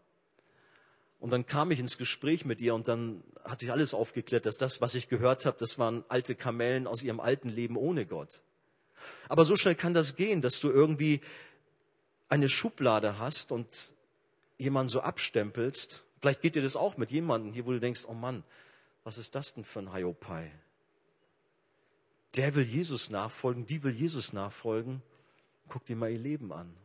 Und 1.20 1.32
dann 1.32 1.46
kam 1.46 1.72
ich 1.72 1.80
ins 1.80 1.98
Gespräch 1.98 2.46
mit 2.46 2.62
ihr 2.62 2.76
und 2.76 2.88
dann 2.88 3.24
hat 3.44 3.62
sich 3.62 3.72
alles 3.72 3.94
aufgeklärt, 3.94 4.46
dass 4.46 4.58
das, 4.58 4.82
was 4.82 4.96
ich 4.96 5.10
gehört 5.10 5.46
habe, 5.46 5.58
das 5.60 5.80
waren 5.80 6.04
alte 6.08 6.36
Kamellen 6.36 6.88
aus 6.88 7.04
ihrem 7.04 7.20
alten 7.20 7.50
Leben 7.50 7.78
ohne 7.78 8.06
Gott. 8.06 8.44
Aber 9.28 9.46
so 9.46 9.56
schnell 9.56 9.76
kann 9.76 9.94
das 9.94 10.16
gehen, 10.16 10.42
dass 10.42 10.60
du 10.60 10.70
irgendwie 10.70 11.22
eine 12.30 12.50
Schublade 12.50 13.20
hast 13.20 13.52
und 13.52 13.94
jemanden 14.58 14.90
so 14.90 15.02
abstempelst. 15.02 16.04
Vielleicht 16.20 16.42
geht 16.42 16.56
dir 16.56 16.62
das 16.62 16.76
auch 16.76 16.98
mit 16.98 17.12
jemandem 17.12 17.54
hier, 17.54 17.66
wo 17.66 17.72
du 17.72 17.80
denkst, 17.80 18.06
oh 18.08 18.14
Mann, 18.14 18.44
was 19.04 19.18
ist 19.18 19.36
das 19.36 19.54
denn 19.54 19.64
für 19.64 19.80
ein 19.80 19.94
Hiopai? 19.94 20.52
Der 22.36 22.56
will 22.56 22.66
Jesus 22.66 23.10
nachfolgen, 23.10 23.66
die 23.66 23.84
will 23.84 23.94
Jesus 23.94 24.34
nachfolgen. 24.34 25.02
Guck 25.70 25.86
dir 25.86 25.96
mal 25.96 26.12
ihr 26.12 26.20
Leben 26.20 26.52
an. 26.52 26.76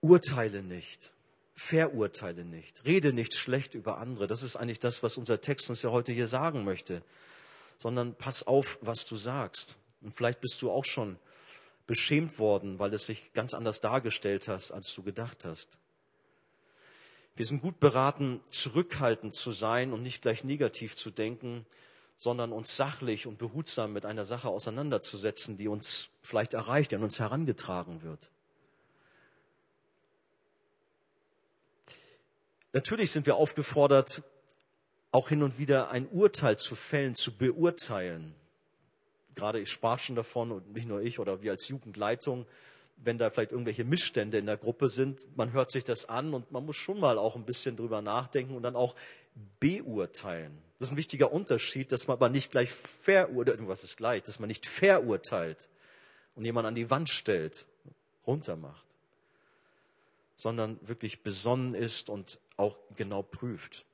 Urteile 0.00 0.62
nicht. 0.62 1.12
Verurteile 1.54 2.44
nicht. 2.44 2.84
Rede 2.86 3.12
nicht 3.12 3.34
schlecht 3.34 3.74
über 3.74 3.98
andere. 3.98 4.26
Das 4.26 4.42
ist 4.42 4.56
eigentlich 4.56 4.78
das, 4.78 5.02
was 5.02 5.18
unser 5.18 5.40
Text 5.40 5.68
uns 5.68 5.82
ja 5.82 5.90
heute 5.90 6.12
hier 6.12 6.26
sagen 6.26 6.64
möchte. 6.64 7.02
Sondern 7.78 8.14
pass 8.14 8.46
auf, 8.46 8.78
was 8.80 9.04
du 9.04 9.16
sagst. 9.16 9.76
Und 10.00 10.14
vielleicht 10.14 10.40
bist 10.40 10.62
du 10.62 10.70
auch 10.70 10.86
schon 10.86 11.18
beschämt 11.86 12.38
worden, 12.38 12.78
weil 12.78 12.94
es 12.94 13.06
sich 13.06 13.32
ganz 13.32 13.54
anders 13.54 13.80
dargestellt 13.80 14.48
hast, 14.48 14.72
als 14.72 14.94
du 14.94 15.02
gedacht 15.02 15.44
hast. 15.44 15.78
Wir 17.36 17.46
sind 17.46 17.62
gut 17.62 17.80
beraten, 17.80 18.40
zurückhaltend 18.48 19.34
zu 19.34 19.52
sein 19.52 19.92
und 19.92 20.02
nicht 20.02 20.22
gleich 20.22 20.44
negativ 20.44 20.96
zu 20.96 21.10
denken, 21.10 21.64
sondern 22.16 22.52
uns 22.52 22.76
sachlich 22.76 23.26
und 23.26 23.38
behutsam 23.38 23.94
mit 23.94 24.04
einer 24.04 24.26
Sache 24.26 24.48
auseinanderzusetzen, 24.48 25.56
die 25.56 25.68
uns 25.68 26.10
vielleicht 26.20 26.52
erreicht, 26.52 26.90
die 26.90 26.96
an 26.96 27.02
uns 27.02 27.18
herangetragen 27.18 28.02
wird. 28.02 28.28
Natürlich 32.72 33.10
sind 33.10 33.26
wir 33.26 33.36
aufgefordert, 33.36 34.22
auch 35.12 35.30
hin 35.30 35.42
und 35.42 35.58
wieder 35.58 35.90
ein 35.90 36.06
Urteil 36.08 36.58
zu 36.58 36.74
fällen, 36.74 37.14
zu 37.14 37.32
beurteilen. 37.32 38.34
Gerade 39.34 39.60
ich 39.60 39.70
sprach 39.70 39.98
schon 39.98 40.16
davon 40.16 40.50
und 40.50 40.72
nicht 40.72 40.88
nur 40.88 41.00
ich 41.02 41.18
oder 41.18 41.42
wir 41.42 41.52
als 41.52 41.68
Jugendleitung, 41.68 42.46
wenn 42.96 43.18
da 43.18 43.30
vielleicht 43.30 43.52
irgendwelche 43.52 43.84
Missstände 43.84 44.38
in 44.38 44.46
der 44.46 44.56
Gruppe 44.56 44.88
sind, 44.88 45.20
man 45.36 45.52
hört 45.52 45.70
sich 45.70 45.84
das 45.84 46.08
an 46.08 46.34
und 46.34 46.50
man 46.52 46.66
muss 46.66 46.76
schon 46.76 47.00
mal 47.00 47.18
auch 47.18 47.36
ein 47.36 47.44
bisschen 47.44 47.76
drüber 47.76 48.02
nachdenken 48.02 48.54
und 48.54 48.62
dann 48.62 48.76
auch 48.76 48.94
beurteilen. 49.58 50.58
Das 50.78 50.88
ist 50.88 50.92
ein 50.92 50.98
wichtiger 50.98 51.32
Unterschied, 51.32 51.92
dass 51.92 52.06
man 52.06 52.16
aber 52.16 52.28
nicht 52.28 52.50
gleich 52.50 52.70
verurteilt, 52.70 53.60
was 53.66 53.84
ist 53.84 53.96
gleich, 53.96 54.22
dass 54.22 54.38
man 54.38 54.48
nicht 54.48 54.66
verurteilt 54.66 55.68
und 56.34 56.44
jemand 56.44 56.66
an 56.66 56.74
die 56.74 56.90
Wand 56.90 57.08
stellt, 57.08 57.66
runtermacht, 58.26 58.86
sondern 60.36 60.78
wirklich 60.86 61.22
besonnen 61.22 61.74
ist 61.74 62.10
und 62.10 62.38
auch 62.56 62.76
genau 62.96 63.22
prüft. 63.22 63.84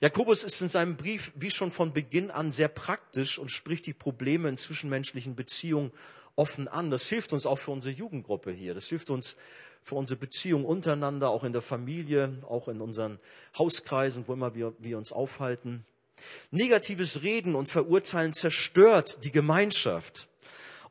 Jakobus 0.00 0.44
ist 0.44 0.60
in 0.60 0.68
seinem 0.68 0.96
Brief 0.96 1.32
wie 1.34 1.50
schon 1.50 1.70
von 1.70 1.92
Beginn 1.92 2.30
an 2.30 2.52
sehr 2.52 2.68
praktisch 2.68 3.38
und 3.38 3.50
spricht 3.50 3.86
die 3.86 3.92
Probleme 3.92 4.48
in 4.48 4.56
zwischenmenschlichen 4.56 5.36
Beziehungen 5.36 5.92
offen 6.34 6.68
an. 6.68 6.90
Das 6.90 7.08
hilft 7.08 7.32
uns 7.32 7.46
auch 7.46 7.56
für 7.56 7.70
unsere 7.70 7.94
Jugendgruppe 7.94 8.52
hier. 8.52 8.74
Das 8.74 8.88
hilft 8.88 9.10
uns 9.10 9.36
für 9.82 9.94
unsere 9.94 10.18
Beziehung 10.18 10.64
untereinander, 10.64 11.30
auch 11.30 11.44
in 11.44 11.52
der 11.52 11.62
Familie, 11.62 12.42
auch 12.48 12.68
in 12.68 12.80
unseren 12.80 13.18
Hauskreisen, 13.56 14.26
wo 14.26 14.32
immer 14.32 14.54
wir, 14.54 14.74
wir 14.78 14.98
uns 14.98 15.12
aufhalten. 15.12 15.84
Negatives 16.50 17.22
Reden 17.22 17.54
und 17.54 17.68
Verurteilen 17.68 18.32
zerstört 18.32 19.24
die 19.24 19.30
Gemeinschaft. 19.30 20.28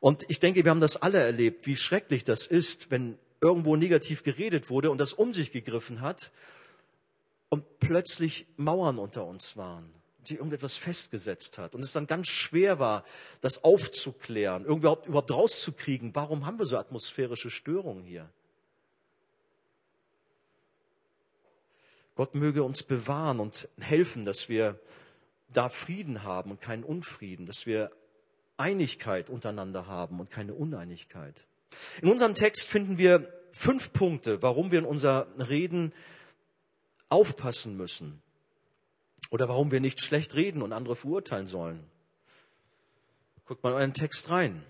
Und 0.00 0.24
ich 0.28 0.38
denke, 0.38 0.64
wir 0.64 0.70
haben 0.70 0.80
das 0.80 1.00
alle 1.00 1.18
erlebt, 1.18 1.66
wie 1.66 1.76
schrecklich 1.76 2.24
das 2.24 2.46
ist, 2.46 2.90
wenn 2.90 3.18
irgendwo 3.40 3.76
negativ 3.76 4.22
geredet 4.22 4.70
wurde 4.70 4.90
und 4.90 4.98
das 4.98 5.12
um 5.12 5.34
sich 5.34 5.52
gegriffen 5.52 6.00
hat 6.00 6.30
und 7.48 7.78
plötzlich 7.78 8.46
Mauern 8.56 8.98
unter 8.98 9.24
uns 9.24 9.56
waren, 9.56 9.92
die 10.20 10.36
irgendetwas 10.36 10.76
festgesetzt 10.76 11.58
hat 11.58 11.74
und 11.74 11.82
es 11.82 11.92
dann 11.92 12.06
ganz 12.06 12.28
schwer 12.28 12.78
war, 12.78 13.04
das 13.40 13.64
aufzuklären, 13.64 14.64
überhaupt, 14.64 15.06
überhaupt 15.06 15.30
rauszukriegen, 15.30 16.14
warum 16.14 16.46
haben 16.46 16.58
wir 16.58 16.66
so 16.66 16.78
atmosphärische 16.78 17.50
Störungen 17.50 18.04
hier? 18.04 18.28
Gott 22.16 22.34
möge 22.34 22.62
uns 22.62 22.82
bewahren 22.82 23.40
und 23.40 23.68
helfen, 23.78 24.24
dass 24.24 24.48
wir 24.48 24.80
da 25.52 25.68
Frieden 25.68 26.22
haben 26.22 26.50
und 26.50 26.60
keinen 26.60 26.82
Unfrieden, 26.82 27.46
dass 27.46 27.66
wir 27.66 27.90
Einigkeit 28.56 29.28
untereinander 29.28 29.86
haben 29.86 30.18
und 30.18 30.30
keine 30.30 30.54
Uneinigkeit. 30.54 31.46
In 32.00 32.08
unserem 32.10 32.34
Text 32.34 32.66
finden 32.66 32.96
wir 32.96 33.32
fünf 33.50 33.92
Punkte, 33.92 34.42
warum 34.42 34.70
wir 34.70 34.78
in 34.78 34.84
unser 34.86 35.26
Reden 35.38 35.92
aufpassen 37.08 37.76
müssen 37.76 38.22
oder 39.30 39.48
warum 39.48 39.70
wir 39.70 39.80
nicht 39.80 40.00
schlecht 40.00 40.34
reden 40.34 40.62
und 40.62 40.72
andere 40.72 40.96
verurteilen 40.96 41.46
sollen. 41.46 41.84
Guckt 43.44 43.62
mal 43.62 43.70
in 43.70 43.76
euren 43.76 43.94
Text 43.94 44.30
rein. 44.30 44.64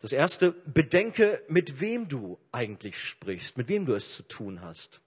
Das 0.00 0.12
erste, 0.12 0.52
bedenke, 0.52 1.42
mit 1.48 1.80
wem 1.80 2.08
du 2.08 2.38
eigentlich 2.52 3.02
sprichst, 3.02 3.56
mit 3.56 3.68
wem 3.68 3.86
du 3.86 3.94
es 3.94 4.12
zu 4.12 4.22
tun 4.22 4.60
hast. 4.60 5.00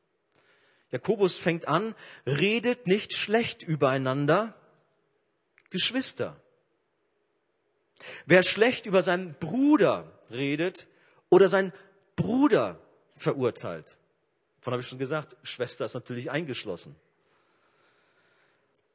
Jakobus 0.89 1.38
fängt 1.38 1.67
an, 1.67 1.93
redet 2.25 2.88
nicht 2.88 3.13
schlecht 3.13 3.62
übereinander, 3.62 4.56
Geschwister. 5.69 6.41
Wer 8.25 8.43
schlecht 8.43 8.86
über 8.86 9.03
seinen 9.03 9.34
Bruder 9.36 10.19
redet 10.32 10.88
oder 11.30 11.49
seinen 11.49 11.73
Bruder 12.15 12.80
verurteilt, 13.15 13.97
Davon 14.60 14.74
habe 14.74 14.82
ich 14.82 14.88
schon 14.88 15.00
gesagt, 15.00 15.36
Schwester 15.43 15.86
ist 15.86 15.93
natürlich 15.93 16.32
eingeschlossen. 16.32 16.96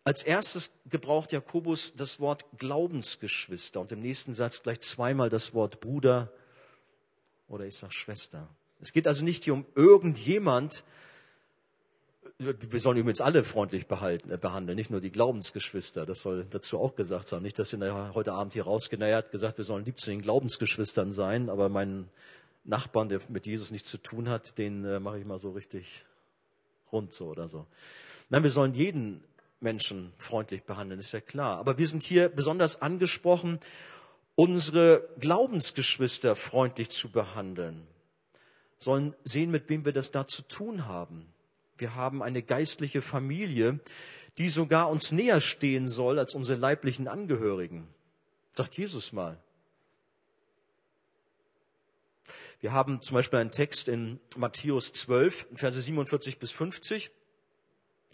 Als 0.04 0.24
erstes 0.24 0.72
gebraucht 0.90 1.30
Jakobus 1.30 1.94
das 1.94 2.18
Wort 2.18 2.44
Glaubensgeschwister 2.58 3.80
und 3.80 3.92
im 3.92 4.00
nächsten 4.00 4.34
Satz 4.34 4.62
gleich 4.62 4.80
zweimal 4.80 5.30
das 5.30 5.54
Wort 5.54 5.80
Bruder 5.80 6.32
oder 7.48 7.66
ich 7.66 7.76
sage 7.76 7.92
Schwester. 7.92 8.48
Es 8.80 8.92
geht 8.92 9.06
also 9.06 9.24
nicht 9.24 9.44
hier 9.44 9.54
um 9.54 9.64
irgendjemand, 9.76 10.82
wir 12.38 12.80
sollen 12.80 12.96
übrigens 12.96 13.20
alle 13.20 13.44
freundlich 13.44 13.86
behalten, 13.86 14.30
äh, 14.30 14.38
behandeln, 14.38 14.74
nicht 14.74 14.90
nur 14.90 15.00
die 15.00 15.12
Glaubensgeschwister. 15.12 16.04
Das 16.04 16.22
soll 16.22 16.46
dazu 16.50 16.80
auch 16.80 16.96
gesagt 16.96 17.28
sein. 17.28 17.42
Nicht, 17.42 17.60
dass 17.60 17.72
ihr 17.72 18.14
heute 18.14 18.32
Abend 18.32 18.54
hier 18.54 18.64
hat 18.64 19.30
gesagt, 19.30 19.58
wir 19.58 19.64
sollen 19.64 19.84
lieb 19.84 20.00
zu 20.00 20.10
den 20.10 20.20
Glaubensgeschwistern 20.20 21.12
sein, 21.12 21.48
aber 21.48 21.68
mein 21.68 22.08
Nachbarn, 22.64 23.08
der 23.08 23.20
mit 23.28 23.46
Jesus 23.46 23.70
nichts 23.70 23.90
zu 23.90 23.98
tun 23.98 24.28
hat, 24.28 24.58
den 24.58 24.84
äh, 24.84 25.00
mache 25.00 25.18
ich 25.18 25.24
mal 25.24 25.38
so 25.38 25.50
richtig 25.50 26.04
rund 26.92 27.12
so 27.12 27.26
oder 27.26 27.48
so. 27.48 27.66
Nein, 28.28 28.42
wir 28.42 28.50
sollen 28.50 28.74
jeden 28.74 29.24
Menschen 29.60 30.12
freundlich 30.18 30.62
behandeln, 30.64 31.00
ist 31.00 31.12
ja 31.12 31.20
klar. 31.20 31.58
Aber 31.58 31.78
wir 31.78 31.88
sind 31.88 32.02
hier 32.02 32.28
besonders 32.28 32.82
angesprochen, 32.82 33.58
unsere 34.34 35.08
Glaubensgeschwister 35.18 36.36
freundlich 36.36 36.90
zu 36.90 37.10
behandeln. 37.10 37.86
Sollen 38.76 39.14
sehen, 39.24 39.50
mit 39.50 39.68
wem 39.68 39.84
wir 39.84 39.92
das 39.92 40.10
da 40.10 40.26
zu 40.26 40.42
tun 40.42 40.86
haben. 40.86 41.26
Wir 41.78 41.94
haben 41.94 42.22
eine 42.22 42.42
geistliche 42.42 43.02
Familie, 43.02 43.80
die 44.38 44.48
sogar 44.48 44.88
uns 44.90 45.12
näher 45.12 45.40
stehen 45.40 45.88
soll 45.88 46.18
als 46.18 46.34
unsere 46.34 46.58
leiblichen 46.58 47.08
Angehörigen. 47.08 47.86
Sagt 48.52 48.76
Jesus 48.76 49.12
mal. 49.12 49.38
Wir 52.62 52.72
haben 52.72 53.00
zum 53.00 53.16
Beispiel 53.16 53.40
einen 53.40 53.50
Text 53.50 53.88
in 53.88 54.20
Matthäus 54.36 54.92
12, 54.92 55.48
Verse 55.52 55.82
47 55.82 56.38
bis 56.38 56.52
50. 56.52 57.10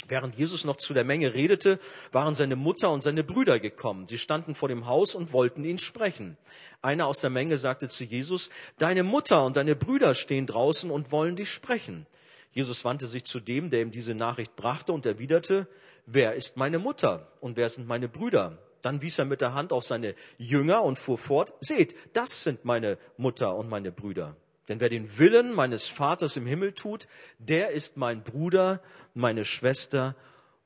Während 0.06 0.36
Jesus 0.36 0.64
noch 0.64 0.76
zu 0.76 0.94
der 0.94 1.04
Menge 1.04 1.34
redete, 1.34 1.78
waren 2.12 2.34
seine 2.34 2.56
Mutter 2.56 2.90
und 2.90 3.02
seine 3.02 3.24
Brüder 3.24 3.60
gekommen. 3.60 4.06
Sie 4.06 4.16
standen 4.16 4.54
vor 4.54 4.70
dem 4.70 4.86
Haus 4.86 5.14
und 5.14 5.34
wollten 5.34 5.66
ihn 5.66 5.76
sprechen. 5.76 6.38
Einer 6.80 7.08
aus 7.08 7.20
der 7.20 7.28
Menge 7.28 7.58
sagte 7.58 7.90
zu 7.90 8.04
Jesus, 8.04 8.48
Deine 8.78 9.02
Mutter 9.02 9.44
und 9.44 9.58
deine 9.58 9.76
Brüder 9.76 10.14
stehen 10.14 10.46
draußen 10.46 10.90
und 10.90 11.12
wollen 11.12 11.36
dich 11.36 11.50
sprechen. 11.50 12.06
Jesus 12.50 12.86
wandte 12.86 13.06
sich 13.06 13.24
zu 13.24 13.40
dem, 13.40 13.68
der 13.68 13.82
ihm 13.82 13.90
diese 13.90 14.14
Nachricht 14.14 14.56
brachte 14.56 14.94
und 14.94 15.04
erwiderte, 15.04 15.68
Wer 16.06 16.36
ist 16.36 16.56
meine 16.56 16.78
Mutter 16.78 17.30
und 17.40 17.58
wer 17.58 17.68
sind 17.68 17.86
meine 17.86 18.08
Brüder? 18.08 18.56
Dann 18.82 19.02
wies 19.02 19.18
er 19.18 19.24
mit 19.24 19.40
der 19.40 19.54
Hand 19.54 19.72
auf 19.72 19.84
seine 19.84 20.14
Jünger 20.38 20.82
und 20.82 20.98
fuhr 20.98 21.18
fort, 21.18 21.52
seht, 21.60 21.94
das 22.14 22.42
sind 22.42 22.64
meine 22.64 22.98
Mutter 23.16 23.56
und 23.56 23.68
meine 23.68 23.92
Brüder. 23.92 24.36
Denn 24.68 24.80
wer 24.80 24.88
den 24.88 25.18
Willen 25.18 25.54
meines 25.54 25.88
Vaters 25.88 26.36
im 26.36 26.46
Himmel 26.46 26.72
tut, 26.72 27.08
der 27.38 27.70
ist 27.70 27.96
mein 27.96 28.22
Bruder, 28.22 28.82
meine 29.14 29.44
Schwester 29.44 30.14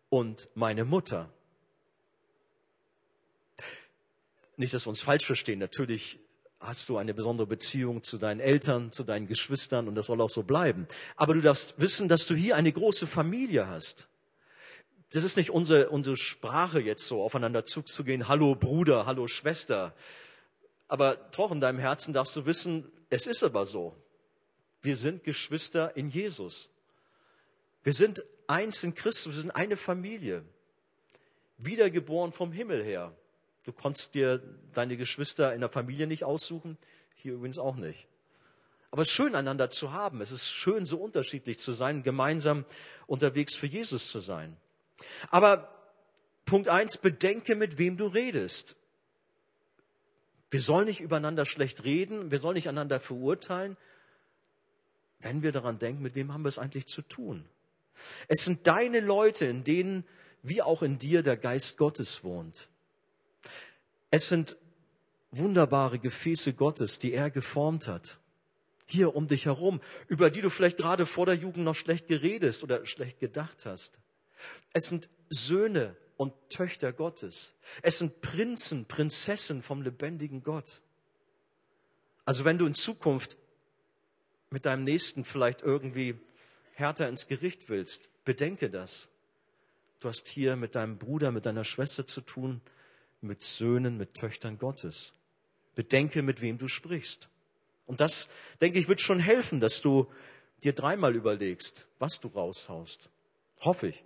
und 0.08 0.48
meine 0.54 0.84
Mutter. 0.84 1.32
Nicht, 4.56 4.74
dass 4.74 4.86
wir 4.86 4.90
uns 4.90 5.02
falsch 5.02 5.24
verstehen. 5.24 5.58
Natürlich 5.58 6.18
hast 6.60 6.88
du 6.88 6.96
eine 6.98 7.14
besondere 7.14 7.46
Beziehung 7.46 8.02
zu 8.02 8.18
deinen 8.18 8.40
Eltern, 8.40 8.92
zu 8.92 9.04
deinen 9.04 9.26
Geschwistern 9.26 9.88
und 9.88 9.94
das 9.94 10.06
soll 10.06 10.20
auch 10.20 10.30
so 10.30 10.42
bleiben. 10.42 10.86
Aber 11.16 11.34
du 11.34 11.40
darfst 11.40 11.80
wissen, 11.80 12.08
dass 12.08 12.26
du 12.26 12.34
hier 12.34 12.56
eine 12.56 12.72
große 12.72 13.06
Familie 13.06 13.68
hast. 13.68 14.08
Das 15.12 15.24
ist 15.24 15.36
nicht 15.36 15.50
unsere, 15.50 15.90
unsere 15.90 16.16
Sprache 16.16 16.80
jetzt 16.80 17.06
so, 17.06 17.22
aufeinander 17.22 17.66
zuzugehen. 17.66 18.28
Hallo 18.28 18.54
Bruder, 18.54 19.04
hallo 19.04 19.28
Schwester. 19.28 19.94
Aber 20.88 21.16
doch 21.16 21.52
in 21.52 21.60
deinem 21.60 21.78
Herzen 21.78 22.14
darfst 22.14 22.34
du 22.34 22.46
wissen, 22.46 22.90
es 23.10 23.26
ist 23.26 23.44
aber 23.44 23.66
so. 23.66 23.94
Wir 24.80 24.96
sind 24.96 25.22
Geschwister 25.22 25.94
in 25.96 26.08
Jesus. 26.08 26.70
Wir 27.84 27.92
sind 27.92 28.24
eins 28.46 28.82
in 28.84 28.94
Christus, 28.94 29.34
wir 29.34 29.40
sind 29.42 29.50
eine 29.50 29.76
Familie, 29.76 30.44
wiedergeboren 31.58 32.32
vom 32.32 32.50
Himmel 32.50 32.82
her. 32.82 33.14
Du 33.64 33.72
konntest 33.72 34.14
dir 34.14 34.42
deine 34.72 34.96
Geschwister 34.96 35.54
in 35.54 35.60
der 35.60 35.70
Familie 35.70 36.06
nicht 36.06 36.24
aussuchen, 36.24 36.78
hier 37.14 37.34
übrigens 37.34 37.58
auch 37.58 37.76
nicht. 37.76 38.06
Aber 38.90 39.02
es 39.02 39.08
ist 39.08 39.14
schön, 39.14 39.34
einander 39.34 39.68
zu 39.68 39.92
haben. 39.92 40.22
Es 40.22 40.32
ist 40.32 40.50
schön, 40.50 40.86
so 40.86 40.96
unterschiedlich 40.96 41.58
zu 41.58 41.72
sein, 41.72 42.02
gemeinsam 42.02 42.64
unterwegs 43.06 43.56
für 43.56 43.66
Jesus 43.66 44.08
zu 44.08 44.20
sein. 44.20 44.56
Aber 45.30 45.68
Punkt 46.44 46.68
eins, 46.68 46.98
bedenke, 46.98 47.54
mit 47.54 47.78
wem 47.78 47.96
du 47.96 48.06
redest. 48.06 48.76
Wir 50.50 50.60
sollen 50.60 50.86
nicht 50.86 51.00
übereinander 51.00 51.46
schlecht 51.46 51.84
reden, 51.84 52.30
wir 52.30 52.38
sollen 52.38 52.54
nicht 52.54 52.68
einander 52.68 53.00
verurteilen, 53.00 53.76
wenn 55.20 55.42
wir 55.42 55.52
daran 55.52 55.78
denken, 55.78 56.02
mit 56.02 56.14
wem 56.14 56.32
haben 56.32 56.42
wir 56.42 56.48
es 56.48 56.58
eigentlich 56.58 56.86
zu 56.86 57.00
tun. 57.02 57.46
Es 58.28 58.44
sind 58.44 58.66
deine 58.66 59.00
Leute, 59.00 59.46
in 59.46 59.64
denen, 59.64 60.04
wie 60.42 60.60
auch 60.60 60.82
in 60.82 60.98
dir, 60.98 61.22
der 61.22 61.36
Geist 61.36 61.78
Gottes 61.78 62.24
wohnt. 62.24 62.68
Es 64.10 64.28
sind 64.28 64.56
wunderbare 65.30 65.98
Gefäße 65.98 66.52
Gottes, 66.52 66.98
die 66.98 67.12
er 67.12 67.30
geformt 67.30 67.86
hat. 67.86 68.18
Hier 68.84 69.16
um 69.16 69.28
dich 69.28 69.46
herum, 69.46 69.80
über 70.06 70.28
die 70.28 70.42
du 70.42 70.50
vielleicht 70.50 70.76
gerade 70.76 71.06
vor 71.06 71.24
der 71.24 71.34
Jugend 71.34 71.64
noch 71.64 71.74
schlecht 71.74 72.08
geredet 72.08 72.62
oder 72.62 72.84
schlecht 72.84 73.20
gedacht 73.20 73.64
hast. 73.64 74.01
Es 74.72 74.84
sind 74.84 75.08
Söhne 75.28 75.96
und 76.16 76.32
Töchter 76.50 76.92
Gottes. 76.92 77.54
Es 77.82 77.98
sind 77.98 78.20
Prinzen, 78.20 78.86
Prinzessinnen 78.86 79.62
vom 79.62 79.82
lebendigen 79.82 80.42
Gott. 80.42 80.82
Also 82.24 82.44
wenn 82.44 82.58
du 82.58 82.66
in 82.66 82.74
Zukunft 82.74 83.36
mit 84.50 84.66
deinem 84.66 84.84
Nächsten 84.84 85.24
vielleicht 85.24 85.62
irgendwie 85.62 86.18
härter 86.74 87.08
ins 87.08 87.26
Gericht 87.26 87.68
willst, 87.68 88.08
bedenke 88.24 88.70
das. 88.70 89.08
Du 90.00 90.08
hast 90.08 90.28
hier 90.28 90.56
mit 90.56 90.74
deinem 90.74 90.98
Bruder, 90.98 91.32
mit 91.32 91.46
deiner 91.46 91.64
Schwester 91.64 92.06
zu 92.06 92.20
tun, 92.20 92.60
mit 93.20 93.42
Söhnen, 93.42 93.96
mit 93.96 94.14
Töchtern 94.14 94.58
Gottes. 94.58 95.12
Bedenke, 95.74 96.22
mit 96.22 96.42
wem 96.42 96.58
du 96.58 96.68
sprichst. 96.68 97.28
Und 97.86 98.00
das, 98.00 98.28
denke 98.60 98.78
ich, 98.78 98.88
wird 98.88 99.00
schon 99.00 99.18
helfen, 99.18 99.60
dass 99.60 99.80
du 99.80 100.10
dir 100.62 100.72
dreimal 100.72 101.16
überlegst, 101.16 101.86
was 101.98 102.20
du 102.20 102.28
raushaust. 102.28 103.10
Hoffe 103.60 103.88
ich. 103.88 104.04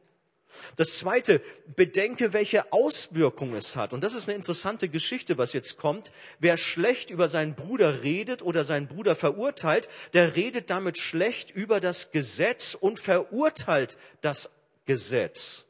Das 0.77 0.99
zweite, 0.99 1.43
bedenke, 1.75 2.33
welche 2.33 2.73
Auswirkungen 2.73 3.55
es 3.55 3.77
hat. 3.77 3.93
Und 3.93 4.03
das 4.03 4.15
ist 4.15 4.29
eine 4.29 4.37
interessante 4.37 4.89
Geschichte, 4.89 5.39
was 5.39 5.53
jetzt 5.53 5.77
kommt. 5.77 6.11
Wer 6.39 6.57
schlecht 6.57 7.11
über 7.11 7.29
seinen 7.29 7.55
Bruder 7.55 8.03
redet 8.03 8.43
oder 8.43 8.65
seinen 8.65 8.87
Bruder 8.89 9.15
verurteilt, 9.15 9.89
der 10.15 10.35
redet 10.35 10.71
damit 10.71 10.99
schlecht 10.99 11.51
über 11.51 11.81
das 11.81 12.11
Gesetz 12.11 12.75
und 12.75 12.99
verurteilt 12.99 13.99
das 14.23 14.51
Gesetz 14.87 15.67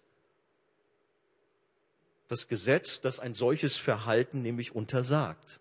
das 2.29 2.49
Gesetz, 2.49 3.01
das 3.01 3.21
ein 3.21 3.35
solches 3.35 3.77
Verhalten 3.77 4.43
nämlich 4.43 4.75
untersagt. 4.75 5.61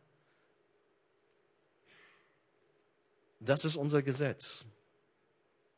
Das 3.39 3.65
ist 3.65 3.75
unser 3.75 4.01
Gesetz. 4.01 4.65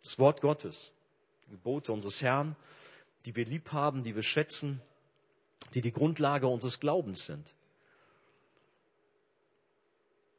Das 0.04 0.20
Wort 0.20 0.42
Gottes, 0.42 0.94
Gebote 1.50 1.92
unseres 1.92 2.22
Herrn, 2.22 2.56
die 3.28 3.36
wir 3.36 3.46
lieb 3.46 3.72
haben, 3.72 4.02
die 4.02 4.16
wir 4.16 4.24
schätzen, 4.24 4.82
die 5.76 5.82
die 5.82 5.92
Grundlage 5.92 6.48
unseres 6.48 6.80
Glaubens 6.80 7.26
sind. 7.26 7.54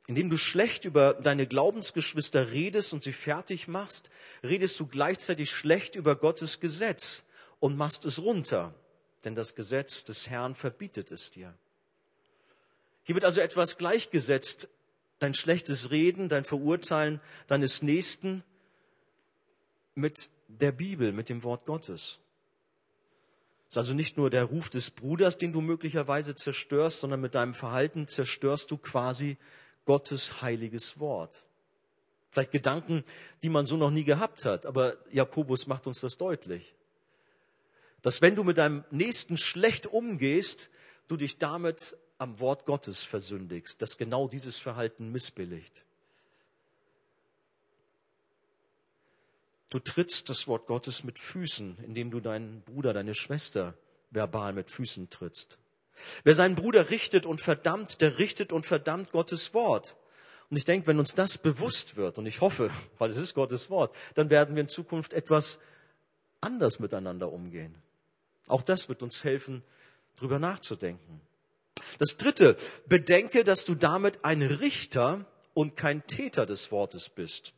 Indem 0.09 0.29
du 0.29 0.37
schlecht 0.37 0.85
über 0.85 1.15
deine 1.15 1.47
Glaubensgeschwister 1.47 2.51
redest 2.51 2.93
und 2.93 3.05
sie 3.05 3.13
fertig 3.13 3.69
machst, 3.69 4.11
redest 4.43 4.81
du 4.81 4.87
gleichzeitig 4.89 5.53
schlecht 5.53 5.95
über 5.95 6.17
Gottes 6.17 6.59
Gesetz 6.59 7.25
und 7.61 7.77
machst 7.77 8.05
es 8.05 8.21
runter 8.21 8.75
denn 9.25 9.35
das 9.35 9.55
Gesetz 9.55 10.05
des 10.05 10.31
Herrn 10.31 10.55
verbietet 10.55 11.11
es 11.11 11.31
dir. 11.31 11.55
Hier 13.03 13.15
wird 13.15 13.25
also 13.25 13.41
etwas 13.41 13.79
gleichgesetzt, 13.79 14.69
dein 15.19 15.35
schlechtes 15.35 15.91
Reden, 15.91 16.29
dein 16.29 16.45
Verurteilen 16.45 17.21
deines 17.47 17.83
Nächsten 17.83 18.45
mit 19.95 20.31
der 20.47 20.73
Bibel, 20.73 21.13
mit 21.13 21.29
dem 21.29 21.43
Wort 21.43 21.67
Gottes. 21.67 22.21
Es 23.69 23.73
ist 23.73 23.79
also 23.79 23.95
nicht 23.95 24.17
nur 24.17 24.31
der 24.31 24.45
Ruf 24.45 24.71
des 24.71 24.91
Bruders, 24.91 25.39
den 25.39 25.53
du 25.53 25.61
möglicherweise 25.61 26.35
zerstörst, 26.35 27.01
sondern 27.01 27.21
mit 27.21 27.35
deinem 27.35 27.55
Verhalten 27.55 28.07
zerstörst 28.07 28.71
du 28.71 28.79
quasi 28.79 29.37
Gottes 29.85 30.43
heiliges 30.43 30.99
Wort. 30.99 31.45
Vielleicht 32.31 32.53
Gedanken, 32.53 33.05
die 33.43 33.49
man 33.49 33.67
so 33.67 33.77
noch 33.77 33.91
nie 33.91 34.05
gehabt 34.05 34.45
hat, 34.45 34.67
aber 34.67 34.97
Jakobus 35.11 35.67
macht 35.67 35.87
uns 35.87 36.01
das 36.01 36.17
deutlich 36.17 36.75
dass 38.03 38.23
wenn 38.23 38.35
du 38.35 38.45
mit 38.45 38.59
deinem 38.59 38.85
Nächsten 38.91 39.37
schlecht 39.37 39.87
umgehst, 39.87 40.71
du 41.09 41.17
dich 41.17 41.39
damit 41.39 41.97
am 42.19 42.41
Wort 42.41 42.65
Gottes 42.65 43.05
versündigst, 43.05 43.81
dass 43.83 43.97
genau 43.97 44.29
dieses 44.29 44.59
Verhalten 44.59 45.11
missbilligt. 45.11 45.85
Du 49.71 49.79
trittst 49.79 50.31
das 50.31 50.49
Wort 50.49 50.67
Gottes 50.67 51.05
mit 51.05 51.19
Füßen, 51.19 51.79
indem 51.85 52.11
du 52.11 52.21
deinen 52.21 52.63
Bruder, 52.63 52.95
deine 52.95 53.15
Schwester 53.15 53.75
verbal 54.11 54.53
mit 54.53 54.71
Füßen 54.71 55.11
trittst. 55.11 55.59
Wer 56.25 56.35
seinen 56.35 56.55
Bruder 56.55 56.91
richtet 56.91 57.27
und 57.27 57.41
verdammt, 57.41 58.01
der 58.01 58.19
richtet 58.19 58.53
und 58.53 58.65
verdammt 58.65 59.11
Gottes 59.11 59.53
Wort. 59.53 59.97
Und 60.51 60.57
ich 60.57 60.65
denke, 60.65 60.87
wenn 60.87 60.99
uns 60.99 61.15
das 61.15 61.37
bewusst 61.37 61.97
wird, 61.97 62.17
und 62.17 62.27
ich 62.27 62.41
hoffe, 62.41 62.71
weil 62.99 63.11
es 63.11 63.19
ist 63.19 63.35
Gottes 63.35 63.69
Wort, 63.69 63.95
dann 64.15 64.31
werden 64.31 64.55
wir 64.55 64.63
in 64.63 64.69
Zukunft 64.69 65.13
etwas 65.13 65.59
anders 66.41 66.79
miteinander 66.79 67.31
umgehen. 67.31 67.75
Auch 68.47 68.63
das 68.63 68.89
wird 68.89 69.03
uns 69.03 69.25
helfen, 69.25 69.63
drüber 70.17 70.39
nachzudenken. 70.39 71.21
Das 71.99 72.17
dritte, 72.17 72.57
bedenke, 72.87 73.45
dass 73.45 73.65
du 73.65 73.75
damit 73.75 74.25
ein 74.25 74.43
Richter 74.43 75.27
und 75.53 75.77
kein 75.77 76.07
Täter 76.07 76.47
des 76.47 76.73
Wortes 76.73 77.09
bist. 77.09 77.53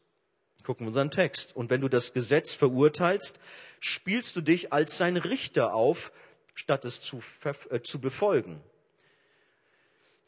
Gucken 0.64 0.86
wir 0.86 0.88
unseren 0.88 1.10
Text. 1.10 1.56
Und 1.56 1.70
wenn 1.70 1.80
du 1.80 1.88
das 1.88 2.12
Gesetz 2.12 2.54
verurteilst, 2.54 3.38
spielst 3.80 4.36
du 4.36 4.40
dich 4.40 4.72
als 4.72 4.96
sein 4.98 5.16
Richter 5.16 5.74
auf, 5.74 6.12
statt 6.54 6.84
es 6.84 7.00
zu, 7.00 7.22
äh, 7.70 7.80
zu 7.80 8.00
befolgen. 8.00 8.60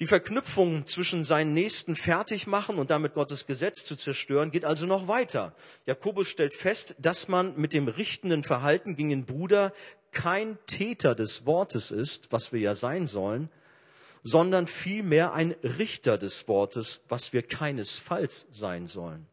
Die 0.01 0.07
Verknüpfung 0.09 0.85
zwischen 0.85 1.23
seinen 1.23 1.55
Nächsten 1.55 1.95
fertig 1.95 2.49
machen 2.49 2.77
und 2.77 2.91
damit 2.91 3.15
Gottes 3.15 3.47
Gesetz 3.47 3.85
zu 3.85 3.95
zerstören, 3.95 4.51
geht 4.51 4.65
also 4.65 4.85
noch 4.85 5.07
weiter. 5.07 5.55
Jakobus 5.87 6.29
stellt 6.29 6.55
fest, 6.55 6.97
dass 6.99 7.29
man 7.29 7.57
mit 7.57 7.73
dem 7.73 7.87
richtenden 7.87 8.43
Verhalten 8.43 8.97
gegen 8.97 9.11
den 9.11 9.27
Bruder 9.27 9.73
kein 10.11 10.59
Täter 10.67 11.15
des 11.15 11.47
Wortes 11.47 11.93
ist, 11.93 12.33
was 12.33 12.53
wir 12.53 12.59
ja 12.59 12.75
sein 12.75 13.07
sollen, 13.07 13.49
sondern 14.25 14.67
vielmehr 14.67 15.35
ein 15.35 15.53
Richter 15.63 16.19
des 16.19 16.49
Wortes, 16.49 17.03
was 17.09 17.33
wir 17.33 17.43
keinesfalls 17.43 18.49
sein 18.51 18.87
sollen. 18.87 19.27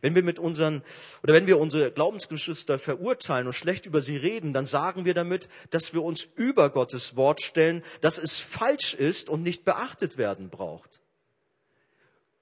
Wenn 0.00 0.14
wir 0.14 0.22
mit 0.22 0.38
unseren, 0.38 0.82
oder 1.22 1.34
wenn 1.34 1.46
wir 1.46 1.58
unsere 1.58 1.90
Glaubensgeschwister 1.90 2.78
verurteilen 2.78 3.46
und 3.46 3.52
schlecht 3.52 3.86
über 3.86 4.00
sie 4.00 4.16
reden, 4.16 4.52
dann 4.52 4.66
sagen 4.66 5.04
wir 5.04 5.14
damit, 5.14 5.48
dass 5.70 5.94
wir 5.94 6.02
uns 6.02 6.28
über 6.36 6.70
Gottes 6.70 7.16
Wort 7.16 7.42
stellen, 7.42 7.82
dass 8.00 8.18
es 8.18 8.38
falsch 8.38 8.94
ist 8.94 9.30
und 9.30 9.42
nicht 9.42 9.64
beachtet 9.64 10.16
werden 10.16 10.50
braucht. 10.50 11.00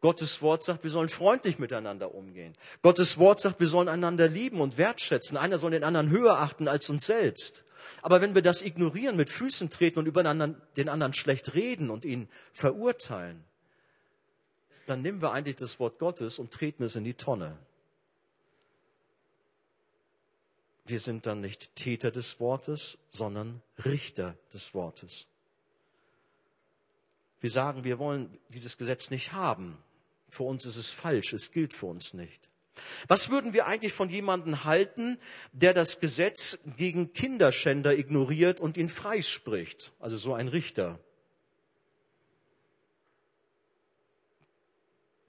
Gottes 0.01 0.41
Wort 0.41 0.63
sagt, 0.63 0.83
wir 0.83 0.91
sollen 0.91 1.11
freundlich 1.11 1.59
miteinander 1.59 2.15
umgehen. 2.15 2.55
Gottes 2.81 3.19
Wort 3.19 3.39
sagt, 3.39 3.61
wir 3.61 3.67
sollen 3.67 3.89
einander 3.89 4.29
lieben 4.29 4.61
und 4.61 4.79
wertschätzen. 4.79 5.37
Einer 5.37 5.59
soll 5.59 5.73
den 5.73 5.85
anderen 5.85 6.09
höher 6.09 6.39
achten 6.39 6.69
als 6.69 6.89
uns 6.89 7.05
selbst. 7.05 7.65
Aber 8.03 8.23
wenn 8.23 8.35
wir 8.35 8.43
das 8.43 8.63
ignorieren, 8.63 9.17
mit 9.17 9.29
Füßen 9.29 9.69
treten 9.69 9.99
und 9.99 10.07
über 10.07 10.23
den 10.23 10.89
anderen 10.89 11.13
schlecht 11.13 11.55
reden 11.55 11.91
und 11.91 12.07
ihn 12.07 12.29
verurteilen, 12.53 13.45
dann 14.91 15.03
nehmen 15.03 15.23
wir 15.23 15.33
eigentlich 15.33 15.57
das 15.57 15.79
Wort 15.79 15.99
Gottes 16.01 16.39
und 16.41 16.51
treten 16.51 16.83
es 16.83 16.97
in 16.97 17.05
die 17.05 17.15
Tonne. 17.15 17.57
Wir 20.85 20.99
sind 20.99 21.27
dann 21.27 21.41
nicht 21.41 21.77
Täter 21.77 22.11
des 22.11 22.41
Wortes, 22.41 22.99
sondern 23.13 23.63
Richter 23.85 24.37
des 24.53 24.75
Wortes. 24.75 25.27
Wir 27.41 27.51
sagen, 27.51 27.85
wir 27.85 28.01
wollen 28.01 28.37
dieses 28.49 28.77
Gesetz 28.77 29.11
nicht 29.11 29.33
haben. 29.33 29.79
Für 30.29 30.43
uns 30.43 30.67
ist 30.67 30.77
es 30.77 30.91
falsch, 30.91 31.33
es 31.33 31.53
gilt 31.53 31.73
für 31.73 31.87
uns 31.87 32.13
nicht. 32.13 32.49
Was 33.07 33.31
würden 33.31 33.53
wir 33.53 33.67
eigentlich 33.67 33.93
von 33.93 34.11
jemandem 34.11 34.65
halten, 34.65 35.19
der 35.53 35.73
das 35.73 36.01
Gesetz 36.01 36.59
gegen 36.77 37.13
Kinderschänder 37.13 37.97
ignoriert 37.97 38.61
und 38.61 38.77
ihn 38.77 38.89
freispricht? 38.89 39.93
Also 40.01 40.17
so 40.17 40.35
ein 40.35 40.49
Richter. 40.49 40.99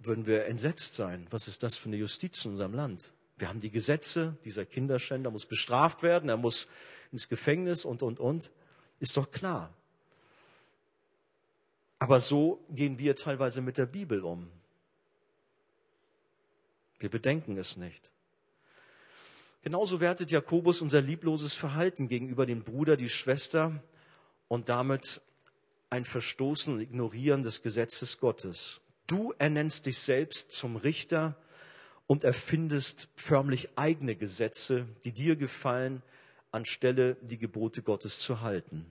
Würden 0.03 0.25
wir 0.25 0.45
entsetzt 0.45 0.95
sein? 0.95 1.27
Was 1.29 1.47
ist 1.47 1.61
das 1.63 1.77
für 1.77 1.89
eine 1.89 1.97
Justiz 1.97 2.43
in 2.45 2.51
unserem 2.51 2.73
Land? 2.73 3.11
Wir 3.37 3.49
haben 3.49 3.59
die 3.59 3.71
Gesetze, 3.71 4.35
dieser 4.43 4.65
Kinderschänder 4.65 5.31
muss 5.31 5.45
bestraft 5.45 6.03
werden, 6.03 6.29
er 6.29 6.37
muss 6.37 6.67
ins 7.11 7.29
Gefängnis 7.29 7.85
und, 7.85 8.03
und, 8.03 8.19
und. 8.19 8.51
Ist 8.99 9.17
doch 9.17 9.31
klar. 9.31 9.73
Aber 11.99 12.19
so 12.19 12.63
gehen 12.69 12.97
wir 12.97 13.15
teilweise 13.15 13.61
mit 13.61 13.77
der 13.77 13.85
Bibel 13.85 14.23
um. 14.23 14.51
Wir 16.97 17.09
bedenken 17.09 17.57
es 17.57 17.77
nicht. 17.77 18.11
Genauso 19.63 19.99
wertet 19.99 20.31
Jakobus 20.31 20.81
unser 20.81 21.01
liebloses 21.01 21.53
Verhalten 21.53 22.07
gegenüber 22.07 22.47
dem 22.47 22.63
Bruder, 22.63 22.97
die 22.97 23.09
Schwester 23.09 23.83
und 24.47 24.69
damit 24.69 25.21
ein 25.91 26.05
Verstoßen 26.05 26.73
und 26.73 26.81
Ignorieren 26.81 27.43
des 27.43 27.61
Gesetzes 27.61 28.19
Gottes. 28.19 28.81
Du 29.07 29.33
ernennst 29.37 29.85
dich 29.85 29.99
selbst 29.99 30.51
zum 30.51 30.75
Richter 30.75 31.35
und 32.07 32.23
erfindest 32.23 33.09
förmlich 33.15 33.69
eigene 33.77 34.15
Gesetze, 34.15 34.87
die 35.03 35.11
dir 35.11 35.35
gefallen, 35.35 36.01
anstelle 36.51 37.15
die 37.21 37.37
Gebote 37.37 37.81
Gottes 37.81 38.19
zu 38.19 38.41
halten. 38.41 38.85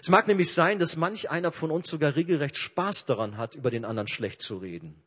Es 0.00 0.08
mag 0.08 0.26
nämlich 0.26 0.52
sein, 0.52 0.78
dass 0.78 0.96
manch 0.96 1.30
einer 1.30 1.52
von 1.52 1.70
uns 1.70 1.88
sogar 1.88 2.16
regelrecht 2.16 2.56
Spaß 2.56 3.06
daran 3.06 3.36
hat, 3.36 3.54
über 3.54 3.70
den 3.70 3.84
anderen 3.84 4.08
schlecht 4.08 4.40
zu 4.40 4.58
reden. 4.58 5.02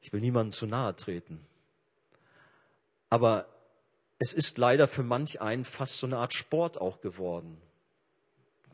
Ich 0.00 0.12
will 0.12 0.20
niemandem 0.20 0.52
zu 0.52 0.66
nahe 0.66 0.96
treten. 0.96 1.44
Aber 3.10 3.46
es 4.18 4.32
ist 4.32 4.58
leider 4.58 4.88
für 4.88 5.02
manch 5.02 5.40
einen 5.40 5.64
fast 5.64 5.98
so 5.98 6.06
eine 6.06 6.18
Art 6.18 6.34
Sport 6.34 6.80
auch 6.80 7.00
geworden. 7.00 7.60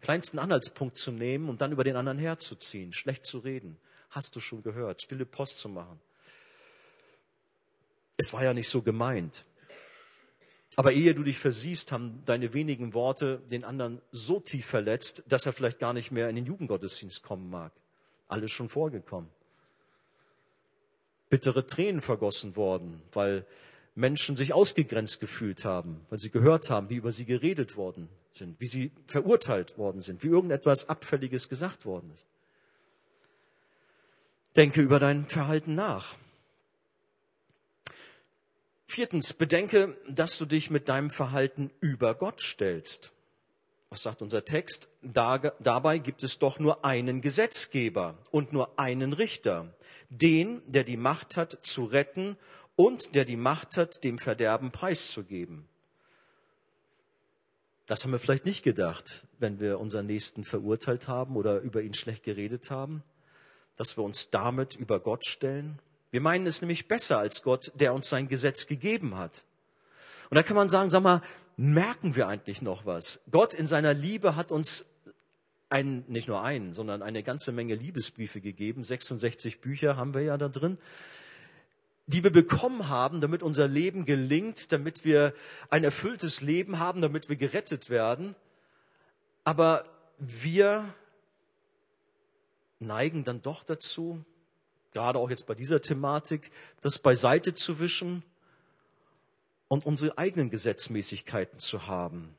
Kleinsten 0.00 0.38
Anhaltspunkt 0.38 0.96
zu 0.96 1.12
nehmen 1.12 1.48
und 1.48 1.60
dann 1.60 1.72
über 1.72 1.84
den 1.84 1.96
anderen 1.96 2.18
herzuziehen, 2.18 2.92
schlecht 2.92 3.24
zu 3.24 3.38
reden. 3.38 3.76
Hast 4.10 4.34
du 4.34 4.40
schon 4.40 4.62
gehört, 4.62 5.02
stille 5.02 5.26
Post 5.26 5.58
zu 5.58 5.68
machen. 5.68 6.00
Es 8.16 8.32
war 8.32 8.42
ja 8.42 8.54
nicht 8.54 8.68
so 8.68 8.82
gemeint. 8.82 9.44
Aber 10.76 10.92
ehe 10.92 11.14
du 11.14 11.22
dich 11.22 11.38
versiehst, 11.38 11.92
haben 11.92 12.22
deine 12.24 12.54
wenigen 12.54 12.94
Worte 12.94 13.42
den 13.50 13.64
anderen 13.64 14.00
so 14.12 14.40
tief 14.40 14.66
verletzt, 14.66 15.24
dass 15.26 15.46
er 15.46 15.52
vielleicht 15.52 15.78
gar 15.78 15.92
nicht 15.92 16.10
mehr 16.10 16.28
in 16.28 16.36
den 16.36 16.46
Jugendgottesdienst 16.46 17.22
kommen 17.22 17.50
mag. 17.50 17.72
Alles 18.28 18.52
schon 18.52 18.68
vorgekommen. 18.68 19.30
Bittere 21.28 21.66
Tränen 21.66 22.00
vergossen 22.00 22.56
worden, 22.56 23.02
weil 23.12 23.46
Menschen 23.94 24.36
sich 24.36 24.52
ausgegrenzt 24.52 25.20
gefühlt 25.20 25.64
haben, 25.64 26.06
weil 26.08 26.18
sie 26.18 26.30
gehört 26.30 26.70
haben, 26.70 26.88
wie 26.88 26.96
über 26.96 27.12
sie 27.12 27.24
geredet 27.24 27.76
worden 27.76 28.08
sind, 28.32 28.60
wie 28.60 28.66
sie 28.66 28.92
verurteilt 29.06 29.78
worden 29.78 30.00
sind, 30.00 30.22
wie 30.22 30.28
irgendetwas 30.28 30.88
Abfälliges 30.88 31.48
gesagt 31.48 31.84
worden 31.84 32.10
ist. 32.12 32.26
Denke 34.56 34.80
über 34.80 34.98
dein 34.98 35.24
Verhalten 35.24 35.74
nach. 35.74 36.16
Viertens, 38.86 39.32
bedenke, 39.32 39.96
dass 40.08 40.36
du 40.36 40.46
dich 40.46 40.68
mit 40.70 40.88
deinem 40.88 41.10
Verhalten 41.10 41.70
über 41.80 42.14
Gott 42.16 42.40
stellst. 42.40 43.12
Was 43.88 44.02
sagt 44.02 44.20
unser 44.22 44.44
Text? 44.44 44.88
Da, 45.02 45.38
dabei 45.38 45.98
gibt 45.98 46.24
es 46.24 46.38
doch 46.38 46.58
nur 46.58 46.84
einen 46.84 47.20
Gesetzgeber 47.20 48.18
und 48.32 48.52
nur 48.52 48.78
einen 48.78 49.12
Richter, 49.12 49.74
den, 50.08 50.62
der 50.66 50.82
die 50.82 50.96
Macht 50.96 51.36
hat 51.36 51.58
zu 51.62 51.84
retten 51.84 52.36
und 52.74 53.14
der 53.14 53.24
die 53.24 53.36
Macht 53.36 53.76
hat, 53.76 54.02
dem 54.02 54.18
Verderben 54.18 54.72
preiszugeben. 54.72 55.68
Das 57.90 58.04
haben 58.04 58.12
wir 58.12 58.20
vielleicht 58.20 58.44
nicht 58.44 58.62
gedacht, 58.62 59.24
wenn 59.40 59.58
wir 59.58 59.80
unseren 59.80 60.06
Nächsten 60.06 60.44
verurteilt 60.44 61.08
haben 61.08 61.34
oder 61.34 61.58
über 61.58 61.82
ihn 61.82 61.92
schlecht 61.92 62.22
geredet 62.22 62.70
haben, 62.70 63.02
dass 63.76 63.96
wir 63.96 64.04
uns 64.04 64.30
damit 64.30 64.76
über 64.76 65.00
Gott 65.00 65.26
stellen. 65.26 65.80
Wir 66.12 66.20
meinen 66.20 66.46
es 66.46 66.60
nämlich 66.60 66.86
besser 66.86 67.18
als 67.18 67.42
Gott, 67.42 67.72
der 67.74 67.92
uns 67.92 68.08
sein 68.08 68.28
Gesetz 68.28 68.68
gegeben 68.68 69.16
hat. 69.16 69.42
Und 70.30 70.36
da 70.36 70.44
kann 70.44 70.54
man 70.54 70.68
sagen, 70.68 70.88
sag 70.88 71.02
mal, 71.02 71.20
merken 71.56 72.14
wir 72.14 72.28
eigentlich 72.28 72.62
noch 72.62 72.86
was? 72.86 73.22
Gott 73.28 73.54
in 73.54 73.66
seiner 73.66 73.92
Liebe 73.92 74.36
hat 74.36 74.52
uns 74.52 74.86
ein, 75.68 76.04
nicht 76.06 76.28
nur 76.28 76.44
einen, 76.44 76.72
sondern 76.74 77.02
eine 77.02 77.24
ganze 77.24 77.50
Menge 77.50 77.74
Liebesbriefe 77.74 78.40
gegeben. 78.40 78.84
66 78.84 79.60
Bücher 79.60 79.96
haben 79.96 80.14
wir 80.14 80.22
ja 80.22 80.36
da 80.36 80.48
drin, 80.48 80.78
die 82.10 82.24
wir 82.24 82.32
bekommen 82.32 82.88
haben, 82.88 83.20
damit 83.20 83.42
unser 83.42 83.68
Leben 83.68 84.04
gelingt, 84.04 84.72
damit 84.72 85.04
wir 85.04 85.32
ein 85.68 85.84
erfülltes 85.84 86.40
Leben 86.40 86.80
haben, 86.80 87.00
damit 87.00 87.28
wir 87.28 87.36
gerettet 87.36 87.88
werden. 87.88 88.34
Aber 89.44 89.84
wir 90.18 90.92
neigen 92.80 93.22
dann 93.22 93.42
doch 93.42 93.62
dazu, 93.62 94.24
gerade 94.92 95.20
auch 95.20 95.30
jetzt 95.30 95.46
bei 95.46 95.54
dieser 95.54 95.80
Thematik, 95.80 96.50
das 96.80 96.98
beiseite 96.98 97.54
zu 97.54 97.78
wischen 97.78 98.24
und 99.68 99.86
unsere 99.86 100.18
eigenen 100.18 100.50
Gesetzmäßigkeiten 100.50 101.60
zu 101.60 101.86
haben. 101.86 102.34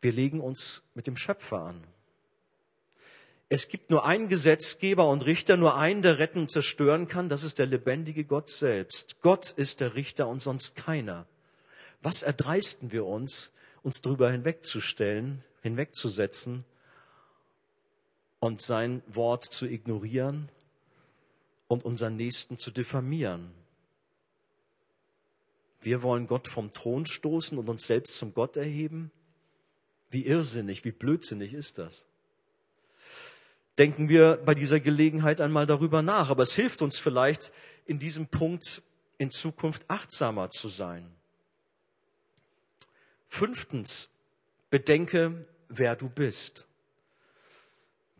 Wir 0.00 0.12
legen 0.12 0.40
uns 0.40 0.84
mit 0.94 1.06
dem 1.06 1.18
Schöpfer 1.18 1.60
an. 1.60 1.95
Es 3.48 3.68
gibt 3.68 3.90
nur 3.90 4.04
einen 4.04 4.28
Gesetzgeber 4.28 5.08
und 5.08 5.24
Richter, 5.24 5.56
nur 5.56 5.76
einen, 5.76 6.02
der 6.02 6.18
retten 6.18 6.40
und 6.40 6.50
zerstören 6.50 7.06
kann, 7.06 7.28
das 7.28 7.44
ist 7.44 7.60
der 7.60 7.66
lebendige 7.66 8.24
Gott 8.24 8.48
selbst. 8.48 9.20
Gott 9.20 9.50
ist 9.50 9.80
der 9.80 9.94
Richter 9.94 10.26
und 10.26 10.40
sonst 10.40 10.74
keiner. 10.74 11.26
Was 12.02 12.22
erdreisten 12.22 12.90
wir 12.90 13.06
uns, 13.06 13.52
uns 13.82 14.00
darüber 14.00 14.30
hinwegzustellen, 14.32 15.44
hinwegzusetzen 15.62 16.64
und 18.40 18.60
sein 18.60 19.02
Wort 19.06 19.44
zu 19.44 19.66
ignorieren 19.66 20.48
und 21.68 21.84
unseren 21.84 22.16
Nächsten 22.16 22.58
zu 22.58 22.70
diffamieren. 22.70 23.52
Wir 25.80 26.02
wollen 26.02 26.26
Gott 26.26 26.48
vom 26.48 26.72
Thron 26.72 27.06
stoßen 27.06 27.58
und 27.58 27.68
uns 27.68 27.86
selbst 27.86 28.18
zum 28.18 28.34
Gott 28.34 28.56
erheben? 28.56 29.12
Wie 30.10 30.26
irrsinnig, 30.26 30.84
wie 30.84 30.92
blödsinnig 30.92 31.54
ist 31.54 31.78
das? 31.78 32.06
Denken 33.78 34.08
wir 34.08 34.36
bei 34.44 34.54
dieser 34.54 34.80
Gelegenheit 34.80 35.40
einmal 35.40 35.66
darüber 35.66 36.02
nach. 36.02 36.30
Aber 36.30 36.42
es 36.42 36.54
hilft 36.54 36.82
uns 36.82 36.98
vielleicht, 36.98 37.52
in 37.84 37.98
diesem 37.98 38.26
Punkt 38.26 38.82
in 39.18 39.30
Zukunft 39.30 39.84
achtsamer 39.88 40.50
zu 40.50 40.68
sein. 40.68 41.10
Fünftens, 43.28 44.08
bedenke, 44.70 45.46
wer 45.68 45.96
du 45.96 46.08
bist 46.08 46.66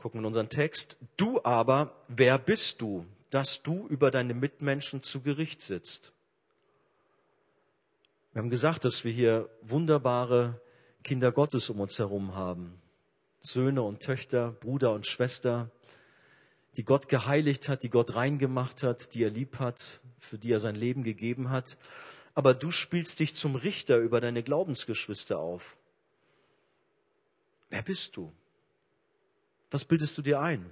gucken 0.07 0.21
in 0.21 0.27
unseren 0.27 0.49
Text. 0.49 0.99
Du 1.17 1.43
aber, 1.43 1.93
wer 2.07 2.39
bist 2.39 2.81
du, 2.81 3.05
dass 3.31 3.65
du 3.65 3.89
über 3.89 4.13
deine 4.13 4.35
Mitmenschen 4.35 5.03
zu 5.03 5.21
Gericht 5.21 5.61
sitzt? 5.61 6.13
Wir 8.33 8.43
haben 8.43 8.51
gesagt, 8.51 8.85
dass 8.85 9.03
wir 9.03 9.11
hier 9.11 9.51
wunderbare 9.63 10.61
Kinder 11.03 11.33
Gottes 11.33 11.71
um 11.71 11.81
uns 11.81 11.99
herum 11.99 12.37
haben. 12.37 12.81
Söhne 13.47 13.83
und 13.83 14.01
Töchter, 14.01 14.53
Bruder 14.53 14.93
und 14.93 15.07
Schwester, 15.07 15.71
die 16.77 16.85
Gott 16.85 17.09
geheiligt 17.09 17.69
hat, 17.69 17.83
die 17.83 17.91
Gott 17.91 18.17
reingemacht 18.17 18.83
hat, 18.83 19.15
die 19.15 19.23
er 19.23 19.31
lieb 19.31 19.59
hat, 19.59 20.01
für 20.19 20.37
die 20.37 20.53
er 20.53 20.61
sein 20.61 20.75
Leben 20.75 21.05
gegeben 21.05 21.51
hat. 21.51 21.79
Aber 22.35 22.55
du 22.55 22.71
spielst 22.71 23.21
dich 23.21 23.35
zum 23.35 23.55
Richter 23.55 23.99
über 23.99 24.21
deine 24.21 24.43
Glaubensgeschwister 24.43 25.39
auf. 25.39 25.77
Wer 27.71 27.83
bist 27.83 28.17
du? 28.17 28.33
Was 29.71 29.85
bildest 29.85 30.19
du 30.19 30.23
dir 30.23 30.41
ein? 30.41 30.69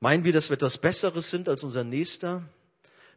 Meinen 0.00 0.24
wir, 0.24 0.32
dass 0.32 0.50
wir 0.50 0.54
etwas 0.54 0.78
Besseres 0.78 1.30
sind 1.30 1.48
als 1.48 1.64
unser 1.64 1.84
Nächster? 1.84 2.48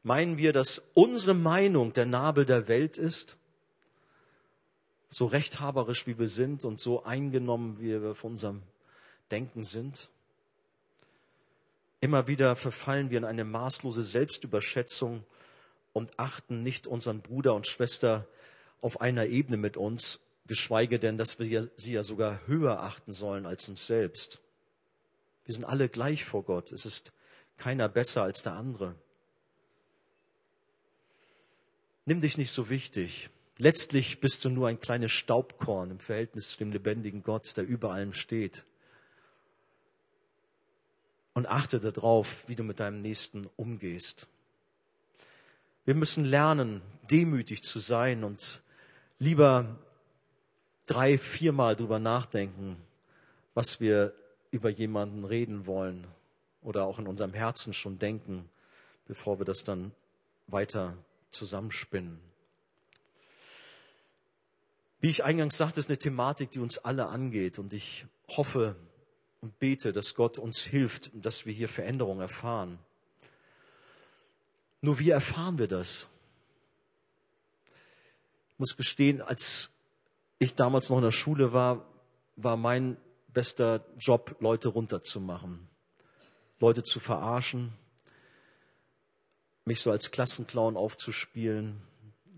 Meinen 0.04 0.38
wir, 0.38 0.52
dass 0.52 0.82
unsere 0.94 1.36
Meinung 1.36 1.94
der 1.94 2.06
Nabel 2.06 2.46
der 2.46 2.68
Welt 2.68 2.98
ist? 2.98 3.38
So 5.10 5.26
rechthaberisch 5.26 6.08
wie 6.08 6.20
wir 6.20 6.28
sind 6.28 6.66
und 6.66 6.80
so 6.80 7.04
eingenommen, 7.04 7.80
wie 7.80 8.02
wir 8.02 8.16
von 8.16 8.32
unserem 8.32 8.64
Denken 9.32 9.64
sind? 9.64 10.10
Immer 12.00 12.28
wieder 12.28 12.56
verfallen 12.56 13.10
wir 13.10 13.18
in 13.18 13.26
eine 13.26 13.44
maßlose 13.44 14.04
Selbstüberschätzung 14.04 15.24
und 15.94 16.20
achten 16.20 16.62
nicht 16.62 16.86
unseren 16.86 17.22
Bruder 17.22 17.56
und 17.56 17.66
Schwester 17.66 18.28
auf 18.82 19.02
einer 19.02 19.26
Ebene 19.26 19.58
mit 19.58 19.78
uns, 19.78 20.20
geschweige 20.46 21.00
denn, 21.00 21.18
dass 21.18 21.40
wir 21.40 21.72
sie 21.76 21.94
ja 21.94 22.04
sogar 22.04 22.46
höher 22.48 22.82
achten 22.82 23.14
sollen 23.14 23.46
als 23.46 23.68
uns 23.68 23.88
selbst. 23.88 24.42
Wir 25.46 25.56
sind 25.56 25.66
alle 25.66 25.90
gleich 25.90 26.24
vor 26.24 26.44
Gott. 26.44 26.72
Es 26.72 26.86
ist 26.86 27.14
keiner 27.58 27.90
besser 27.90 28.22
als 28.24 28.44
der 28.44 28.54
andere. 28.54 28.96
Nimm 32.06 32.22
dich 32.22 32.38
nicht 32.38 32.52
so 32.52 32.70
wichtig. 32.70 33.30
Letztlich 33.60 34.20
bist 34.20 34.46
du 34.46 34.50
nur 34.50 34.68
ein 34.68 34.80
kleines 34.80 35.12
Staubkorn 35.12 35.92
im 35.92 36.00
Verhältnis 36.00 36.50
zu 36.52 36.60
dem 36.60 36.72
lebendigen 36.72 37.24
Gott, 37.24 37.58
der 37.58 37.66
über 37.66 37.92
allem 37.92 38.14
steht. 38.14 38.66
Und 41.34 41.48
achte 41.48 41.80
darauf, 41.80 42.48
wie 42.48 42.56
du 42.56 42.64
mit 42.64 42.80
deinem 42.80 43.00
Nächsten 43.00 43.48
umgehst. 43.56 44.28
Wir 45.86 45.96
müssen 45.96 46.26
lernen, 46.26 46.82
demütig 47.10 47.64
zu 47.64 47.80
sein 47.80 48.24
und 48.24 48.62
lieber 49.20 49.78
drei, 50.86 51.18
viermal 51.18 51.76
drüber 51.76 52.00
nachdenken, 52.00 52.78
was 53.54 53.80
wir 53.80 54.14
über 54.52 54.70
jemanden 54.70 55.26
reden 55.26 55.66
wollen 55.66 56.06
oder 56.62 56.86
auch 56.86 57.00
in 57.00 57.08
unserem 57.08 57.34
Herzen 57.34 57.74
schon 57.74 57.98
denken, 57.98 58.50
bevor 59.08 59.40
wir 59.40 59.46
das 59.46 59.64
dann 59.64 59.92
weiter 60.48 60.98
zusammenspinnen. 61.30 62.27
Wie 65.00 65.10
ich 65.10 65.24
eingangs 65.24 65.58
sagte, 65.58 65.80
ist 65.80 65.90
eine 65.90 66.00
Thematik, 66.00 66.52
die 66.52 66.60
uns 66.60 66.80
alle 66.80 67.08
angeht 67.08 67.60
und 67.60 67.72
ich 67.74 68.06
hoffe 68.30 68.76
und 69.42 69.60
bete, 69.60 69.92
dass 69.92 70.16
Gott 70.16 70.40
uns 70.40 70.62
hilft, 70.62 71.12
dass 71.14 71.46
wir 71.46 71.54
hier 71.54 71.70
Veränderung 71.70 72.20
erfahren. 72.20 72.80
Nur 74.82 75.00
wie 75.00 75.12
erfahren 75.12 75.58
wir 75.60 75.68
das? 75.68 76.08
Ich 78.50 78.60
muss 78.60 78.76
gestehen, 78.76 79.22
als 79.22 79.72
ich 80.40 80.56
damals 80.56 80.90
noch 80.90 80.98
in 80.98 81.04
der 81.04 81.12
Schule 81.12 81.54
war, 81.54 81.86
war 82.36 82.58
mein 82.58 82.98
bester 83.28 83.86
Job, 84.00 84.36
Leute 84.40 84.70
runterzumachen, 84.70 85.68
Leute 86.60 86.82
zu 86.82 87.00
verarschen, 87.00 87.74
mich 89.66 89.82
so 89.82 89.92
als 89.92 90.12
Klassenclown 90.12 90.76
aufzuspielen, 90.76 91.82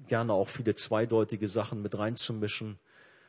gerne 0.10 0.34
auch 0.34 0.50
viele 0.50 0.76
zweideutige 0.76 1.48
Sachen 1.48 1.82
mit 1.82 1.98
reinzumischen 1.98 2.78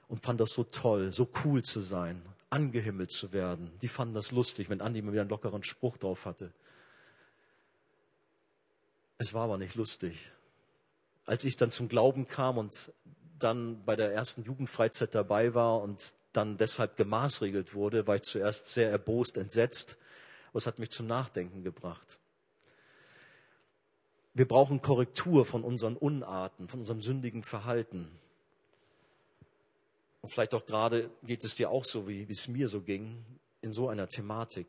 und 0.08 0.24
fand 0.24 0.40
das 0.40 0.50
so 0.50 0.64
toll, 0.64 1.12
so 1.12 1.28
cool 1.44 1.62
zu 1.62 1.80
sein, 1.80 2.20
angehimmelt 2.50 3.12
zu 3.12 3.32
werden. 3.32 3.70
Die 3.80 3.86
fanden 3.86 4.14
das 4.14 4.32
lustig, 4.32 4.68
wenn 4.68 4.80
Andi 4.80 5.00
mal 5.00 5.12
wieder 5.12 5.20
einen 5.22 5.30
lockeren 5.30 5.62
Spruch 5.62 5.96
drauf 5.96 6.26
hatte. 6.26 6.52
Es 9.18 9.32
war 9.34 9.44
aber 9.44 9.58
nicht 9.58 9.76
lustig. 9.76 10.32
Als 11.26 11.44
ich 11.44 11.56
dann 11.56 11.70
zum 11.70 11.88
Glauben 11.88 12.26
kam 12.26 12.58
und 12.58 12.92
dann 13.38 13.84
bei 13.84 13.94
der 13.94 14.12
ersten 14.12 14.42
Jugendfreizeit 14.42 15.14
dabei 15.14 15.54
war 15.54 15.80
und 15.80 16.14
dann 16.32 16.56
deshalb 16.56 16.96
gemaßregelt 16.96 17.74
wurde, 17.74 18.06
war 18.06 18.16
ich 18.16 18.22
zuerst 18.22 18.68
sehr 18.72 18.90
erbost, 18.90 19.36
entsetzt. 19.36 19.96
Aber 20.48 20.58
es 20.58 20.66
hat 20.66 20.78
mich 20.78 20.90
zum 20.90 21.06
Nachdenken 21.06 21.62
gebracht. 21.62 22.18
Wir 24.34 24.46
brauchen 24.46 24.80
Korrektur 24.80 25.44
von 25.44 25.64
unseren 25.64 25.96
Unarten, 25.96 26.68
von 26.68 26.80
unserem 26.80 27.00
sündigen 27.00 27.42
Verhalten. 27.42 28.08
Und 30.22 30.30
vielleicht 30.30 30.54
auch 30.54 30.66
gerade 30.66 31.10
geht 31.22 31.44
es 31.44 31.54
dir 31.54 31.70
auch 31.70 31.84
so, 31.84 32.06
wie, 32.06 32.28
wie 32.28 32.32
es 32.32 32.46
mir 32.46 32.68
so 32.68 32.80
ging, 32.80 33.24
in 33.62 33.72
so 33.72 33.88
einer 33.88 34.06
Thematik. 34.06 34.66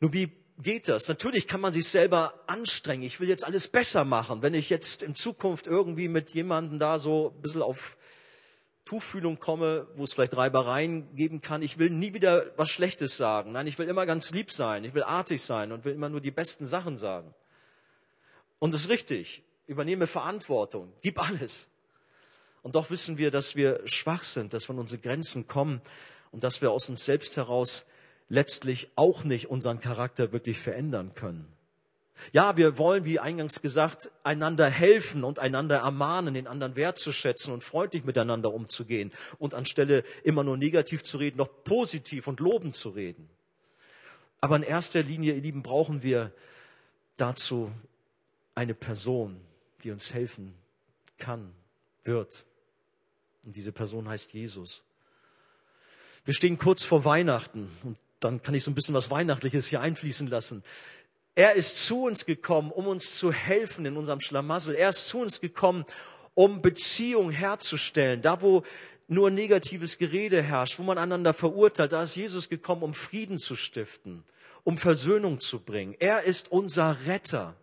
Nun, 0.00 0.12
wie 0.12 0.32
geht 0.58 0.88
das? 0.88 1.08
Natürlich 1.08 1.46
kann 1.46 1.60
man 1.60 1.72
sich 1.72 1.86
selber 1.88 2.34
anstrengen. 2.46 3.02
Ich 3.02 3.20
will 3.20 3.28
jetzt 3.28 3.44
alles 3.44 3.68
besser 3.68 4.04
machen. 4.04 4.42
Wenn 4.42 4.54
ich 4.54 4.70
jetzt 4.70 5.02
in 5.02 5.14
Zukunft 5.14 5.66
irgendwie 5.66 6.08
mit 6.08 6.34
jemandem 6.34 6.78
da 6.78 6.98
so 6.98 7.32
ein 7.36 7.42
bisschen 7.42 7.62
auf 7.62 7.96
Tuchfühlung 8.86 9.40
komme, 9.40 9.88
wo 9.96 10.04
es 10.04 10.14
vielleicht 10.14 10.36
Reibereien 10.36 11.14
geben 11.16 11.40
kann. 11.40 11.60
Ich 11.60 11.76
will 11.78 11.90
nie 11.90 12.14
wieder 12.14 12.52
was 12.56 12.70
Schlechtes 12.70 13.16
sagen. 13.16 13.50
Nein, 13.52 13.66
ich 13.66 13.78
will 13.78 13.88
immer 13.88 14.06
ganz 14.06 14.30
lieb 14.30 14.52
sein. 14.52 14.84
Ich 14.84 14.94
will 14.94 15.02
artig 15.02 15.42
sein 15.42 15.72
und 15.72 15.84
will 15.84 15.92
immer 15.92 16.08
nur 16.08 16.20
die 16.20 16.30
besten 16.30 16.66
Sachen 16.66 16.96
sagen. 16.96 17.34
Und 18.58 18.74
das 18.74 18.82
ist 18.82 18.88
richtig. 18.88 19.42
Übernehme 19.66 20.06
Verantwortung. 20.06 20.92
Gib 21.02 21.20
alles. 21.20 21.68
Und 22.62 22.74
doch 22.74 22.90
wissen 22.90 23.18
wir, 23.18 23.30
dass 23.30 23.56
wir 23.56 23.80
schwach 23.86 24.24
sind, 24.24 24.52
dass 24.52 24.68
wir 24.68 24.74
an 24.74 24.80
unsere 24.80 25.00
Grenzen 25.00 25.46
kommen 25.46 25.80
und 26.32 26.42
dass 26.44 26.62
wir 26.62 26.70
aus 26.72 26.88
uns 26.88 27.04
selbst 27.04 27.36
heraus 27.36 27.86
letztlich 28.28 28.90
auch 28.96 29.24
nicht 29.24 29.48
unseren 29.48 29.78
Charakter 29.78 30.32
wirklich 30.32 30.58
verändern 30.58 31.14
können. 31.14 31.52
Ja, 32.32 32.56
wir 32.56 32.78
wollen, 32.78 33.04
wie 33.04 33.20
eingangs 33.20 33.60
gesagt, 33.60 34.10
einander 34.24 34.68
helfen 34.68 35.22
und 35.22 35.38
einander 35.38 35.78
ermahnen, 35.78 36.34
den 36.34 36.46
anderen 36.46 36.74
wertzuschätzen 36.74 37.52
und 37.52 37.62
freundlich 37.62 38.04
miteinander 38.04 38.52
umzugehen 38.52 39.12
und 39.38 39.54
anstelle 39.54 40.02
immer 40.24 40.42
nur 40.42 40.56
negativ 40.56 41.04
zu 41.04 41.18
reden, 41.18 41.36
noch 41.36 41.50
positiv 41.64 42.26
und 42.26 42.40
lobend 42.40 42.74
zu 42.74 42.90
reden. 42.90 43.28
Aber 44.40 44.56
in 44.56 44.62
erster 44.62 45.02
Linie, 45.02 45.34
ihr 45.34 45.42
Lieben, 45.42 45.62
brauchen 45.62 46.02
wir 46.02 46.32
dazu 47.16 47.70
eine 48.56 48.74
Person, 48.74 49.40
die 49.84 49.92
uns 49.92 50.12
helfen 50.12 50.54
kann, 51.18 51.52
wird. 52.02 52.44
Und 53.44 53.54
diese 53.54 53.70
Person 53.70 54.08
heißt 54.08 54.32
Jesus. 54.32 54.82
Wir 56.24 56.34
stehen 56.34 56.58
kurz 56.58 56.82
vor 56.82 57.04
Weihnachten 57.04 57.70
und 57.84 57.96
dann 58.18 58.42
kann 58.42 58.54
ich 58.54 58.64
so 58.64 58.72
ein 58.72 58.74
bisschen 58.74 58.94
was 58.94 59.10
Weihnachtliches 59.10 59.68
hier 59.68 59.80
einfließen 59.80 60.26
lassen. 60.26 60.64
Er 61.36 61.54
ist 61.54 61.86
zu 61.86 62.04
uns 62.04 62.24
gekommen, 62.24 62.72
um 62.72 62.86
uns 62.86 63.18
zu 63.18 63.30
helfen 63.30 63.84
in 63.84 63.96
unserem 63.96 64.20
Schlamassel. 64.20 64.74
Er 64.74 64.88
ist 64.88 65.06
zu 65.06 65.20
uns 65.20 65.40
gekommen, 65.40 65.84
um 66.34 66.62
Beziehung 66.62 67.30
herzustellen. 67.30 68.22
Da, 68.22 68.40
wo 68.40 68.62
nur 69.06 69.30
negatives 69.30 69.98
Gerede 69.98 70.42
herrscht, 70.42 70.78
wo 70.78 70.82
man 70.82 70.98
einander 70.98 71.34
verurteilt, 71.34 71.92
da 71.92 72.02
ist 72.02 72.16
Jesus 72.16 72.48
gekommen, 72.48 72.82
um 72.82 72.94
Frieden 72.94 73.38
zu 73.38 73.54
stiften, 73.54 74.24
um 74.64 74.78
Versöhnung 74.78 75.38
zu 75.38 75.60
bringen. 75.60 75.94
Er 75.98 76.22
ist 76.22 76.50
unser 76.50 76.96
Retter. 77.06 77.54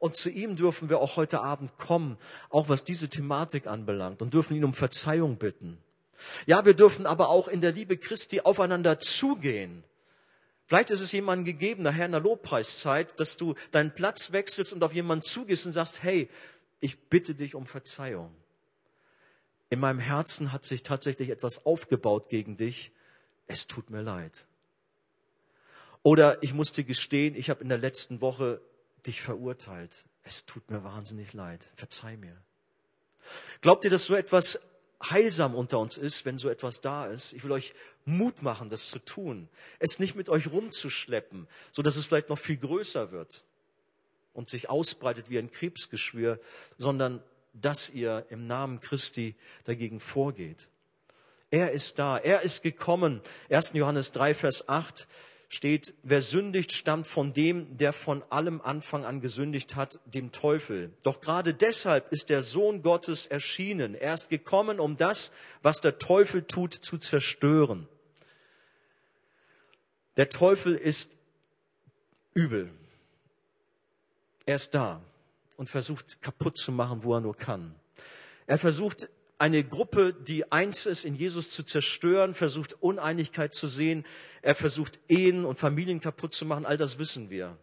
Und 0.00 0.16
zu 0.16 0.30
ihm 0.30 0.56
dürfen 0.56 0.88
wir 0.88 0.98
auch 0.98 1.14
heute 1.14 1.40
Abend 1.40 1.78
kommen, 1.78 2.18
auch 2.48 2.68
was 2.68 2.82
diese 2.82 3.08
Thematik 3.08 3.68
anbelangt, 3.68 4.22
und 4.22 4.34
dürfen 4.34 4.56
ihn 4.56 4.64
um 4.64 4.74
Verzeihung 4.74 5.36
bitten. 5.36 5.78
Ja, 6.46 6.64
wir 6.64 6.74
dürfen 6.74 7.06
aber 7.06 7.28
auch 7.28 7.46
in 7.46 7.60
der 7.60 7.70
Liebe 7.70 7.96
Christi 7.96 8.40
aufeinander 8.40 8.98
zugehen 8.98 9.84
Vielleicht 10.70 10.90
ist 10.90 11.00
es 11.00 11.10
jemandem 11.10 11.46
gegeben, 11.46 11.82
nachher 11.82 12.06
in 12.06 12.12
der 12.12 12.20
Lobpreiszeit, 12.20 13.18
dass 13.18 13.36
du 13.36 13.56
deinen 13.72 13.92
Platz 13.92 14.30
wechselst 14.30 14.72
und 14.72 14.84
auf 14.84 14.92
jemanden 14.92 15.24
zugehst 15.24 15.66
und 15.66 15.72
sagst, 15.72 16.04
hey, 16.04 16.28
ich 16.78 16.96
bitte 16.96 17.34
dich 17.34 17.56
um 17.56 17.66
Verzeihung. 17.66 18.32
In 19.68 19.80
meinem 19.80 19.98
Herzen 19.98 20.52
hat 20.52 20.64
sich 20.64 20.84
tatsächlich 20.84 21.30
etwas 21.30 21.66
aufgebaut 21.66 22.28
gegen 22.28 22.56
dich. 22.56 22.92
Es 23.48 23.66
tut 23.66 23.90
mir 23.90 24.02
leid. 24.02 24.46
Oder 26.04 26.40
ich 26.40 26.54
muss 26.54 26.70
dir 26.70 26.84
gestehen, 26.84 27.34
ich 27.34 27.50
habe 27.50 27.64
in 27.64 27.68
der 27.68 27.78
letzten 27.78 28.20
Woche 28.20 28.60
dich 29.06 29.22
verurteilt. 29.22 30.04
Es 30.22 30.44
tut 30.46 30.70
mir 30.70 30.84
wahnsinnig 30.84 31.32
leid. 31.32 31.70
Verzeih 31.76 32.16
mir. 32.16 32.36
Glaubt 33.60 33.84
ihr, 33.84 33.90
dass 33.90 34.06
so 34.06 34.14
etwas 34.14 34.60
heilsam 35.02 35.54
unter 35.54 35.78
uns 35.78 35.96
ist, 35.96 36.24
wenn 36.24 36.38
so 36.38 36.48
etwas 36.48 36.80
da 36.80 37.06
ist. 37.06 37.32
Ich 37.32 37.44
will 37.44 37.52
euch 37.52 37.74
Mut 38.04 38.42
machen, 38.42 38.68
das 38.68 38.90
zu 38.90 38.98
tun. 38.98 39.48
Es 39.78 39.98
nicht 39.98 40.14
mit 40.14 40.28
euch 40.28 40.50
rumzuschleppen, 40.50 41.46
so 41.72 41.82
dass 41.82 41.96
es 41.96 42.06
vielleicht 42.06 42.28
noch 42.28 42.38
viel 42.38 42.58
größer 42.58 43.12
wird 43.12 43.44
und 44.32 44.48
sich 44.48 44.68
ausbreitet 44.68 45.30
wie 45.30 45.38
ein 45.38 45.50
Krebsgeschwür, 45.50 46.40
sondern 46.78 47.22
dass 47.52 47.90
ihr 47.90 48.26
im 48.28 48.46
Namen 48.46 48.80
Christi 48.80 49.34
dagegen 49.64 50.00
vorgeht. 50.00 50.68
Er 51.50 51.72
ist 51.72 51.98
da. 51.98 52.16
Er 52.16 52.42
ist 52.42 52.62
gekommen. 52.62 53.20
1. 53.48 53.72
Johannes 53.72 54.12
3, 54.12 54.34
Vers 54.34 54.68
8 54.68 55.08
steht, 55.50 55.94
wer 56.04 56.22
sündigt, 56.22 56.72
stammt 56.72 57.08
von 57.08 57.32
dem, 57.32 57.76
der 57.76 57.92
von 57.92 58.22
allem 58.30 58.60
Anfang 58.60 59.04
an 59.04 59.20
gesündigt 59.20 59.74
hat, 59.74 59.98
dem 60.06 60.30
Teufel. 60.30 60.92
Doch 61.02 61.20
gerade 61.20 61.52
deshalb 61.52 62.12
ist 62.12 62.30
der 62.30 62.42
Sohn 62.42 62.82
Gottes 62.82 63.26
erschienen. 63.26 63.96
Er 63.96 64.14
ist 64.14 64.30
gekommen, 64.30 64.78
um 64.78 64.96
das, 64.96 65.32
was 65.60 65.80
der 65.80 65.98
Teufel 65.98 66.44
tut, 66.44 66.72
zu 66.72 66.98
zerstören. 66.98 67.88
Der 70.16 70.28
Teufel 70.28 70.76
ist 70.76 71.18
übel. 72.32 72.70
Er 74.46 74.54
ist 74.54 74.74
da 74.74 75.02
und 75.56 75.68
versucht 75.68 76.22
kaputt 76.22 76.58
zu 76.58 76.70
machen, 76.70 77.02
wo 77.02 77.14
er 77.14 77.20
nur 77.20 77.36
kann. 77.36 77.74
Er 78.46 78.58
versucht 78.58 79.08
eine 79.40 79.64
Gruppe, 79.64 80.12
die 80.12 80.52
eins 80.52 80.84
ist, 80.84 81.06
in 81.06 81.14
Jesus 81.14 81.50
zu 81.50 81.62
zerstören, 81.62 82.34
versucht 82.34 82.74
Uneinigkeit 82.82 83.54
zu 83.54 83.68
sehen, 83.68 84.04
er 84.42 84.54
versucht 84.54 85.00
Ehen 85.08 85.46
und 85.46 85.58
Familien 85.58 85.98
kaputt 85.98 86.34
zu 86.34 86.44
machen, 86.44 86.66
all 86.66 86.76
das 86.76 86.98
wissen 86.98 87.30
wir. 87.30 87.56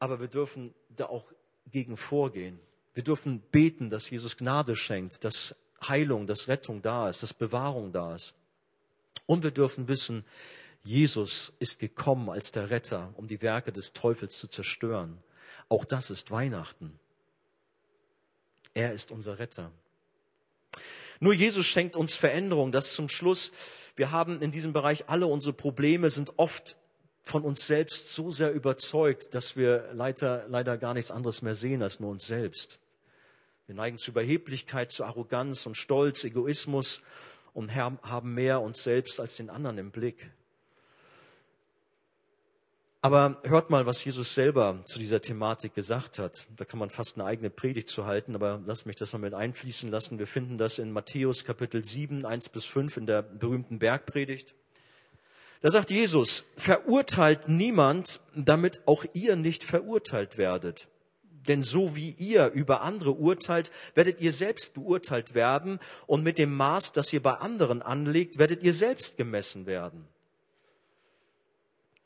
Aber 0.00 0.18
wir 0.18 0.26
dürfen 0.26 0.74
da 0.88 1.06
auch 1.06 1.32
gegen 1.70 1.96
vorgehen. 1.96 2.58
Wir 2.94 3.04
dürfen 3.04 3.40
beten, 3.52 3.90
dass 3.90 4.10
Jesus 4.10 4.36
Gnade 4.36 4.74
schenkt, 4.74 5.24
dass 5.24 5.54
Heilung, 5.86 6.26
dass 6.26 6.48
Rettung 6.48 6.82
da 6.82 7.08
ist, 7.08 7.22
dass 7.22 7.32
Bewahrung 7.32 7.92
da 7.92 8.16
ist. 8.16 8.34
Und 9.26 9.44
wir 9.44 9.52
dürfen 9.52 9.86
wissen, 9.86 10.24
Jesus 10.82 11.52
ist 11.60 11.78
gekommen 11.78 12.28
als 12.28 12.50
der 12.50 12.70
Retter, 12.70 13.14
um 13.16 13.28
die 13.28 13.40
Werke 13.40 13.70
des 13.70 13.92
Teufels 13.92 14.36
zu 14.36 14.48
zerstören. 14.48 15.22
Auch 15.68 15.84
das 15.84 16.10
ist 16.10 16.32
Weihnachten. 16.32 16.98
Er 18.74 18.92
ist 18.92 19.12
unser 19.12 19.38
Retter. 19.38 19.70
Nur 21.20 21.34
Jesus 21.34 21.66
schenkt 21.66 21.96
uns 21.96 22.16
Veränderung. 22.16 22.72
Das 22.72 22.94
zum 22.94 23.10
Schluss. 23.10 23.52
Wir 23.94 24.10
haben 24.10 24.40
in 24.40 24.50
diesem 24.50 24.72
Bereich 24.72 25.08
alle 25.08 25.26
unsere 25.26 25.52
Probleme, 25.52 26.08
sind 26.08 26.32
oft 26.38 26.78
von 27.22 27.44
uns 27.44 27.66
selbst 27.66 28.14
so 28.14 28.30
sehr 28.30 28.52
überzeugt, 28.52 29.34
dass 29.34 29.54
wir 29.54 29.90
leider, 29.92 30.46
leider 30.48 30.78
gar 30.78 30.94
nichts 30.94 31.10
anderes 31.10 31.42
mehr 31.42 31.54
sehen 31.54 31.82
als 31.82 32.00
nur 32.00 32.10
uns 32.10 32.26
selbst. 32.26 32.80
Wir 33.66 33.74
neigen 33.74 33.98
zu 33.98 34.10
Überheblichkeit, 34.12 34.90
zu 34.90 35.04
Arroganz 35.04 35.66
und 35.66 35.76
Stolz, 35.76 36.24
Egoismus 36.24 37.02
und 37.52 37.74
haben 37.74 38.34
mehr 38.34 38.62
uns 38.62 38.82
selbst 38.82 39.20
als 39.20 39.36
den 39.36 39.50
anderen 39.50 39.78
im 39.78 39.90
Blick. 39.90 40.30
Aber 43.02 43.38
hört 43.44 43.70
mal, 43.70 43.86
was 43.86 44.04
Jesus 44.04 44.34
selber 44.34 44.82
zu 44.84 44.98
dieser 44.98 45.22
Thematik 45.22 45.74
gesagt 45.74 46.18
hat. 46.18 46.46
Da 46.56 46.66
kann 46.66 46.78
man 46.78 46.90
fast 46.90 47.16
eine 47.16 47.24
eigene 47.24 47.48
Predigt 47.48 47.88
zu 47.88 48.04
halten, 48.04 48.34
aber 48.34 48.60
lass 48.66 48.84
mich 48.84 48.96
das 48.96 49.14
mal 49.14 49.20
mit 49.20 49.32
einfließen 49.32 49.90
lassen. 49.90 50.18
Wir 50.18 50.26
finden 50.26 50.58
das 50.58 50.78
in 50.78 50.92
Matthäus 50.92 51.46
Kapitel 51.46 51.82
7, 51.82 52.26
1 52.26 52.50
bis 52.50 52.66
5 52.66 52.98
in 52.98 53.06
der 53.06 53.22
berühmten 53.22 53.78
Bergpredigt. 53.78 54.54
Da 55.62 55.70
sagt 55.70 55.90
Jesus, 55.90 56.44
verurteilt 56.58 57.48
niemand, 57.48 58.20
damit 58.34 58.82
auch 58.86 59.06
ihr 59.14 59.34
nicht 59.34 59.64
verurteilt 59.64 60.36
werdet. 60.36 60.88
Denn 61.48 61.62
so 61.62 61.96
wie 61.96 62.10
ihr 62.10 62.48
über 62.48 62.82
andere 62.82 63.12
urteilt, 63.12 63.70
werdet 63.94 64.20
ihr 64.20 64.34
selbst 64.34 64.74
beurteilt 64.74 65.34
werden 65.34 65.78
und 66.06 66.22
mit 66.22 66.36
dem 66.36 66.54
Maß, 66.54 66.92
das 66.92 67.14
ihr 67.14 67.22
bei 67.22 67.32
anderen 67.32 67.80
anlegt, 67.80 68.38
werdet 68.38 68.62
ihr 68.62 68.74
selbst 68.74 69.16
gemessen 69.16 69.64
werden. 69.64 70.06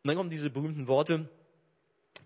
Und 0.04 0.08
dann 0.08 0.18
kommen 0.18 0.28
diese 0.28 0.50
berühmten 0.50 0.86
Worte, 0.86 1.30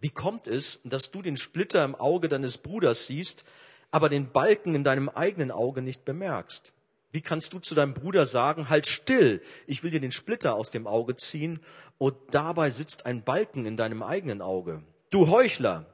Wie 0.00 0.10
kommt 0.10 0.48
es, 0.48 0.80
dass 0.82 1.12
du 1.12 1.22
den 1.22 1.36
Splitter 1.36 1.84
im 1.84 1.94
Auge 1.94 2.28
deines 2.28 2.58
Bruders 2.58 3.06
siehst, 3.06 3.44
aber 3.92 4.08
den 4.08 4.32
Balken 4.32 4.74
in 4.74 4.82
deinem 4.82 5.08
eigenen 5.08 5.52
Auge 5.52 5.80
nicht 5.80 6.04
bemerkst? 6.04 6.72
Wie 7.12 7.20
kannst 7.20 7.52
du 7.52 7.60
zu 7.60 7.76
deinem 7.76 7.94
Bruder 7.94 8.26
sagen, 8.26 8.68
halt 8.68 8.86
still, 8.86 9.40
ich 9.68 9.84
will 9.84 9.92
dir 9.92 10.00
den 10.00 10.12
Splitter 10.12 10.56
aus 10.56 10.72
dem 10.72 10.88
Auge 10.88 11.14
ziehen, 11.14 11.60
und 11.98 12.16
dabei 12.32 12.70
sitzt 12.70 13.06
ein 13.06 13.22
Balken 13.22 13.64
in 13.64 13.76
deinem 13.76 14.02
eigenen 14.02 14.42
Auge? 14.42 14.82
Du 15.10 15.28
Heuchler, 15.28 15.86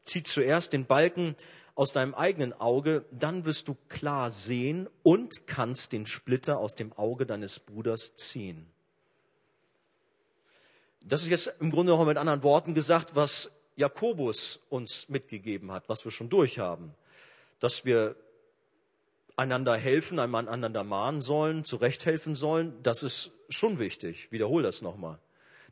zieh 0.00 0.22
zuerst 0.22 0.72
den 0.72 0.86
Balken 0.86 1.34
aus 1.74 1.92
deinem 1.92 2.14
eigenen 2.14 2.52
Auge, 2.52 3.04
dann 3.10 3.44
wirst 3.44 3.66
du 3.66 3.76
klar 3.88 4.30
sehen 4.30 4.88
und 5.02 5.48
kannst 5.48 5.92
den 5.92 6.06
Splitter 6.06 6.58
aus 6.58 6.76
dem 6.76 6.92
Auge 6.92 7.26
deines 7.26 7.58
Bruders 7.58 8.14
ziehen. 8.14 8.71
Das 11.04 11.22
ist 11.22 11.28
jetzt 11.28 11.54
im 11.60 11.70
Grunde 11.70 11.92
noch 11.92 12.04
mit 12.06 12.16
anderen 12.16 12.42
Worten 12.42 12.74
gesagt, 12.74 13.14
was 13.16 13.50
Jakobus 13.76 14.60
uns 14.68 15.08
mitgegeben 15.08 15.72
hat, 15.72 15.88
was 15.88 16.04
wir 16.04 16.12
schon 16.12 16.28
durchhaben. 16.28 16.94
Dass 17.60 17.84
wir 17.84 18.16
einander 19.36 19.76
helfen, 19.76 20.18
einander 20.18 20.84
mahnen 20.84 21.22
sollen, 21.22 21.64
zurechthelfen 21.64 22.34
sollen, 22.34 22.74
das 22.82 23.02
ist 23.02 23.30
schon 23.48 23.78
wichtig. 23.78 24.24
Ich 24.26 24.32
wiederhole 24.32 24.62
das 24.62 24.82
nochmal. 24.82 25.18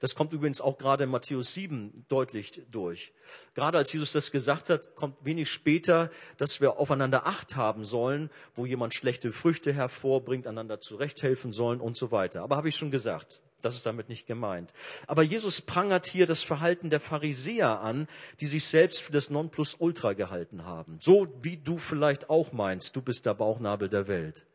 Das 0.01 0.15
kommt 0.15 0.33
übrigens 0.33 0.63
auch 0.63 0.79
gerade 0.79 1.05
in 1.05 1.11
Matthäus 1.11 1.53
7 1.53 2.07
deutlich 2.09 2.63
durch. 2.71 3.13
Gerade 3.55 3.77
als 3.77 3.93
Jesus 3.93 4.13
das 4.13 4.33
gesagt 4.33 4.71
hat, 4.71 4.97
kommt 4.97 5.27
wenig 5.27 5.51
später, 5.51 6.11
dass 6.39 6.63
wir 6.63 6.79
aufeinander 6.79 7.27
Acht 7.27 7.55
haben 7.55 7.85
sollen, 7.85 8.31
wo 8.55 8.65
jemand 8.65 8.95
schlechte 8.95 9.31
Früchte 9.31 9.75
hervorbringt, 9.75 10.47
einander 10.47 10.81
zurechthelfen 10.81 11.53
sollen 11.53 11.81
und 11.81 11.99
so 11.99 12.11
weiter. 12.11 12.43
Aber 12.43 12.57
habe 12.57 12.71
ich 12.71 12.77
schon 12.77 12.91
gesagt. 12.91 13.43
Das 13.61 13.75
ist 13.75 13.87
damit 13.87 14.09
nicht 14.09 14.27
gemeint. 14.27 14.73
Aber 15.07 15.23
Jesus 15.23 15.61
prangert 15.61 16.07
hier 16.07 16.27
das 16.27 16.43
Verhalten 16.43 16.91
der 16.91 17.01
Pharisäer 17.01 17.81
an, 17.81 18.09
die 18.41 18.47
sich 18.47 18.65
selbst 18.65 19.03
für 19.03 19.13
das 19.13 19.31
Nonplusultra 19.31 20.15
gehalten 20.15 20.65
haben. 20.65 20.99
So 21.01 21.29
wie 21.41 21.57
du 21.57 21.79
vielleicht 21.79 22.31
auch 22.31 22.53
meinst, 22.53 22.97
du 22.97 23.03
bist 23.03 23.27
der 23.27 23.35
Bauchnabel 23.35 23.89
der 23.89 24.09
Welt. 24.09 24.47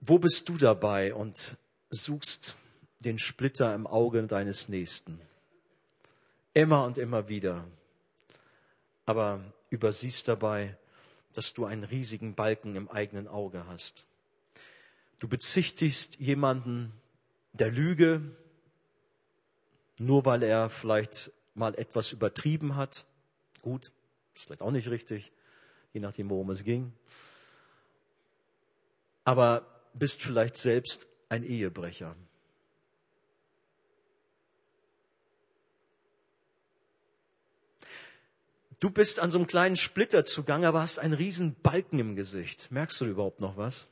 Wo 0.00 0.18
bist 0.18 0.48
du 0.48 0.56
dabei 0.56 1.12
und 1.12 1.56
suchst 1.90 2.56
den 3.00 3.18
Splitter 3.18 3.74
im 3.74 3.86
Auge 3.86 4.22
deines 4.26 4.68
Nächsten? 4.68 5.20
Immer 6.54 6.84
und 6.84 6.98
immer 6.98 7.28
wieder. 7.28 7.64
Aber 9.06 9.44
übersiehst 9.70 10.28
dabei, 10.28 10.76
dass 11.34 11.54
du 11.54 11.64
einen 11.66 11.84
riesigen 11.84 12.34
Balken 12.34 12.74
im 12.76 12.88
eigenen 12.88 13.28
Auge 13.28 13.66
hast. 13.66 14.06
Du 15.18 15.28
bezichtigst 15.28 16.18
jemanden 16.20 16.92
der 17.52 17.70
Lüge, 17.70 18.36
nur 19.98 20.24
weil 20.24 20.42
er 20.42 20.70
vielleicht 20.70 21.32
mal 21.54 21.74
etwas 21.74 22.12
übertrieben 22.12 22.76
hat. 22.76 23.04
Gut, 23.62 23.90
ist 24.34 24.44
vielleicht 24.44 24.62
auch 24.62 24.70
nicht 24.70 24.88
richtig, 24.88 25.32
je 25.92 26.00
nachdem, 26.00 26.30
worum 26.30 26.50
es 26.50 26.62
ging. 26.62 26.92
Aber 29.24 29.66
bist 29.94 30.22
vielleicht 30.22 30.56
selbst 30.56 31.06
ein 31.28 31.42
Ehebrecher. 31.42 32.14
Du 38.80 38.90
bist 38.90 39.18
an 39.18 39.32
so 39.32 39.38
einem 39.38 39.48
kleinen 39.48 39.74
Splitter 39.74 40.24
zugange, 40.24 40.68
aber 40.68 40.80
hast 40.80 41.00
einen 41.00 41.14
riesen 41.14 41.56
Balken 41.60 41.98
im 41.98 42.14
Gesicht. 42.14 42.70
Merkst 42.70 43.00
du 43.00 43.06
überhaupt 43.06 43.40
noch 43.40 43.56
was? 43.56 43.88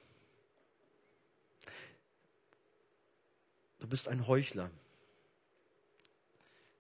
Du 3.79 3.87
bist 3.87 4.09
ein 4.09 4.27
Heuchler. 4.27 4.71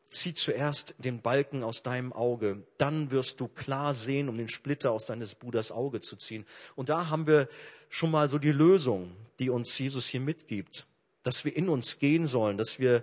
Zieh 0.08 0.34
zuerst 0.34 0.94
den 0.98 1.20
Balken 1.20 1.62
aus 1.62 1.82
deinem 1.82 2.12
Auge, 2.12 2.62
dann 2.78 3.10
wirst 3.10 3.40
du 3.40 3.48
klar 3.48 3.92
sehen, 3.92 4.28
um 4.28 4.38
den 4.38 4.48
Splitter 4.48 4.92
aus 4.92 5.06
deines 5.06 5.34
Bruders 5.34 5.72
Auge 5.72 6.00
zu 6.00 6.16
ziehen. 6.16 6.46
Und 6.76 6.88
da 6.88 7.10
haben 7.10 7.26
wir 7.26 7.48
schon 7.88 8.10
mal 8.10 8.28
so 8.28 8.38
die 8.38 8.52
Lösung, 8.52 9.14
die 9.38 9.50
uns 9.50 9.76
Jesus 9.78 10.06
hier 10.06 10.20
mitgibt, 10.20 10.86
dass 11.22 11.44
wir 11.44 11.56
in 11.56 11.68
uns 11.68 11.98
gehen 11.98 12.26
sollen, 12.26 12.56
dass 12.56 12.78
wir 12.78 13.02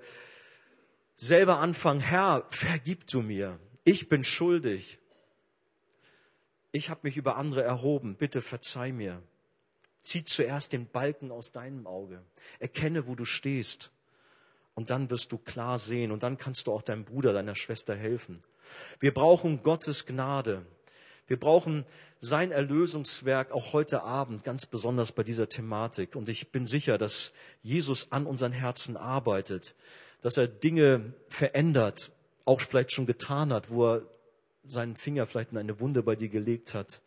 selber 1.16 1.60
anfangen, 1.60 2.00
Herr, 2.00 2.46
vergib 2.50 3.06
du 3.08 3.22
mir, 3.22 3.60
ich 3.84 4.08
bin 4.10 4.24
schuldig. 4.24 5.00
Ich 6.72 6.90
habe 6.90 7.02
mich 7.04 7.18
über 7.18 7.36
andere 7.36 7.64
erhoben, 7.64 8.16
bitte 8.16 8.42
verzeih 8.42 8.92
mir. 8.92 9.22
Zieh 10.04 10.24
zuerst 10.24 10.74
den 10.74 10.88
Balken 10.88 11.32
aus 11.32 11.52
deinem 11.52 11.88
Auge. 11.88 12.22
Erkenne, 12.60 13.08
wo 13.08 13.16
du 13.16 13.26
stehst. 13.26 13.92
Und 14.76 14.90
dann 14.90 15.10
wirst 15.10 15.32
du 15.32 15.38
klar 15.38 15.80
sehen 15.80 16.12
und 16.12 16.24
dann 16.24 16.38
kannst 16.38 16.68
du 16.68 16.74
auch 16.74 16.82
deinem 16.82 17.06
Bruder, 17.06 17.32
deiner 17.32 17.56
Schwester 17.56 17.96
helfen. 17.96 18.42
Wir 19.00 19.14
brauchen 19.14 19.62
Gottes 19.64 20.06
Gnade. 20.06 20.66
Wir 21.28 21.40
brauchen 21.40 21.86
sein 22.20 22.52
Erlösungswerk 22.52 23.52
auch 23.52 23.74
heute 23.74 24.04
Abend, 24.04 24.44
ganz 24.44 24.66
besonders 24.66 25.12
bei 25.12 25.24
dieser 25.24 25.48
Thematik. 25.48 26.16
Und 26.16 26.28
ich 26.28 26.52
bin 26.52 26.66
sicher, 26.66 26.98
dass 26.98 27.32
Jesus 27.62 28.12
an 28.12 28.26
unseren 28.26 28.52
Herzen 28.52 28.98
arbeitet, 28.98 29.76
dass 30.22 30.38
er 30.38 30.48
Dinge 30.48 31.14
verändert, 31.30 32.12
auch 32.46 32.60
vielleicht 32.60 32.92
schon 32.92 33.06
getan 33.06 33.54
hat, 33.54 33.70
wo 33.70 33.94
er 33.94 34.02
seinen 34.66 34.96
Finger 34.96 35.26
vielleicht 35.26 35.52
in 35.52 35.58
eine 35.58 35.80
Wunde 35.80 36.04
bei 36.04 36.16
dir 36.16 36.30
gelegt 36.30 36.74
hat, 36.74 37.02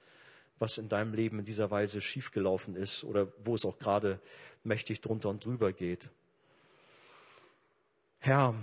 was 0.58 0.78
in 0.78 0.88
deinem 0.88 1.14
Leben 1.14 1.38
in 1.38 1.44
dieser 1.44 1.70
Weise 1.70 2.00
schiefgelaufen 2.00 2.76
ist 2.76 3.04
oder 3.04 3.32
wo 3.44 3.54
es 3.54 3.64
auch 3.64 3.78
gerade 3.78 4.20
mächtig 4.64 5.00
drunter 5.00 5.28
und 5.28 5.44
drüber 5.44 5.72
geht. 5.72 6.08
Herr, 8.18 8.54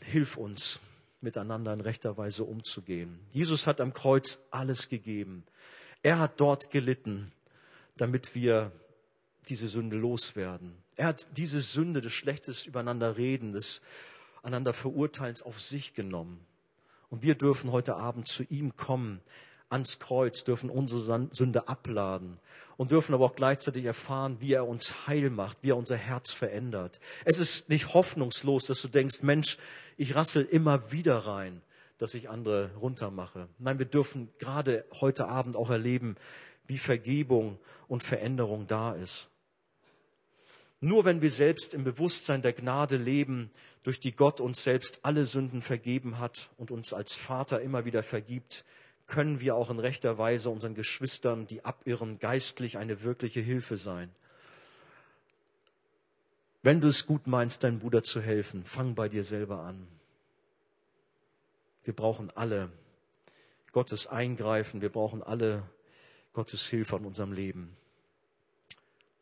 hilf 0.00 0.36
uns, 0.36 0.80
miteinander 1.20 1.72
in 1.72 1.80
rechter 1.80 2.16
Weise 2.16 2.44
umzugehen. 2.44 3.20
Jesus 3.32 3.66
hat 3.66 3.80
am 3.80 3.92
Kreuz 3.92 4.40
alles 4.50 4.88
gegeben. 4.88 5.44
Er 6.02 6.18
hat 6.18 6.40
dort 6.40 6.70
gelitten, 6.70 7.32
damit 7.96 8.34
wir 8.34 8.72
diese 9.48 9.68
Sünde 9.68 9.96
loswerden. 9.96 10.76
Er 10.96 11.08
hat 11.08 11.28
diese 11.36 11.60
Sünde 11.60 12.00
des 12.00 12.12
Schlechtes 12.12 12.66
übereinander 12.66 13.16
reden, 13.16 13.52
des 13.52 13.82
einander 14.42 14.72
Verurteilens 14.72 15.42
auf 15.42 15.60
sich 15.60 15.94
genommen. 15.94 16.44
Und 17.08 17.22
wir 17.22 17.34
dürfen 17.34 17.72
heute 17.72 17.96
Abend 17.96 18.28
zu 18.28 18.42
ihm 18.44 18.76
kommen, 18.76 19.20
ans 19.74 19.98
Kreuz, 19.98 20.44
dürfen 20.44 20.70
unsere 20.70 21.28
Sünde 21.32 21.68
abladen 21.68 22.36
und 22.76 22.92
dürfen 22.92 23.14
aber 23.14 23.26
auch 23.26 23.34
gleichzeitig 23.34 23.84
erfahren, 23.84 24.36
wie 24.40 24.54
er 24.54 24.66
uns 24.66 25.06
heil 25.06 25.30
macht, 25.30 25.58
wie 25.62 25.70
er 25.70 25.76
unser 25.76 25.96
Herz 25.96 26.32
verändert. 26.32 27.00
Es 27.24 27.38
ist 27.38 27.68
nicht 27.68 27.92
hoffnungslos, 27.92 28.66
dass 28.66 28.80
du 28.80 28.88
denkst, 28.88 29.22
Mensch, 29.22 29.58
ich 29.96 30.14
rassel 30.14 30.44
immer 30.44 30.92
wieder 30.92 31.18
rein, 31.18 31.60
dass 31.98 32.14
ich 32.14 32.30
andere 32.30 32.70
runtermache. 32.80 33.48
Nein, 33.58 33.78
wir 33.78 33.86
dürfen 33.86 34.32
gerade 34.38 34.84
heute 35.00 35.26
Abend 35.28 35.56
auch 35.56 35.70
erleben, 35.70 36.16
wie 36.66 36.78
Vergebung 36.78 37.58
und 37.88 38.02
Veränderung 38.02 38.66
da 38.66 38.92
ist. 38.92 39.28
Nur 40.80 41.04
wenn 41.04 41.20
wir 41.22 41.30
selbst 41.30 41.74
im 41.74 41.82
Bewusstsein 41.84 42.42
der 42.42 42.52
Gnade 42.52 42.96
leben, 42.96 43.50
durch 43.82 44.00
die 44.00 44.12
Gott 44.12 44.40
uns 44.40 44.62
selbst 44.62 45.00
alle 45.02 45.26
Sünden 45.26 45.62
vergeben 45.62 46.18
hat 46.18 46.50
und 46.56 46.70
uns 46.70 46.92
als 46.92 47.14
Vater 47.14 47.60
immer 47.60 47.84
wieder 47.84 48.02
vergibt, 48.02 48.64
können 49.06 49.40
wir 49.40 49.54
auch 49.54 49.70
in 49.70 49.78
rechter 49.78 50.18
Weise 50.18 50.50
unseren 50.50 50.74
Geschwistern, 50.74 51.46
die 51.46 51.64
abirren, 51.64 52.18
geistlich 52.18 52.78
eine 52.78 53.02
wirkliche 53.02 53.40
Hilfe 53.40 53.76
sein. 53.76 54.14
Wenn 56.62 56.80
du 56.80 56.88
es 56.88 57.06
gut 57.06 57.26
meinst, 57.26 57.62
deinem 57.62 57.78
Bruder 57.78 58.02
zu 58.02 58.22
helfen, 58.22 58.64
fang 58.64 58.94
bei 58.94 59.08
dir 59.08 59.22
selber 59.22 59.60
an. 59.60 59.86
Wir 61.82 61.94
brauchen 61.94 62.30
alle 62.30 62.72
Gottes 63.72 64.06
Eingreifen, 64.06 64.80
wir 64.80 64.88
brauchen 64.88 65.22
alle 65.22 65.62
Gottes 66.32 66.66
Hilfe 66.66 66.96
in 66.96 67.04
unserem 67.04 67.32
Leben. 67.32 67.76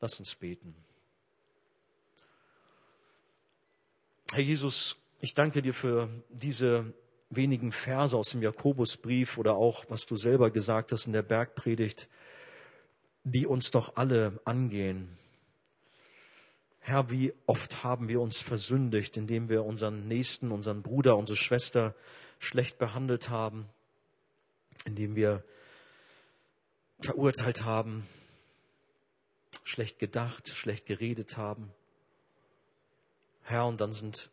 Lass 0.00 0.20
uns 0.20 0.36
beten. 0.36 0.76
Herr 4.30 4.42
Jesus, 4.42 4.96
ich 5.20 5.34
danke 5.34 5.62
dir 5.62 5.74
für 5.74 6.08
diese 6.30 6.94
wenigen 7.34 7.72
Verse 7.72 8.16
aus 8.16 8.30
dem 8.30 8.42
Jakobusbrief 8.42 9.38
oder 9.38 9.54
auch, 9.54 9.84
was 9.88 10.06
du 10.06 10.16
selber 10.16 10.50
gesagt 10.50 10.92
hast 10.92 11.06
in 11.06 11.12
der 11.12 11.22
Bergpredigt, 11.22 12.08
die 13.24 13.46
uns 13.46 13.70
doch 13.70 13.96
alle 13.96 14.40
angehen. 14.44 15.16
Herr, 16.80 17.10
wie 17.10 17.32
oft 17.46 17.84
haben 17.84 18.08
wir 18.08 18.20
uns 18.20 18.40
versündigt, 18.40 19.16
indem 19.16 19.48
wir 19.48 19.64
unseren 19.64 20.08
Nächsten, 20.08 20.50
unseren 20.50 20.82
Bruder, 20.82 21.16
unsere 21.16 21.36
Schwester 21.36 21.94
schlecht 22.38 22.78
behandelt 22.78 23.30
haben, 23.30 23.66
indem 24.84 25.14
wir 25.14 25.44
verurteilt 27.00 27.64
haben, 27.64 28.06
schlecht 29.62 30.00
gedacht, 30.00 30.48
schlecht 30.48 30.86
geredet 30.86 31.36
haben. 31.36 31.72
Herr, 33.42 33.66
und 33.66 33.80
dann 33.80 33.92
sind 33.92 34.30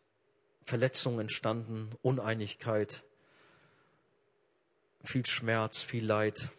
Verletzungen 0.70 1.20
entstanden, 1.20 1.90
Uneinigkeit, 2.04 3.04
viel 5.04 5.26
Schmerz, 5.26 5.82
viel 5.82 6.06
Leid. 6.06 6.50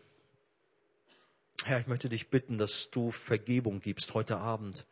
Herr, 1.64 1.78
ich 1.78 1.86
möchte 1.86 2.08
dich 2.08 2.28
bitten, 2.28 2.58
dass 2.58 2.90
du 2.90 3.12
Vergebung 3.12 3.80
gibst 3.80 4.14
heute 4.14 4.38
Abend 4.38 4.84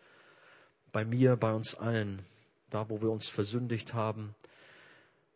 bei 0.93 1.05
mir, 1.05 1.37
bei 1.37 1.53
uns 1.53 1.75
allen. 1.75 2.25
da 2.71 2.89
wo 2.91 3.01
wir 3.01 3.11
uns 3.11 3.29
versündigt 3.29 3.95
haben. 3.95 4.35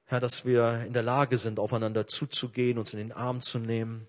Herr, 0.05 0.21
dass 0.21 0.45
wir 0.45 0.85
in 0.87 0.93
der 0.93 1.03
Lage 1.03 1.39
sind, 1.39 1.59
aufeinander 1.59 2.07
zuzugehen, 2.07 2.79
uns 2.79 2.93
in 2.93 2.99
den 2.99 3.13
Arm 3.13 3.41
zu 3.41 3.59
nehmen, 3.59 4.07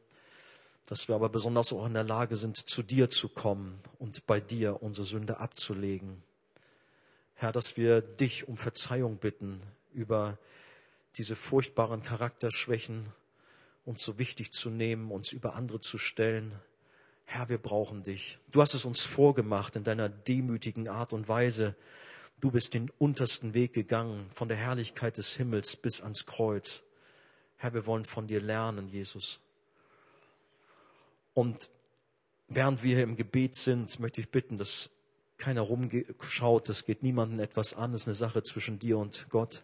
dass 0.88 1.08
wir 1.08 1.16
aber 1.16 1.30
besonders 1.30 1.72
auch 1.72 1.86
in 1.86 1.94
der 1.94 2.04
Lage 2.04 2.36
sind, 2.36 2.58
zu 2.58 2.84
dir 2.84 3.10
zu 3.10 3.30
kommen 3.30 3.80
und 3.98 4.28
bei 4.28 4.40
dir 4.40 4.84
unsere 4.84 5.08
Sünde 5.08 5.38
abzulegen. 5.38 6.22
Herr, 7.36 7.52
dass 7.52 7.78
wir 7.78 8.02
dich 8.02 8.48
um 8.48 8.58
Verzeihung 8.58 9.18
bitten 9.18 9.62
über 9.94 10.38
diese 11.18 11.36
furchtbaren 11.36 12.02
Charakterschwächen, 12.02 13.08
uns 13.86 14.04
so 14.04 14.18
wichtig 14.18 14.52
zu 14.52 14.70
nehmen, 14.70 15.12
uns 15.12 15.32
über 15.32 15.56
andere 15.56 15.80
zu 15.80 15.98
stellen. 15.98 16.54
Herr, 17.26 17.50
wir 17.50 17.58
brauchen 17.58 18.02
dich. 18.02 18.40
Du 18.52 18.62
hast 18.62 18.74
es 18.74 18.86
uns 18.86 19.06
vorgemacht 19.06 19.76
in 19.76 19.84
deiner 19.84 20.10
demütigen 20.10 20.88
Art 20.88 21.14
und 21.14 21.28
Weise. 21.28 21.76
Du 22.40 22.52
bist 22.52 22.74
den 22.74 22.92
untersten 22.98 23.54
Weg 23.54 23.74
gegangen, 23.74 24.30
von 24.30 24.48
der 24.48 24.58
Herrlichkeit 24.58 25.18
des 25.18 25.36
Himmels 25.36 25.76
bis 25.76 26.02
ans 26.02 26.26
Kreuz. 26.26 26.84
Herr, 27.58 27.74
wir 27.74 27.86
wollen 27.86 28.06
von 28.06 28.28
dir 28.28 28.42
lernen, 28.42 28.88
Jesus. 28.88 29.40
Und 31.34 31.70
während 32.48 32.84
wir 32.84 32.96
hier 32.96 33.04
im 33.04 33.16
Gebet 33.16 33.56
sind, 33.56 34.00
möchte 34.00 34.22
ich 34.22 34.30
bitten, 34.30 34.58
dass 34.58 34.90
keiner 35.38 35.62
rumschaut, 35.62 36.70
es 36.70 36.86
geht 36.86 37.04
niemandem 37.04 37.40
etwas 37.40 37.74
an, 37.74 37.94
es 37.94 38.02
ist 38.02 38.08
eine 38.08 38.16
Sache 38.16 38.44
zwischen 38.44 38.80
dir 38.80 38.98
und 38.98 39.28
Gott. 39.30 39.64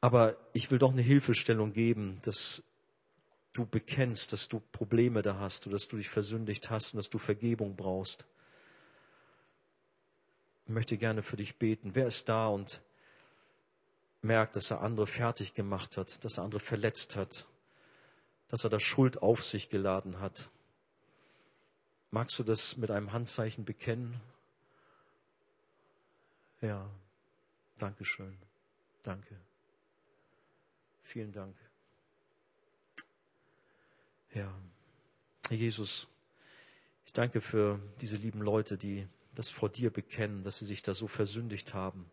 Aber 0.00 0.36
ich 0.52 0.70
will 0.70 0.78
doch 0.78 0.92
eine 0.92 1.02
Hilfestellung 1.02 1.72
geben, 1.72 2.20
dass 2.22 2.62
du 3.52 3.66
bekennst, 3.66 4.32
dass 4.32 4.48
du 4.48 4.60
Probleme 4.60 5.22
da 5.22 5.38
hast 5.38 5.66
und 5.66 5.72
dass 5.72 5.88
du 5.88 5.96
dich 5.96 6.08
versündigt 6.08 6.70
hast 6.70 6.94
und 6.94 6.98
dass 6.98 7.10
du 7.10 7.18
Vergebung 7.18 7.74
brauchst. 7.74 8.26
Ich 10.66 10.72
möchte 10.72 10.98
gerne 10.98 11.22
für 11.22 11.36
dich 11.36 11.56
beten. 11.56 11.94
Wer 11.94 12.06
ist 12.06 12.28
da 12.28 12.48
und 12.48 12.82
merkt, 14.22 14.56
dass 14.56 14.70
er 14.70 14.82
andere 14.82 15.06
fertig 15.06 15.54
gemacht 15.54 15.96
hat, 15.96 16.24
dass 16.24 16.38
er 16.38 16.44
andere 16.44 16.60
verletzt 16.60 17.16
hat, 17.16 17.48
dass 18.48 18.64
er 18.64 18.70
da 18.70 18.78
Schuld 18.78 19.22
auf 19.22 19.44
sich 19.44 19.70
geladen 19.70 20.20
hat? 20.20 20.50
Magst 22.10 22.38
du 22.38 22.42
das 22.42 22.76
mit 22.76 22.90
einem 22.90 23.12
Handzeichen 23.12 23.64
bekennen? 23.64 24.20
Ja, 26.60 26.88
danke 27.76 28.04
schön. 28.04 28.36
Danke. 29.02 29.38
Vielen 31.02 31.32
Dank. 31.32 31.56
Ja, 34.34 34.52
Herr 35.48 35.56
Jesus, 35.56 36.08
ich 37.06 37.12
danke 37.12 37.40
für 37.40 37.80
diese 38.00 38.16
lieben 38.16 38.40
Leute, 38.42 38.76
die 38.76 39.06
das 39.34 39.50
vor 39.50 39.68
dir 39.68 39.90
bekennen, 39.90 40.44
dass 40.44 40.58
sie 40.58 40.64
sich 40.64 40.82
da 40.82 40.94
so 40.94 41.06
versündigt 41.06 41.72
haben, 41.72 42.10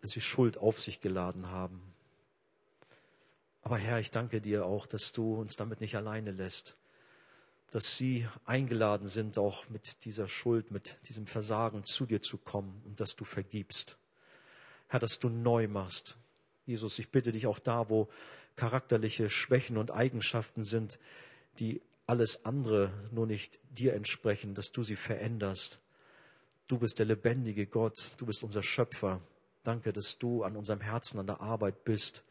dass 0.00 0.12
sie 0.12 0.20
Schuld 0.20 0.56
auf 0.58 0.80
sich 0.80 1.00
geladen 1.00 1.50
haben. 1.50 1.80
Aber 3.62 3.78
Herr, 3.78 4.00
ich 4.00 4.10
danke 4.10 4.40
dir 4.40 4.64
auch, 4.64 4.86
dass 4.86 5.12
du 5.12 5.34
uns 5.34 5.56
damit 5.56 5.80
nicht 5.80 5.96
alleine 5.96 6.30
lässt, 6.30 6.76
dass 7.70 7.96
sie 7.96 8.26
eingeladen 8.44 9.08
sind, 9.08 9.38
auch 9.38 9.68
mit 9.68 10.04
dieser 10.04 10.28
Schuld, 10.28 10.70
mit 10.70 10.98
diesem 11.08 11.26
Versagen 11.26 11.84
zu 11.84 12.06
dir 12.06 12.22
zu 12.22 12.38
kommen 12.38 12.82
und 12.84 13.00
dass 13.00 13.16
du 13.16 13.24
vergibst. 13.24 13.98
Herr, 14.88 15.00
dass 15.00 15.18
du 15.18 15.28
neu 15.28 15.66
machst, 15.68 16.16
Jesus, 16.64 16.98
ich 16.98 17.10
bitte 17.10 17.32
dich 17.32 17.46
auch 17.46 17.58
da, 17.58 17.88
wo 17.88 18.08
charakterliche 18.56 19.30
Schwächen 19.30 19.76
und 19.76 19.90
Eigenschaften 19.90 20.64
sind, 20.64 20.98
die 21.58 21.80
alles 22.06 22.44
andere 22.44 22.92
nur 23.12 23.26
nicht 23.26 23.58
dir 23.70 23.94
entsprechen, 23.94 24.54
dass 24.54 24.72
du 24.72 24.82
sie 24.82 24.96
veränderst. 24.96 25.80
Du 26.68 26.78
bist 26.78 26.98
der 26.98 27.06
lebendige 27.06 27.66
Gott, 27.66 28.12
du 28.16 28.26
bist 28.26 28.42
unser 28.42 28.62
Schöpfer. 28.62 29.20
Danke, 29.64 29.92
dass 29.92 30.18
du 30.18 30.42
an 30.42 30.56
unserem 30.56 30.80
Herzen 30.80 31.18
an 31.18 31.26
der 31.26 31.40
Arbeit 31.40 31.84
bist 31.84 32.24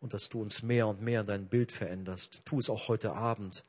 und 0.00 0.12
dass 0.14 0.28
du 0.28 0.40
uns 0.40 0.62
mehr 0.62 0.86
und 0.86 1.00
mehr 1.00 1.22
in 1.22 1.26
dein 1.26 1.48
Bild 1.48 1.72
veränderst. 1.72 2.42
Tu 2.44 2.58
es 2.58 2.68
auch 2.68 2.88
heute 2.88 3.12
Abend 3.12 3.62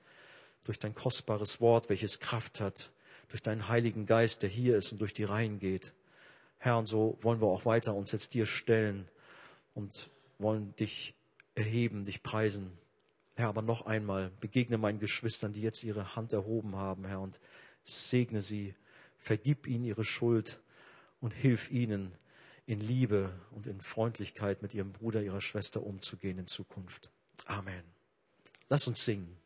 durch 0.65 0.79
dein 0.79 0.93
kostbares 0.93 1.61
Wort, 1.61 1.89
welches 1.89 2.19
Kraft 2.19 2.59
hat, 2.59 2.91
durch 3.29 3.41
deinen 3.41 3.69
Heiligen 3.69 4.05
Geist, 4.05 4.43
der 4.43 4.49
hier 4.49 4.77
ist 4.77 4.91
und 4.91 4.99
durch 4.99 5.13
die 5.13 5.23
Reihen 5.23 5.59
geht. 5.59 5.93
Herr, 6.57 6.77
und 6.77 6.87
so 6.87 7.17
wollen 7.21 7.41
wir 7.41 7.47
auch 7.47 7.65
weiter 7.65 7.93
uns 7.93 8.11
jetzt 8.11 8.33
dir 8.33 8.45
stellen 8.45 9.07
und 9.73 10.09
wollen 10.37 10.75
dich 10.75 11.13
erheben, 11.53 12.03
dich 12.03 12.23
preisen. 12.23 12.77
Herr, 13.35 13.47
aber 13.47 13.61
noch 13.61 13.85
einmal 13.85 14.31
begegne 14.41 14.77
meinen 14.77 14.99
Geschwistern, 14.99 15.53
die 15.53 15.61
jetzt 15.61 15.83
ihre 15.83 16.15
Hand 16.15 16.33
erhoben 16.33 16.75
haben, 16.75 17.05
Herr, 17.05 17.21
und 17.21 17.39
segne 17.83 18.41
sie, 18.41 18.75
vergib 19.19 19.67
ihnen 19.67 19.85
ihre 19.85 20.05
Schuld 20.05 20.59
und 21.21 21.31
hilf 21.31 21.71
ihnen, 21.71 22.11
in 22.67 22.79
Liebe 22.79 23.31
und 23.51 23.67
in 23.67 23.79
Freundlichkeit 23.79 24.61
mit 24.61 24.73
ihrem 24.73 24.91
Bruder, 24.91 25.21
ihrer 25.21 25.41
Schwester 25.41 25.83
umzugehen 25.83 26.39
in 26.39 26.47
Zukunft. 26.47 27.11
Amen. 27.45 27.83
Lass 28.69 28.87
uns 28.87 29.05
singen. 29.05 29.37